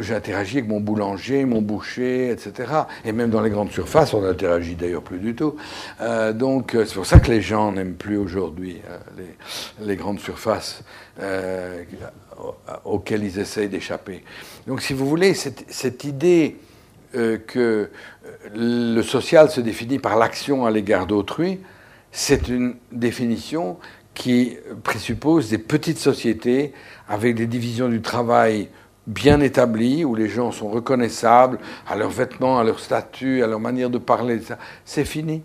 j'interagis 0.00 0.58
avec 0.58 0.68
mon 0.68 0.80
boulanger, 0.80 1.44
mon 1.44 1.60
boucher, 1.60 2.30
etc. 2.30 2.72
Et 3.04 3.12
même 3.12 3.28
dans 3.28 3.42
les 3.42 3.50
grandes 3.50 3.70
surfaces, 3.70 4.14
on 4.14 4.22
n'interagit 4.22 4.76
d'ailleurs 4.76 5.02
plus 5.02 5.18
du 5.18 5.34
tout. 5.34 5.56
donc 6.34 6.72
c'est 6.72 6.94
pour 6.94 7.06
ça 7.06 7.18
que 7.18 7.30
les 7.30 7.42
gens 7.42 7.72
n'aiment 7.72 7.96
plus 7.96 8.16
aujourd'hui 8.16 8.80
les, 9.80 9.96
grandes 9.96 10.20
surfaces 10.20 10.84
auxquelles 12.84 13.24
ils 13.24 13.38
essayent 13.38 13.68
d'échapper. 13.68 14.24
Donc 14.66 14.80
si 14.80 14.94
vous 14.94 15.06
voulez, 15.06 15.34
cette, 15.34 16.04
idée 16.04 16.56
que 17.12 17.58
euh, 17.58 17.90
le 18.54 19.02
social 19.02 19.50
se 19.50 19.60
définit 19.60 19.98
par 19.98 20.16
l'action 20.16 20.66
à 20.66 20.70
l'égard 20.70 21.06
d'autrui, 21.06 21.60
c'est 22.12 22.48
une 22.48 22.76
définition 22.92 23.78
qui 24.14 24.56
présuppose 24.82 25.48
des 25.48 25.58
petites 25.58 25.98
sociétés 25.98 26.72
avec 27.08 27.34
des 27.34 27.46
divisions 27.46 27.88
du 27.88 28.00
travail 28.00 28.68
bien 29.06 29.40
établies, 29.40 30.04
où 30.04 30.14
les 30.14 30.28
gens 30.28 30.52
sont 30.52 30.68
reconnaissables 30.68 31.58
à 31.88 31.96
leurs 31.96 32.10
vêtements, 32.10 32.58
à 32.58 32.64
leur 32.64 32.78
statut, 32.80 33.42
à 33.42 33.46
leur 33.46 33.60
manière 33.60 33.90
de 33.90 33.98
parler. 33.98 34.40
C'est 34.84 35.04
fini. 35.04 35.42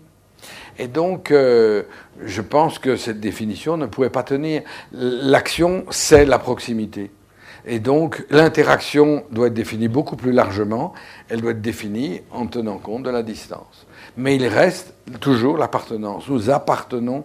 Et 0.78 0.88
donc, 0.88 1.30
euh, 1.30 1.84
je 2.24 2.42
pense 2.42 2.78
que 2.78 2.96
cette 2.96 3.20
définition 3.20 3.76
ne 3.76 3.86
pouvait 3.86 4.10
pas 4.10 4.22
tenir. 4.22 4.62
L'action, 4.92 5.84
c'est 5.90 6.24
la 6.24 6.38
proximité. 6.38 7.10
Et 7.66 7.80
donc, 7.80 8.24
l'interaction 8.30 9.24
doit 9.30 9.48
être 9.48 9.54
définie 9.54 9.88
beaucoup 9.88 10.14
plus 10.14 10.30
largement. 10.30 10.94
Elle 11.28 11.40
doit 11.40 11.50
être 11.50 11.60
définie 11.60 12.22
en 12.30 12.46
tenant 12.46 12.78
compte 12.78 13.02
de 13.02 13.10
la 13.10 13.24
distance. 13.24 13.86
Mais 14.16 14.36
il 14.36 14.46
reste 14.46 14.94
toujours 15.20 15.58
l'appartenance. 15.58 16.28
Nous 16.28 16.48
appartenons 16.48 17.24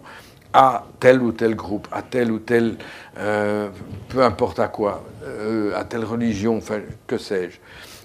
à 0.52 0.84
tel 1.00 1.22
ou 1.22 1.32
tel 1.32 1.54
groupe, 1.54 1.86
à 1.92 2.02
tel 2.02 2.30
ou 2.30 2.38
tel, 2.38 2.76
euh, 3.18 3.68
peu 4.08 4.22
importe 4.22 4.58
à 4.58 4.68
quoi, 4.68 5.04
euh, 5.24 5.74
à 5.78 5.84
telle 5.84 6.04
religion, 6.04 6.58
enfin, 6.58 6.80
que 7.06 7.18
sais-je. 7.18 7.58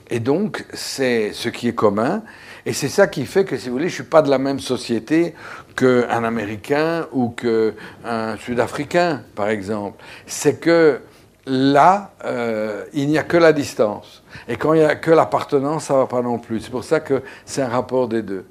Et 0.09 0.19
donc, 0.19 0.65
c'est 0.73 1.33
ce 1.33 1.49
qui 1.49 1.67
est 1.67 1.75
commun. 1.75 2.23
Et 2.65 2.71
c'est 2.71 2.87
ça 2.87 3.07
qui 3.07 3.25
fait 3.25 3.43
que, 3.45 3.57
si 3.57 3.67
vous 3.67 3.73
voulez, 3.73 3.89
je 3.89 3.93
ne 3.93 4.03
suis 4.03 4.09
pas 4.09 4.21
de 4.21 4.29
la 4.29 4.37
même 4.37 4.59
société 4.59 5.33
qu'un 5.75 6.23
Américain 6.23 7.07
ou 7.11 7.29
qu'un 7.29 8.37
Sud-Africain, 8.37 9.23
par 9.35 9.49
exemple. 9.49 10.01
C'est 10.25 10.61
que 10.61 11.01
là, 11.47 12.11
euh, 12.25 12.83
il 12.93 13.07
n'y 13.07 13.17
a 13.17 13.23
que 13.23 13.37
la 13.37 13.53
distance. 13.53 14.21
Et 14.47 14.57
quand 14.57 14.73
il 14.73 14.81
n'y 14.81 14.85
a 14.85 14.95
que 14.95 15.11
l'appartenance, 15.11 15.85
ça 15.85 15.93
ne 15.93 15.99
va 15.99 16.05
pas 16.05 16.21
non 16.21 16.39
plus. 16.39 16.59
C'est 16.59 16.71
pour 16.71 16.83
ça 16.83 16.99
que 16.99 17.23
c'est 17.45 17.61
un 17.61 17.69
rapport 17.69 18.07
des 18.07 18.21
deux. 18.21 18.45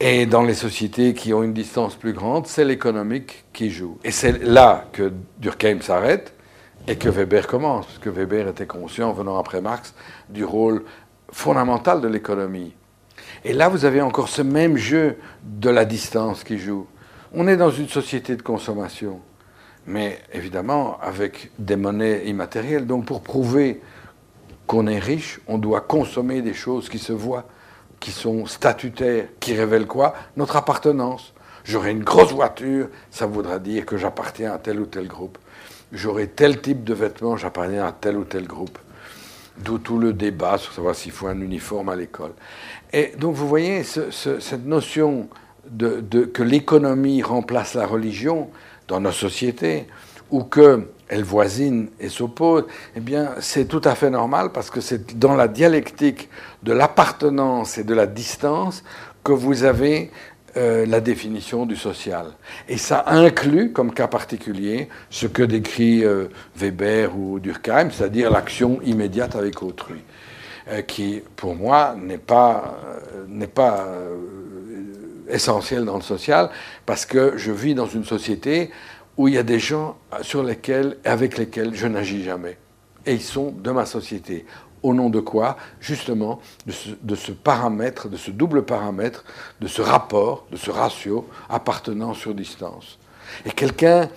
Et 0.00 0.26
dans 0.26 0.42
les 0.42 0.54
sociétés 0.54 1.14
qui 1.14 1.32
ont 1.32 1.42
une 1.42 1.54
distance 1.54 1.94
plus 1.94 2.12
grande, 2.12 2.46
c'est 2.46 2.64
l'économique 2.64 3.44
qui 3.52 3.70
joue. 3.70 3.98
Et 4.04 4.10
c'est 4.10 4.42
là 4.44 4.84
que 4.92 5.12
Durkheim 5.38 5.80
s'arrête 5.80 6.34
et 6.86 6.96
que 6.96 7.08
Weber 7.08 7.46
commence, 7.46 7.86
parce 7.86 7.98
que 7.98 8.10
Weber 8.10 8.48
était 8.48 8.66
conscient, 8.66 9.12
venant 9.12 9.38
après 9.38 9.60
Marx, 9.60 9.94
du 10.28 10.44
rôle 10.44 10.84
fondamental 11.30 12.00
de 12.00 12.08
l'économie. 12.08 12.74
Et 13.44 13.52
là, 13.52 13.68
vous 13.68 13.84
avez 13.84 14.00
encore 14.00 14.28
ce 14.28 14.42
même 14.42 14.76
jeu 14.76 15.18
de 15.44 15.70
la 15.70 15.84
distance 15.84 16.44
qui 16.44 16.58
joue. 16.58 16.86
On 17.32 17.46
est 17.46 17.56
dans 17.56 17.70
une 17.70 17.88
société 17.88 18.36
de 18.36 18.42
consommation, 18.42 19.20
mais 19.88 20.20
évidemment 20.32 20.98
avec 21.00 21.50
des 21.58 21.76
monnaies 21.76 22.26
immatérielles. 22.26 22.86
Donc 22.86 23.06
pour 23.06 23.22
prouver 23.22 23.80
qu'on 24.66 24.86
est 24.86 24.98
riche, 24.98 25.40
on 25.48 25.58
doit 25.58 25.80
consommer 25.80 26.42
des 26.42 26.54
choses 26.54 26.88
qui 26.88 26.98
se 26.98 27.12
voient 27.12 27.46
qui 28.00 28.12
sont 28.12 28.46
statutaires, 28.46 29.26
qui 29.40 29.54
révèlent 29.54 29.86
quoi? 29.86 30.14
Notre 30.36 30.56
appartenance. 30.56 31.32
J'aurai 31.64 31.90
une 31.90 32.04
grosse 32.04 32.32
voiture, 32.32 32.88
ça 33.10 33.26
voudra 33.26 33.58
dire 33.58 33.84
que 33.84 33.96
j'appartiens 33.96 34.54
à 34.54 34.58
tel 34.58 34.80
ou 34.80 34.86
tel 34.86 35.06
groupe. 35.06 35.36
J'aurai 35.92 36.28
tel 36.28 36.60
type 36.60 36.84
de 36.84 36.94
vêtements, 36.94 37.36
j'appartiens 37.36 37.84
à 37.84 37.92
tel 37.92 38.16
ou 38.16 38.24
tel 38.24 38.46
groupe. 38.46 38.78
D'où 39.58 39.78
tout 39.78 39.98
le 39.98 40.12
débat 40.12 40.56
sur 40.56 40.72
savoir 40.72 40.94
s'il 40.94 41.12
faut 41.12 41.26
un 41.26 41.40
uniforme 41.40 41.88
à 41.88 41.96
l'école. 41.96 42.32
Et 42.92 43.12
donc 43.18 43.34
vous 43.34 43.48
voyez, 43.48 43.82
cette 43.82 44.64
notion 44.64 45.28
de, 45.68 46.00
que 46.24 46.42
l'économie 46.42 47.22
remplace 47.22 47.74
la 47.74 47.86
religion 47.86 48.50
dans 48.88 49.00
nos 49.00 49.12
sociétés, 49.12 49.86
ou 50.30 50.42
que 50.44 50.88
elle 51.08 51.24
voisine 51.24 51.88
et 52.00 52.08
s'oppose, 52.08 52.64
eh 52.94 53.00
bien, 53.00 53.30
c'est 53.40 53.66
tout 53.66 53.80
à 53.84 53.94
fait 53.94 54.10
normal 54.10 54.50
parce 54.52 54.70
que 54.70 54.80
c'est 54.80 55.18
dans 55.18 55.34
la 55.34 55.48
dialectique 55.48 56.28
de 56.62 56.72
l'appartenance 56.72 57.78
et 57.78 57.84
de 57.84 57.94
la 57.94 58.06
distance 58.06 58.84
que 59.24 59.32
vous 59.32 59.64
avez 59.64 60.10
euh, 60.56 60.86
la 60.86 61.00
définition 61.00 61.66
du 61.66 61.76
social. 61.76 62.26
Et 62.68 62.78
ça 62.78 63.04
inclut, 63.06 63.72
comme 63.72 63.92
cas 63.92 64.06
particulier, 64.06 64.88
ce 65.08 65.26
que 65.26 65.42
décrit 65.42 66.04
euh, 66.04 66.26
Weber 66.56 67.16
ou 67.16 67.38
Durkheim, 67.38 67.90
c'est-à-dire 67.90 68.30
l'action 68.30 68.80
immédiate 68.82 69.36
avec 69.36 69.62
autrui, 69.62 70.02
euh, 70.68 70.82
qui, 70.82 71.22
pour 71.36 71.54
moi, 71.54 71.94
n'est 71.98 72.18
pas 72.18 72.78
essentiel 75.28 75.84
dans 75.84 75.96
le 75.96 76.02
social, 76.02 76.50
parce 76.86 77.06
que 77.06 77.36
je 77.36 77.52
vis 77.52 77.74
dans 77.74 77.86
une 77.86 78.04
société 78.04 78.70
où 79.16 79.28
il 79.28 79.34
y 79.34 79.38
a 79.38 79.42
des 79.42 79.58
gens 79.58 79.96
sur 80.22 80.42
lesquels, 80.42 80.96
avec 81.04 81.36
lesquels 81.38 81.74
je 81.74 81.86
n'agis 81.86 82.22
jamais. 82.22 82.56
Et 83.04 83.14
ils 83.14 83.22
sont 83.22 83.50
de 83.50 83.70
ma 83.70 83.84
société. 83.84 84.46
Au 84.82 84.94
nom 84.94 85.10
de 85.10 85.18
quoi? 85.18 85.56
Justement, 85.80 86.40
de 86.66 87.14
ce, 87.16 87.32
paramètre, 87.32 88.08
de 88.08 88.16
ce 88.16 88.30
double 88.30 88.64
paramètre, 88.64 89.24
de 89.60 89.66
ce 89.66 89.82
rapport, 89.82 90.46
de 90.52 90.56
ce 90.56 90.70
ratio 90.70 91.28
appartenant 91.48 92.14
sur 92.14 92.32
distance. 92.32 92.98
Et 93.44 93.50
quelqu'un 93.50 94.08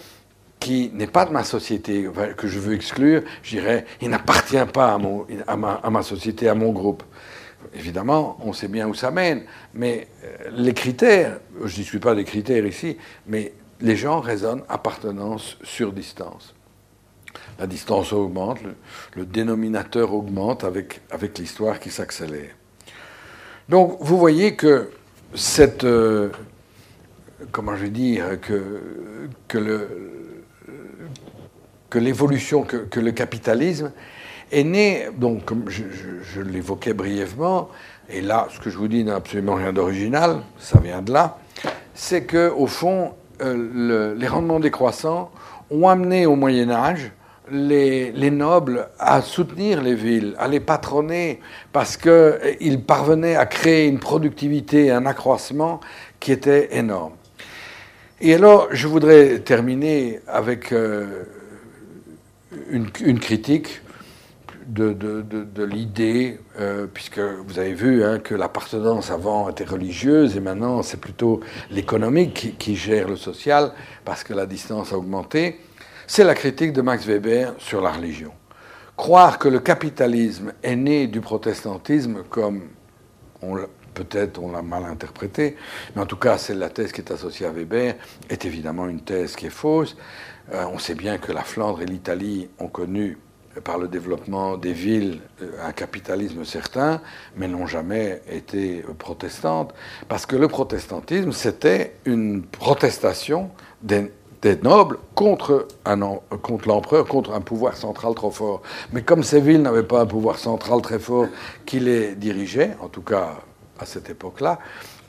qui 0.60 0.92
n'est 0.94 1.08
pas 1.08 1.26
de 1.26 1.32
ma 1.32 1.44
société, 1.44 2.08
que 2.38 2.48
je 2.48 2.60
veux 2.60 2.76
exclure, 2.76 3.24
je 3.42 3.58
dirais, 3.58 3.86
il 4.02 4.10
n'appartient 4.10 4.64
pas 4.72 4.94
à, 4.94 4.98
mon, 5.00 5.26
à, 5.48 5.58
ma, 5.58 5.74
à, 5.84 5.90
ma, 5.90 6.04
société, 6.04 6.48
à 6.48 6.54
mon 6.54 6.72
groupe. 6.72 7.02
Évidemment, 7.74 8.38
on 8.42 8.54
sait 8.54 8.68
bien 8.68 8.88
où 8.88 8.94
ça 8.94 9.12
mène, 9.12 9.44
mais 9.74 10.08
euh, 10.24 10.50
les 10.54 10.74
critères, 10.74 11.40
je 11.60 11.72
ne 11.72 11.76
discute 11.82 12.02
pas 12.02 12.16
des 12.16 12.26
critères 12.26 12.66
ici, 12.66 12.98
mais 13.28 13.54
les 13.80 13.96
gens 13.96 14.20
raisonnent 14.20 14.64
appartenance 14.70 15.58
sur 15.64 15.92
distance. 15.92 16.54
La 17.60 17.68
distance 17.68 18.14
augmente, 18.14 18.60
le, 19.16 19.26
dénominateur 19.26 20.14
augmente 20.14 20.64
avec, 20.64 21.02
l'histoire 21.38 21.80
qui 21.80 21.90
s'accélère. 21.90 22.52
Donc 23.70 23.98
vous 24.02 24.18
voyez 24.18 24.56
que 24.56 24.90
cette, 25.34 25.84
euh, 25.84 26.30
comment 27.52 27.76
je 27.76 27.84
vais 27.84 27.90
dire, 27.90 28.26
que 28.42 28.82
l'évolution, 32.00 32.64
que, 32.64 33.00
le 33.00 33.12
capitalisme 33.12 33.92
est 34.52 34.64
né, 34.64 35.08
donc 35.18 35.46
comme 35.46 35.66
je, 35.70 36.42
l'évoquais 36.42 36.94
brièvement, 36.94 37.70
et 38.10 38.22
là 38.22 38.48
ce 38.52 38.60
que 38.60 38.70
je 38.70 38.78
vous 38.78 38.88
dis 38.88 39.04
n'a 39.04 39.16
absolument 39.16 39.56
rien 39.56 39.74
d'original, 39.74 40.42
ça 40.58 40.80
vient 40.80 41.02
de 41.02 41.12
là, 41.12 41.38
c'est 41.94 42.24
que 42.24 42.50
au 42.50 42.68
fond 42.68 43.14
euh, 43.42 44.16
les 44.16 44.28
rendements 44.28 44.60
décroissants 44.60 45.32
ont 45.70 45.88
amené 45.88 46.26
au 46.26 46.36
Moyen 46.36 46.70
Âge 46.70 47.12
les, 47.52 48.32
nobles 48.32 48.88
à 49.00 49.22
soutenir 49.22 49.82
les 49.82 49.96
villes, 49.96 50.36
à 50.38 50.48
les 50.48 50.60
patronner, 50.60 51.40
parce 51.74 51.98
qu'ils 51.98 52.12
euh, 52.12 52.78
parvenaient 52.86 53.36
à 53.36 53.46
créer 53.46 53.88
une 53.88 54.00
productivité, 54.00 54.92
un 54.92 55.06
accroissement 55.06 55.80
qui 56.20 56.32
était 56.32 56.78
énorme. 56.78 57.14
Et 58.22 58.36
alors, 58.36 58.68
je 58.72 58.88
voudrais 58.88 59.40
terminer 59.40 60.20
avec 60.28 60.72
euh, 60.72 61.24
une, 62.70 63.20
critique 63.20 63.82
de, 64.72 65.64
l'idée, 65.64 66.40
euh, 66.60 66.88
puisque 66.92 67.20
vous 67.20 67.60
avez 67.60 67.74
vu 67.74 68.04
hein, 68.04 68.20
que 68.20 68.36
l'appartenance 68.36 69.12
avant 69.12 69.50
était 69.50 69.66
religieuse 69.66 70.38
et 70.38 70.40
maintenant 70.40 70.82
c'est 70.82 71.00
plutôt 71.00 71.42
l'économique 71.70 72.56
qui, 72.58 72.76
gère 72.76 73.10
le 73.10 73.18
social 73.18 73.74
parce 74.06 74.24
que 74.24 74.34
la 74.34 74.46
distance 74.46 74.94
a 74.94 74.98
augmenté, 74.98 75.60
c'est 76.08 76.24
la 76.24 76.36
critique 76.36 76.74
de 76.74 76.82
Max 76.82 77.06
Weber 77.06 77.54
sur 77.58 77.82
la 77.82 77.92
religion. 77.92 78.32
Croire 78.96 79.40
que 79.40 79.50
le 79.50 79.60
capitalisme 79.60 80.54
est 80.64 80.76
né 80.76 81.08
du 81.08 81.22
protestantisme, 81.22 82.24
comme 82.30 82.70
peut-être 83.94 84.42
on 84.42 84.52
l'a 84.52 84.62
mal 84.62 84.86
interprété, 84.86 85.58
mais 85.96 86.02
en 86.02 86.06
tout 86.06 86.18
cas 86.18 86.38
c'est 86.38 86.54
la 86.54 86.70
thèse 86.70 86.92
qui 86.94 87.02
est 87.02 87.12
associée 87.12 87.46
à 87.46 87.52
Weber, 87.52 87.96
est 88.30 88.46
évidemment 88.46 88.88
une 88.88 89.02
thèse 89.02 89.36
qui 89.36 89.48
est 89.48 89.50
fausse. 89.50 89.98
Euh, 90.54 90.66
on 90.72 90.80
sait 90.80 90.96
bien 90.96 91.18
que 91.18 91.32
la 91.32 91.44
Flandre 91.44 91.82
et 91.82 91.86
l'Italie 91.86 92.50
ont 92.60 92.68
connu 92.68 93.18
par 93.64 93.78
le 93.78 93.88
développement 93.88 94.58
des 94.58 94.74
villes 94.74 95.20
euh, 95.42 95.52
un 95.66 95.72
capitalisme 95.72 96.46
certain, 96.46 97.02
mais 97.36 97.48
n'ont 97.48 97.68
jamais 97.68 98.22
été 98.30 98.84
protestantes, 98.98 99.74
parce 100.08 100.26
que 100.26 100.36
le 100.36 100.48
protestantisme, 100.48 101.32
c'était 101.32 101.96
une 102.06 102.44
protestation 102.44 103.52
des, 103.82 104.12
nobles 104.64 104.98
contre, 105.14 105.68
contre 106.42 106.68
l'empereur, 106.68 107.06
contre 107.06 107.34
un 107.34 107.42
pouvoir 107.42 107.76
central 107.76 108.16
trop 108.16 108.32
fort. 108.32 108.62
Mais 108.92 109.04
comme 109.04 109.24
ces 109.24 109.40
villes 109.40 109.62
n'avaient 109.62 109.84
pas 109.84 110.02
un 110.02 110.06
pouvoir 110.06 110.40
central 110.40 110.82
très 110.82 110.98
fort 110.98 111.28
qui 111.66 111.80
les 111.80 112.16
dirigeait, 112.16 112.76
en 112.82 112.88
tout 112.88 113.04
cas 113.04 113.36
à 113.78 113.86
cette 113.86 114.10
époque-là, 114.10 114.60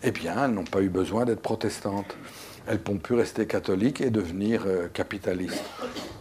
eh 0.03 0.11
bien, 0.11 0.45
elles 0.45 0.51
n'ont 0.51 0.64
pas 0.64 0.80
eu 0.80 0.88
besoin 0.88 1.24
d'être 1.24 1.40
protestantes 1.40 2.14
elles 2.67 2.81
ont 2.89 2.97
pu 2.97 3.15
rester 3.15 3.47
catholiques 3.47 4.01
et 4.01 4.11
devenir 4.11 4.65
euh, 4.67 4.89
capitalistes. 4.93 5.63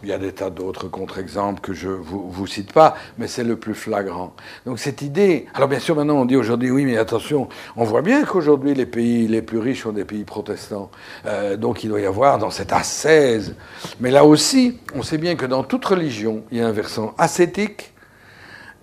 Il 0.02 0.08
y 0.08 0.12
a 0.12 0.18
des 0.18 0.32
tas 0.32 0.50
d'autres 0.50 0.88
contre-exemples 0.88 1.60
que 1.60 1.72
je 1.72 1.88
ne 1.88 1.94
vous, 1.94 2.46
cite 2.46 2.72
pas, 2.72 2.96
mais 3.18 3.28
c'est 3.28 3.44
le 3.44 3.56
plus 3.56 3.74
flagrant. 3.74 4.34
Donc 4.66 4.80
cette 4.80 5.02
idée... 5.02 5.46
Alors 5.54 5.68
bien 5.68 5.78
sûr, 5.78 5.94
maintenant 5.94 6.16
on 6.16 6.24
dit 6.24 6.34
aujourd'hui, 6.34 6.70
oui, 6.70 6.84
mais 6.84 6.96
attention, 6.96 7.48
on 7.76 7.84
voit 7.84 8.02
bien 8.02 8.24
qu'aujourd'hui 8.24 8.74
les 8.74 8.86
pays 8.86 9.28
les 9.28 9.42
plus 9.42 9.58
riches 9.58 9.82
sont 9.82 9.92
des 9.92 10.04
pays 10.04 10.24
protestants. 10.24 10.90
Euh, 11.26 11.56
donc 11.56 11.84
il 11.84 11.88
doit 11.88 12.00
y 12.00 12.06
avoir 12.06 12.38
dans 12.38 12.50
cette 12.50 12.72
ascèse. 12.72 13.54
Mais 14.00 14.10
là 14.10 14.24
aussi, 14.24 14.78
on 14.94 15.02
sait 15.02 15.18
bien 15.18 15.36
que 15.36 15.46
dans 15.46 15.62
toute 15.62 15.84
religion, 15.84 16.42
il 16.50 16.58
y 16.58 16.60
a 16.60 16.66
un 16.66 16.72
versant 16.72 17.14
ascétique 17.18 17.92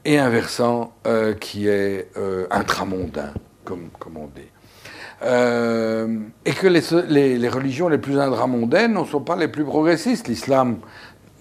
et 0.05 0.18
un 0.18 0.30
versant 0.30 0.93
euh, 1.05 1.34
qui 1.34 1.68
est 1.68 2.07
intramondain, 2.49 3.34
comme 3.66 3.89
on 4.16 4.28
dit. 4.28 4.47
Euh, 5.22 6.17
et 6.45 6.51
que 6.53 6.67
les, 6.67 7.49
religions 7.49 7.89
les 7.89 7.97
plus 7.97 8.20
intramondaines 8.20 8.93
ne 8.93 9.03
sont 9.03 9.20
pas 9.20 9.36
les 9.36 9.49
plus 9.49 9.65
progressistes. 9.65 10.28
L'islam 10.28 10.78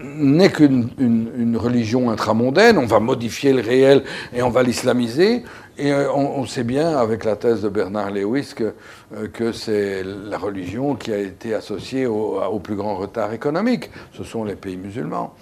n'est 0.00 0.50
qu'une 0.50 0.90
une, 0.98 1.56
religion 1.56 2.10
intramondaine, 2.10 2.78
on 2.78 2.86
va 2.86 3.00
modifier 3.00 3.52
le 3.52 3.62
réel 3.62 4.02
et 4.32 4.42
on 4.42 4.50
va 4.50 4.62
l'islamiser. 4.62 5.44
Et 5.76 5.92
euh, 5.92 6.12
on, 6.12 6.44
sait 6.44 6.64
bien, 6.64 6.96
avec 6.96 7.24
la 7.24 7.36
thèse 7.36 7.62
de 7.62 7.68
Bernard 7.68 8.10
Lewis, 8.10 8.52
que, 8.54 8.74
euh, 9.16 9.52
c'est 9.52 10.02
la 10.02 10.36
religion 10.36 10.96
qui 10.96 11.12
a 11.12 11.18
été 11.18 11.54
associée 11.54 12.06
au, 12.06 12.58
plus 12.58 12.74
grand 12.74 12.96
retard 12.96 13.32
économique. 13.32 13.90
Ce 14.12 14.24
sont 14.24 14.42
les 14.42 14.56
pays 14.56 14.76
musulmans. 14.76 15.34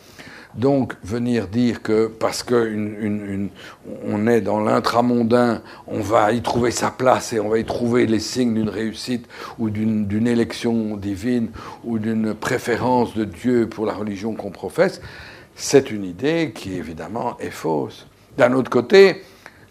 Donc 0.57 0.95
venir 1.05 1.49
dire 1.49 1.83
que 1.83 2.07
parce 2.07 2.43
qu'on 2.43 3.49
on 4.07 4.27
est 4.27 4.41
dans 4.41 4.61
l'intramondain, 4.61 5.61
on 5.87 6.01
va 6.01 6.33
y 6.33 6.41
trouver 6.41 6.71
sa 6.71 6.91
place 6.91 7.35
et 7.35 7.41
on 7.41 7.51
va 7.51 7.59
y 7.59 7.65
trouver 7.65 8.07
les 8.07 8.21
signes 8.21 8.55
d'une 8.55 8.71
réussite 8.71 9.27
ou 9.59 9.69
d'une 9.69 10.27
élection 10.27 10.97
divine 10.97 11.49
ou 11.85 11.99
d'une 11.99 12.35
préférence 12.35 13.15
de 13.15 13.25
Dieu 13.25 13.69
pour 13.69 13.85
la 13.85 13.93
religion 13.93 14.35
qu'on 14.35 14.51
professe, 14.51 15.03
c'est 15.55 15.91
une 15.91 16.05
idée 16.05 16.53
qui 16.55 16.75
évidemment 16.75 17.37
est 17.39 17.51
fausse. 17.51 18.07
D'un 18.39 18.55
autre 18.55 18.71
côté, 18.71 19.23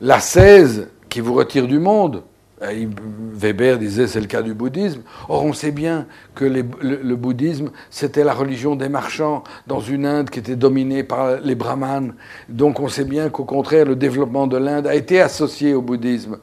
la 0.02 0.20
16 0.20 0.90
qui 1.10 1.20
vous 1.20 1.34
retire 1.34 1.68
du 1.68 1.80
monde, 1.80 2.24
Weber 2.62 3.78
disait 3.78 4.08
c'est 4.08 4.22
le 4.22 4.28
cas 4.28 4.42
du 4.42 4.54
bouddhisme. 4.54 5.02
Or, 5.28 5.44
on 5.44 5.54
sait 5.54 5.72
bien 5.72 6.08
que 6.36 6.46
le, 6.46 7.16
bouddhisme, 7.16 7.72
c'était 7.90 8.24
la 8.24 8.34
religion 8.34 8.76
des 8.76 8.88
marchands 8.88 9.44
dans 9.68 9.82
une 9.82 10.06
Inde 10.06 10.30
qui 10.30 10.40
était 10.40 10.56
dominée 10.56 11.04
par 11.04 11.40
les 11.42 11.56
brahmanes. 11.56 12.14
Donc, 12.48 12.80
on 12.80 12.88
sait 12.88 13.04
bien 13.04 13.30
qu'au 13.30 13.44
contraire, 13.44 13.86
le 13.86 13.96
développement 13.96 14.48
de 14.48 14.58
l'Inde 14.58 14.88
a 14.88 14.96
été 14.96 15.20
associé 15.20 15.74
au 15.74 15.82
bouddhisme 15.82 16.38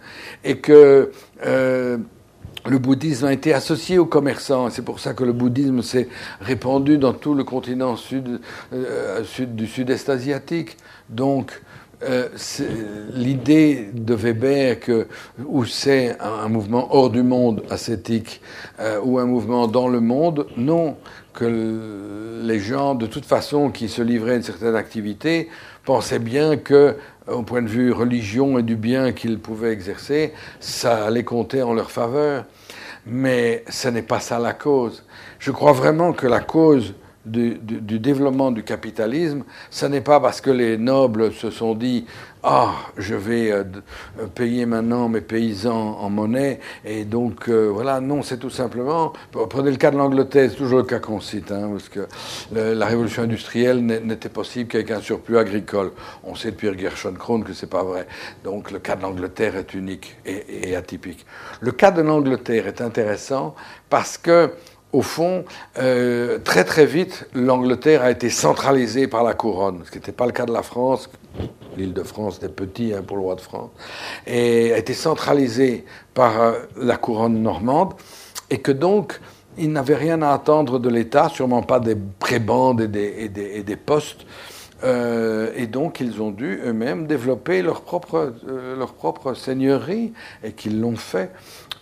et 0.44 0.58
que 0.58 1.12
euh, 1.46 1.96
le 2.66 2.78
bouddhisme 2.78 3.26
a 3.26 3.32
été 3.32 3.54
associé 3.54 3.98
aux 3.98 4.06
commerçants. 4.06 4.68
C'est 4.70 4.84
pour 4.84 5.00
ça 5.00 5.14
que 5.14 5.24
le 5.24 5.32
bouddhisme 5.32 5.82
s'est 5.82 6.08
répandu 6.40 6.98
dans 6.98 7.14
tout 7.14 7.34
le 7.34 7.44
continent 7.44 7.96
sud, 7.96 8.40
euh, 8.72 9.24
sud 9.24 9.56
du 9.56 9.66
sud-est 9.66 10.08
asiatique. 10.10 10.76
Donc, 11.08 11.62
euh, 12.02 12.28
l'idée 13.14 13.90
de 13.92 14.14
Weber 14.14 14.80
que 14.80 15.06
où 15.44 15.64
c'est 15.64 16.16
un, 16.20 16.48
mouvement 16.48 16.94
hors 16.94 17.10
du 17.10 17.22
monde 17.22 17.62
ascétique 17.70 18.40
euh, 18.80 19.00
ou 19.02 19.18
un 19.18 19.26
mouvement 19.26 19.68
dans 19.68 19.88
le 19.88 20.00
monde, 20.00 20.46
non, 20.56 20.96
que 21.32 22.40
les 22.42 22.58
gens 22.58 22.94
de 22.94 23.06
toute 23.06 23.24
façon 23.24 23.70
qui 23.70 23.88
se 23.88 24.02
livraient 24.02 24.32
à 24.32 24.36
une 24.36 24.42
certaine 24.42 24.74
activité 24.74 25.48
pensaient 25.84 26.18
bien 26.18 26.56
que 26.56 26.96
au 27.28 27.42
point 27.42 27.62
de 27.62 27.68
vue 27.68 27.92
religion 27.92 28.58
et 28.58 28.62
du 28.62 28.76
bien 28.76 29.12
qu'ils 29.12 29.38
pouvaient 29.38 29.72
exercer, 29.72 30.32
ça 30.60 31.06
allait 31.06 31.24
compter 31.24 31.62
en 31.62 31.72
leur 31.72 31.90
faveur. 31.90 32.44
Mais 33.06 33.64
ce 33.68 33.88
n'est 33.88 34.02
pas 34.02 34.20
ça 34.20 34.38
la 34.38 34.52
cause. 34.52 35.04
Je 35.38 35.50
crois 35.50 35.72
vraiment 35.72 36.12
que 36.12 36.26
la 36.26 36.40
cause 36.40 36.94
du, 37.24 37.58
développement 37.98 38.50
du 38.50 38.62
capitalisme, 38.62 39.44
ce 39.70 39.86
n'est 39.86 40.00
pas 40.00 40.20
parce 40.20 40.40
que 40.40 40.50
les 40.50 40.76
nobles 40.76 41.32
se 41.32 41.50
sont 41.50 41.74
dit 41.74 42.04
ah 42.42 42.72
je 42.96 43.14
vais 43.14 43.52
euh, 43.52 43.62
euh, 44.20 44.26
payer 44.26 44.66
maintenant 44.66 45.08
mes 45.08 45.20
paysans 45.20 45.96
en 46.00 46.10
monnaie 46.10 46.58
et 46.84 47.04
donc 47.04 47.48
euh, 47.48 47.68
voilà 47.72 48.00
non 48.00 48.22
c'est 48.22 48.38
tout 48.38 48.50
simplement 48.50 49.12
prenez 49.48 49.70
le 49.70 49.76
cas 49.76 49.92
de 49.92 49.96
l'Angleterre 49.96 50.50
c'est 50.50 50.56
toujours 50.56 50.78
le 50.78 50.84
cas 50.84 50.98
qu'on 50.98 51.20
cite 51.20 51.52
hein, 51.52 51.70
parce 51.70 51.88
que 51.88 52.08
la 52.52 52.86
révolution 52.86 53.22
industrielle 53.22 53.84
n'était 53.84 54.28
possible 54.28 54.68
qu'avec 54.68 54.90
un 54.90 55.00
surplus 55.00 55.38
agricole. 55.38 55.92
On 56.24 56.34
sait 56.34 56.50
depuis 56.50 56.76
Gershon 56.78 57.14
Krohn 57.14 57.44
que 57.44 57.52
c'est 57.52 57.68
pas 57.68 57.82
vrai. 57.82 58.06
Donc 58.44 58.70
le 58.70 58.78
cas 58.78 58.96
de 58.96 59.02
l'Angleterre 59.02 59.56
est 59.56 59.74
unique 59.74 60.16
et 60.26 60.74
atypique. 60.76 61.24
Le 61.60 61.72
cas 61.72 61.90
de 61.90 62.02
l'Angleterre 62.02 62.66
est 62.66 62.80
intéressant 62.80 63.54
parce 63.88 64.18
que 64.18 64.50
au 64.92 65.02
fond, 65.02 65.44
euh, 65.78 66.38
très 66.38 66.64
très 66.64 66.86
vite, 66.86 67.26
l'Angleterre 67.34 68.02
a 68.02 68.10
été 68.10 68.28
centralisée 68.28 69.08
par 69.08 69.24
la 69.24 69.34
couronne, 69.34 69.82
ce 69.84 69.90
qui 69.90 69.98
n'était 69.98 70.12
pas 70.12 70.26
le 70.26 70.32
cas 70.32 70.44
de 70.44 70.52
la 70.52 70.62
France. 70.62 71.08
L'île 71.76 71.94
de 71.94 72.02
France 72.02 72.36
était 72.36 72.50
petit 72.50 72.92
hein, 72.92 73.02
pour 73.06 73.16
le 73.16 73.22
roi 73.22 73.34
de 73.34 73.40
France, 73.40 73.70
et 74.26 74.72
a 74.74 74.78
été 74.78 74.92
centralisée 74.92 75.86
par 76.12 76.40
euh, 76.40 76.52
la 76.76 76.96
couronne 76.96 77.42
normande, 77.42 77.94
et 78.50 78.58
que 78.58 78.72
donc 78.72 79.18
ils 79.58 79.72
n'avaient 79.72 79.96
rien 79.96 80.22
à 80.22 80.32
attendre 80.32 80.78
de 80.78 80.88
l'État, 80.88 81.28
sûrement 81.28 81.62
pas 81.62 81.80
des 81.80 81.96
prébendes 82.18 82.80
et 82.80 82.88
des, 83.28 83.76
postes. 83.76 84.26
Euh, 84.84 85.52
et 85.54 85.66
donc, 85.66 86.00
ils 86.00 86.20
ont 86.20 86.30
dû 86.30 86.60
eux-mêmes 86.64 87.06
développer 87.06 87.62
leur 87.62 87.82
propre, 87.82 88.34
leur 88.46 88.94
propre 88.94 89.34
seigneurie, 89.34 90.12
et 90.42 90.52
qu'ils 90.52 90.80
l'ont 90.80 90.96
fait 90.96 91.30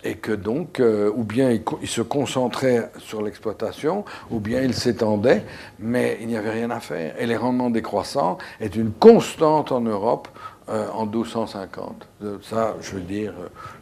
et 0.03 0.15
que 0.15 0.31
donc, 0.31 0.79
euh, 0.79 1.11
ou 1.13 1.23
bien 1.23 1.51
il, 1.51 1.87
se 1.87 2.01
concentrait 2.01 2.91
sur 2.97 3.21
l'exploitation, 3.21 4.05
ou 4.29 4.39
bien 4.39 4.61
il 4.61 4.73
s'étendait, 4.73 5.43
mais 5.79 6.17
il 6.21 6.27
n'y 6.27 6.37
avait 6.37 6.51
rien 6.51 6.71
à 6.71 6.79
faire. 6.79 7.13
Et 7.19 7.27
les 7.27 7.37
rendements 7.37 7.69
décroissants 7.69 8.37
est 8.59 8.75
une 8.75 8.91
constante 8.91 9.71
en 9.71 9.81
Europe 9.81 10.27
euh, 10.69 10.87
en 10.93 11.05
1250. 11.05 12.07
Ça, 12.41 12.75
je 12.81 12.91
veux 12.91 13.01
dire, 13.01 13.33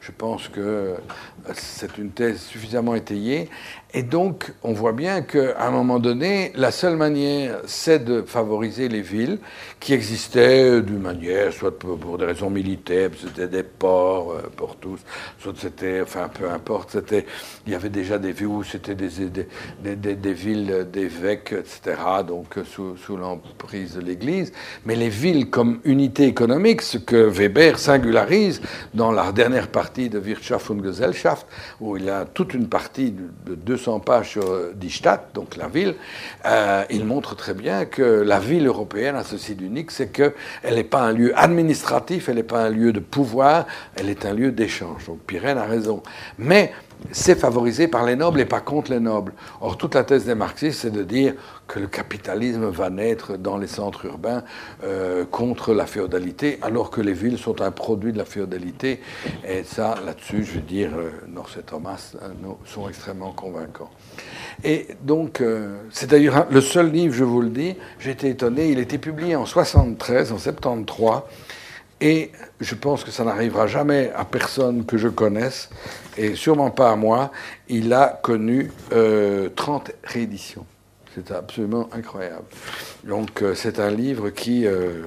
je 0.01 0.11
pense 0.11 0.47
que 0.47 0.95
c'est 1.53 1.97
une 1.97 2.11
thèse 2.11 2.41
suffisamment 2.41 2.95
étayée. 2.95 3.49
Et 3.91 4.03
donc, 4.03 4.53
on 4.61 4.73
voit 4.73 4.91
bien 4.91 5.23
qu'à 5.23 5.65
un 5.65 5.71
moment 5.71 5.97
donné, 5.97 6.51
la 6.53 6.69
seule 6.69 6.95
manière, 6.95 7.61
c'est 7.65 8.05
de 8.05 8.21
favoriser 8.21 8.87
les 8.87 9.01
villes 9.01 9.39
qui 9.79 9.93
existaient 9.93 10.79
d'une 10.83 10.99
manière, 10.99 11.51
soit 11.51 11.77
pour, 11.77 12.19
des 12.19 12.25
raisons 12.25 12.51
militaires, 12.51 13.09
c'était 13.19 13.47
des 13.47 13.63
ports 13.63 14.33
euh, 14.33 14.41
pour 14.55 14.75
tous, 14.75 14.99
soit 15.39 15.53
c'était, 15.57 16.01
enfin, 16.01 16.29
peu 16.29 16.47
importe, 16.51 16.91
c'était, 16.91 17.25
il 17.65 17.71
y 17.71 17.75
avait 17.75 17.89
déjà 17.89 18.19
des 18.19 18.31
villes 18.31 18.47
où 18.47 18.63
c'était 18.63 18.93
des, 18.93 19.09
des, 19.09 19.95
des, 19.95 20.15
des, 20.15 20.33
villes 20.33 20.87
d'évêques, 20.93 21.53
etc., 21.53 21.99
donc 22.27 22.59
sous, 22.65 22.95
sous 22.95 23.17
l'emprise 23.17 23.95
de 23.95 24.01
l'Église. 24.01 24.53
Mais 24.85 24.95
les 24.95 25.09
villes 25.09 25.49
comme 25.49 25.79
unité 25.83 26.25
économique, 26.25 26.83
ce 26.83 26.99
que 26.99 27.15
Weber 27.15 27.79
singularise 27.79 28.61
dans 28.93 29.11
la 29.11 29.31
dernière 29.31 29.69
partie 29.69 30.09
de 30.09 30.19
Wirtschaft 30.19 30.69
und 30.69 30.83
Gesellschaft, 30.83 31.47
où 31.81 31.97
il 31.97 32.07
a 32.07 32.25
toute 32.25 32.53
une 32.53 32.69
partie 32.69 33.15
de 33.47 33.78
200 33.79 33.99
pages 34.01 34.29
sur 34.31 34.43
euh, 34.49 34.73
Die 34.75 35.01
donc 35.33 35.55
la 35.55 35.67
ville, 35.67 35.95
euh, 36.45 36.83
il 36.89 37.05
montre 37.05 37.35
très 37.35 37.53
bien 37.53 37.85
que 37.85 38.01
la 38.01 38.39
ville 38.39 38.67
européenne 38.67 39.15
a 39.15 39.23
ceci 39.23 39.55
d'unique, 39.55 39.91
c'est 39.91 40.11
qu'elle 40.11 40.33
n'est 40.63 40.83
pas 40.83 41.01
un 41.01 41.13
lieu 41.13 41.37
administratif, 41.37 42.27
elle 42.27 42.35
n'est 42.35 42.43
pas 42.43 42.63
un 42.63 42.69
lieu 42.69 42.91
de 42.91 42.99
pouvoir, 42.99 43.65
elle 43.95 44.09
est 44.09 44.25
un 44.25 44.33
lieu 44.33 44.51
d'échange. 44.51 45.05
Donc 45.07 45.19
Pirène 45.19 45.57
a 45.57 45.65
raison. 45.65 46.03
Mais 46.37 46.73
c'est 47.11 47.39
favorisé 47.39 47.87
par 47.87 48.05
les 48.05 48.15
nobles 48.15 48.41
et 48.41 48.45
pas 48.45 48.59
contre 48.61 48.91
les 48.91 48.99
nobles. 48.99 49.33
Or, 49.61 49.77
toute 49.77 49.95
la 49.95 50.03
thèse 50.03 50.25
des 50.25 50.35
marxistes, 50.35 50.81
c'est 50.81 50.91
de 50.91 51.03
dire 51.03 51.33
que 51.67 51.79
le 51.79 51.87
capitalisme 51.87 52.67
va 52.69 52.89
naître 52.89 53.37
dans 53.37 53.57
les 53.57 53.67
centres 53.67 54.05
urbains 54.05 54.43
euh, 54.83 55.25
contre 55.25 55.73
la 55.73 55.85
féodalité, 55.85 56.59
alors 56.61 56.89
que 56.89 57.01
les 57.01 57.13
villes 57.13 57.37
sont 57.37 57.61
un 57.61 57.71
produit 57.71 58.11
de 58.11 58.17
la 58.17 58.25
féodalité. 58.25 58.99
Et 59.47 59.63
ça, 59.63 59.95
là-dessus, 60.05 60.43
je 60.43 60.53
veux 60.53 60.61
dire, 60.61 60.91
euh, 60.97 61.11
et 61.57 61.63
Thomas 61.63 62.13
euh, 62.21 62.27
sont 62.65 62.89
extrêmement 62.89 63.31
convaincants. 63.31 63.89
Et 64.63 64.87
donc, 65.01 65.41
c'est 65.89 66.09
d'ailleurs 66.09 66.47
le 66.51 66.59
seul 66.61 66.91
livre, 66.91 67.13
je 67.13 67.23
vous 67.23 67.41
le 67.41 67.49
dis, 67.49 67.75
j'ai 67.97 68.11
été 68.11 68.29
étonné, 68.29 68.69
il 68.69 68.79
été 68.79 68.97
publié 68.97 69.35
en 69.35 69.45
73, 69.45 70.33
en 70.33 70.37
73. 70.37 71.21
Et 72.01 72.31
je 72.61 72.75
pense 72.75 73.03
que 73.03 73.11
ça 73.11 73.23
n'arrivera 73.23 73.67
jamais 73.67 74.11
à 74.15 74.23
personne 74.23 74.85
que 74.85 74.97
je 74.97 75.09
connaisse, 75.09 75.69
et 76.19 76.35
sûrement 76.35 76.69
pas 76.69 76.91
à 76.91 76.95
moi. 76.95 77.31
Il 77.69 77.93
a 77.93 78.19
connu 78.21 78.71
30 78.89 78.93
euh, 78.93 79.49
rééditions. 80.03 80.65
C'est 81.15 81.31
absolument 81.31 81.89
incroyable. 81.93 82.45
Donc 83.05 83.41
euh, 83.41 83.55
c'est 83.55 83.79
un 83.79 83.89
livre 83.89 84.29
qui... 84.29 84.67
Euh, 84.67 85.03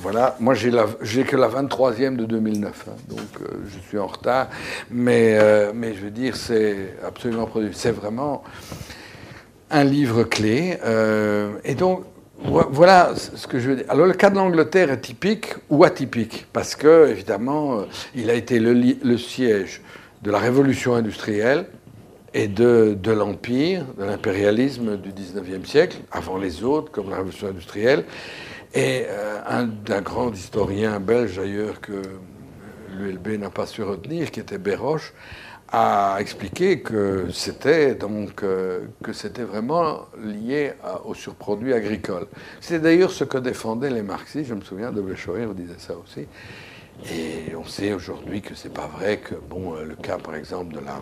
voilà, 0.00 0.36
moi 0.40 0.54
j'ai, 0.54 0.72
que 0.72 1.36
la 1.36 1.48
23e 1.48 2.16
de 2.16 2.24
2009, 2.24 2.88
hein, 2.88 2.92
donc 3.08 3.20
je 3.68 3.78
suis 3.88 3.96
en 3.96 4.08
retard, 4.08 4.48
mais, 4.90 5.38
mais 5.72 5.94
je 5.94 6.00
veux 6.00 6.10
dire, 6.10 6.34
c'est 6.34 6.96
absolument 7.06 7.46
produit. 7.46 7.70
C'est 7.72 7.92
vraiment 7.92 8.42
un 9.70 9.84
livre 9.84 10.24
clé. 10.24 10.76
et 11.62 11.74
donc, 11.76 12.04
voilà 12.44 13.14
ce 13.16 13.46
que 13.46 13.58
je 13.58 13.70
veux 13.70 13.76
dire. 13.76 13.86
Alors 13.88 14.06
le 14.06 14.12
cas 14.12 14.28
de 14.28 14.36
l'Angleterre 14.36 14.90
est 14.90 15.00
typique 15.00 15.54
ou 15.70 15.84
atypique, 15.84 16.46
parce 16.52 16.76
que, 16.76 17.08
évidemment, 17.08 17.78
euh, 17.78 17.84
il 18.14 18.28
a 18.28 18.34
été 18.34 18.58
le, 18.60 19.16
siège 19.16 19.80
de 20.22 20.30
la 20.30 20.38
révolution 20.38 20.94
industrielle 20.94 21.66
et 22.34 22.48
de, 22.48 22.96
l'empire, 23.10 23.86
de 23.98 24.04
l'impérialisme 24.04 24.96
du 24.98 25.10
19e 25.10 25.64
siècle, 25.64 25.98
avant 26.12 26.36
les 26.36 26.64
autres, 26.64 26.90
comme 26.90 27.08
la 27.08 27.16
révolution 27.16 27.48
industrielle. 27.48 28.04
Et 28.74 29.04
euh, 29.08 29.38
un, 29.48 30.00
grand 30.00 30.32
historien 30.32 31.00
belge 31.00 31.36
d'ailleurs 31.36 31.80
que 31.80 32.02
l'ULB 32.98 33.40
n'a 33.40 33.50
pas 33.50 33.66
su 33.66 33.82
retenir, 33.82 34.30
qui 34.30 34.40
était 34.40 34.58
Béroche, 34.58 35.14
a 35.68 36.18
expliqué 36.20 36.80
que 36.80 37.28
c'était 37.32 37.94
donc 37.94 38.42
euh, 38.42 38.86
que 39.02 39.12
c'était 39.12 39.42
vraiment 39.42 40.02
lié 40.22 40.72
au 41.04 41.14
surproduit 41.14 41.72
agricole. 41.72 42.26
C'est 42.60 42.80
d'ailleurs 42.80 43.10
ce 43.10 43.24
que 43.24 43.38
défendaient 43.38 43.90
les 43.90 44.02
marxistes. 44.02 44.48
Je 44.48 44.54
me 44.54 44.60
souviens 44.60 44.92
de 44.92 45.00
Béchoir 45.00 45.54
disait 45.54 45.74
ça 45.78 45.94
aussi. 45.96 46.26
Et 47.10 47.54
on 47.56 47.64
sait 47.64 47.92
aujourd'hui 47.92 48.40
que 48.40 48.54
c'est 48.54 48.72
pas 48.72 48.86
vrai 48.86 49.18
que 49.18 49.34
bon 49.34 49.74
euh, 49.74 49.84
le 49.84 49.96
cas 49.96 50.18
par 50.18 50.36
exemple 50.36 50.74
de 50.74 50.80
la 50.80 51.00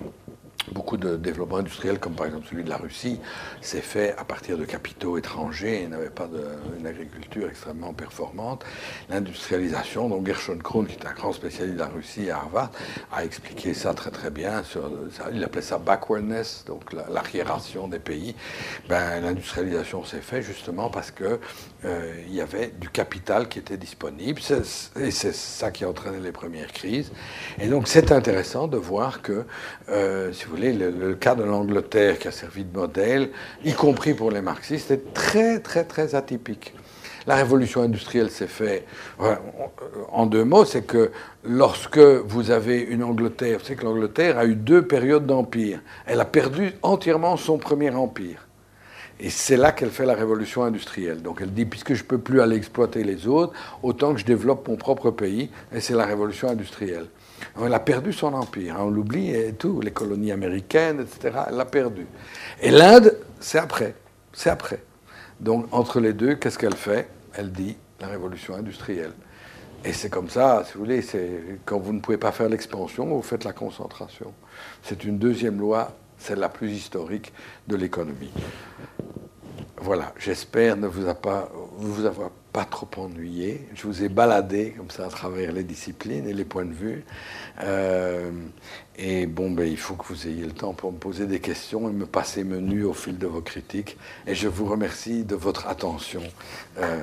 Beaucoup 0.70 0.96
de 0.96 1.16
développement 1.16 1.56
industriel, 1.56 1.98
comme 1.98 2.14
par 2.14 2.26
exemple 2.26 2.46
celui 2.48 2.62
de 2.62 2.70
la 2.70 2.76
Russie, 2.76 3.18
s'est 3.60 3.80
fait 3.80 4.14
à 4.16 4.24
partir 4.24 4.56
de 4.56 4.64
capitaux 4.64 5.18
étrangers 5.18 5.82
et 5.82 5.88
n'avait 5.88 6.08
pas 6.10 6.28
une 6.78 6.86
agriculture 6.86 7.48
extrêmement 7.48 7.92
performante. 7.92 8.64
L'industrialisation, 9.10 10.08
donc 10.08 10.26
Gershon 10.26 10.58
Krohn, 10.58 10.86
qui 10.86 10.94
est 10.94 11.06
un 11.06 11.12
grand 11.12 11.32
spécialiste 11.32 11.74
de 11.74 11.80
la 11.80 11.88
Russie 11.88 12.30
à 12.30 12.36
Harvard, 12.38 12.70
a 13.10 13.24
expliqué 13.24 13.74
ça 13.74 13.92
très 13.92 14.10
très 14.10 14.30
bien. 14.30 14.62
Il 15.32 15.42
appelait 15.42 15.62
ça 15.62 15.78
backwardness, 15.78 16.64
donc 16.66 16.92
l'arriération 16.92 17.88
des 17.88 17.98
pays. 17.98 18.34
Ben, 18.88 19.20
L'industrialisation 19.20 20.04
s'est 20.04 20.20
faite 20.20 20.42
justement 20.42 20.90
parce 20.90 21.10
que 21.10 21.40
euh, 21.84 22.14
il 22.28 22.34
y 22.34 22.40
avait 22.40 22.72
du 22.78 22.88
capital 22.88 23.48
qui 23.48 23.58
était 23.58 23.76
disponible 23.76 24.40
et 25.00 25.10
c'est 25.10 25.34
ça 25.34 25.72
qui 25.72 25.84
a 25.84 25.88
entraîné 25.88 26.18
les 26.20 26.30
premières 26.30 26.72
crises. 26.72 27.10
Et 27.60 27.66
donc 27.66 27.88
c'est 27.88 28.12
intéressant 28.12 28.68
de 28.68 28.76
voir 28.76 29.20
que, 29.20 29.44
euh, 29.88 30.32
si 30.32 30.44
vous 30.44 30.52
voulez, 30.52 30.72
le, 30.72 31.14
cas 31.14 31.34
de 31.34 31.42
l'Angleterre 31.42 32.18
qui 32.18 32.28
a 32.28 32.30
servi 32.30 32.64
de 32.64 32.76
modèle, 32.76 33.30
y 33.64 33.72
compris 33.72 34.14
pour 34.14 34.30
les 34.30 34.42
marxistes, 34.42 34.92
est 34.92 35.12
très, 35.12 35.58
très, 35.58 35.84
très 35.84 36.14
atypique. 36.14 36.72
La 37.26 37.36
révolution 37.36 37.82
industrielle 37.82 38.30
s'est 38.30 38.48
faite 38.48 38.84
en 40.10 40.26
deux 40.26 40.44
mots, 40.44 40.64
c'est 40.64 40.82
que 40.82 41.12
lorsque 41.44 41.98
vous 41.98 42.50
avez 42.50 42.80
une 42.80 43.04
Angleterre, 43.04 43.60
c'est 43.62 43.76
que 43.76 43.84
l'Angleterre 43.84 44.38
a 44.38 44.44
eu 44.44 44.56
deux 44.56 44.86
périodes 44.86 45.26
d'empire. 45.26 45.80
Elle 46.06 46.20
a 46.20 46.24
perdu 46.24 46.72
entièrement 46.82 47.36
son 47.36 47.58
premier 47.58 47.90
empire. 47.90 48.46
Et 49.24 49.30
c'est 49.30 49.56
là 49.56 49.70
qu'elle 49.70 49.90
fait 49.90 50.04
la 50.04 50.14
révolution 50.14 50.64
industrielle. 50.64 51.22
Donc 51.22 51.38
elle 51.40 51.54
dit, 51.54 51.64
puisque 51.64 51.94
je 51.94 52.02
ne 52.02 52.08
peux 52.08 52.18
plus 52.18 52.40
aller 52.40 52.56
exploiter 52.56 53.04
les 53.04 53.28
autres, 53.28 53.52
autant 53.84 54.14
que 54.14 54.20
je 54.20 54.24
développe 54.24 54.66
mon 54.66 54.74
propre 54.74 55.12
pays, 55.12 55.48
et 55.72 55.80
c'est 55.80 55.94
la 55.94 56.04
révolution 56.04 56.48
industrielle. 56.48 57.06
Elle 57.64 57.72
a 57.72 57.78
perdu 57.78 58.12
son 58.12 58.34
empire, 58.34 58.74
on 58.80 58.90
l'oublie 58.90 59.30
et 59.30 59.52
tout, 59.52 59.80
les 59.80 59.92
colonies 59.92 60.32
américaines, 60.32 61.00
etc. 61.00 61.38
Elle 61.48 61.54
l'a 61.54 61.64
perdu. 61.64 62.04
Et 62.60 62.72
l'Inde, 62.72 63.16
c'est 63.38 63.58
après, 63.58 63.94
c'est 64.32 64.50
après. 64.50 64.82
Donc 65.38 65.66
entre 65.70 66.00
les 66.00 66.14
deux, 66.14 66.34
qu'est-ce 66.34 66.58
qu'elle 66.58 66.74
fait? 66.74 67.08
Elle 67.34 67.52
dit 67.52 67.76
la 68.00 68.08
révolution 68.08 68.56
industrielle. 68.56 69.12
Et 69.84 69.92
c'est 69.92 70.10
comme 70.10 70.30
ça, 70.30 70.64
si 70.66 70.74
vous 70.74 70.80
voulez, 70.80 71.04
quand 71.64 71.78
vous 71.78 71.92
ne 71.92 72.00
pouvez 72.00 72.18
pas 72.18 72.32
faire 72.32 72.48
l'expansion, 72.48 73.06
vous 73.06 73.22
faites 73.22 73.44
la 73.44 73.52
concentration. 73.52 74.32
C'est 74.82 75.04
une 75.04 75.18
deuxième 75.18 75.60
loi, 75.60 75.92
celle 76.18 76.38
la 76.40 76.48
plus 76.48 76.70
historique 76.70 77.32
de 77.68 77.76
l'économie. 77.76 78.32
Voilà, 79.84 80.14
j'espère 80.16 80.76
ne 80.76 80.86
vous, 80.86 81.08
avoir 81.08 82.30
pas 82.52 82.64
trop 82.64 82.88
ennuyé. 82.98 83.66
Je 83.74 83.88
vous 83.88 84.04
ai 84.04 84.08
baladé 84.08 84.74
comme 84.76 84.90
ça 84.90 85.06
à 85.06 85.08
travers 85.08 85.50
les 85.50 85.64
disciplines 85.64 86.28
et 86.28 86.32
les 86.32 86.44
points 86.44 86.64
de 86.64 86.72
vue. 86.72 87.04
Euh, 87.64 88.30
et 88.96 89.26
bon, 89.26 89.50
ben, 89.50 89.66
il 89.66 89.76
faut 89.76 89.96
que 89.96 90.04
vous 90.06 90.28
ayez 90.28 90.44
le 90.44 90.52
temps 90.52 90.72
pour 90.72 90.92
me 90.92 90.98
poser 90.98 91.26
des 91.26 91.40
questions 91.40 91.88
et 91.88 91.92
me 91.92 92.06
passer 92.06 92.44
menu 92.44 92.84
au 92.84 92.92
fil 92.92 93.18
de 93.18 93.26
vos 93.26 93.40
critiques. 93.40 93.96
Et 94.28 94.36
je 94.36 94.46
vous 94.46 94.66
remercie 94.66 95.24
de 95.24 95.34
votre 95.34 95.66
attention. 95.66 96.22
Euh, 96.78 97.02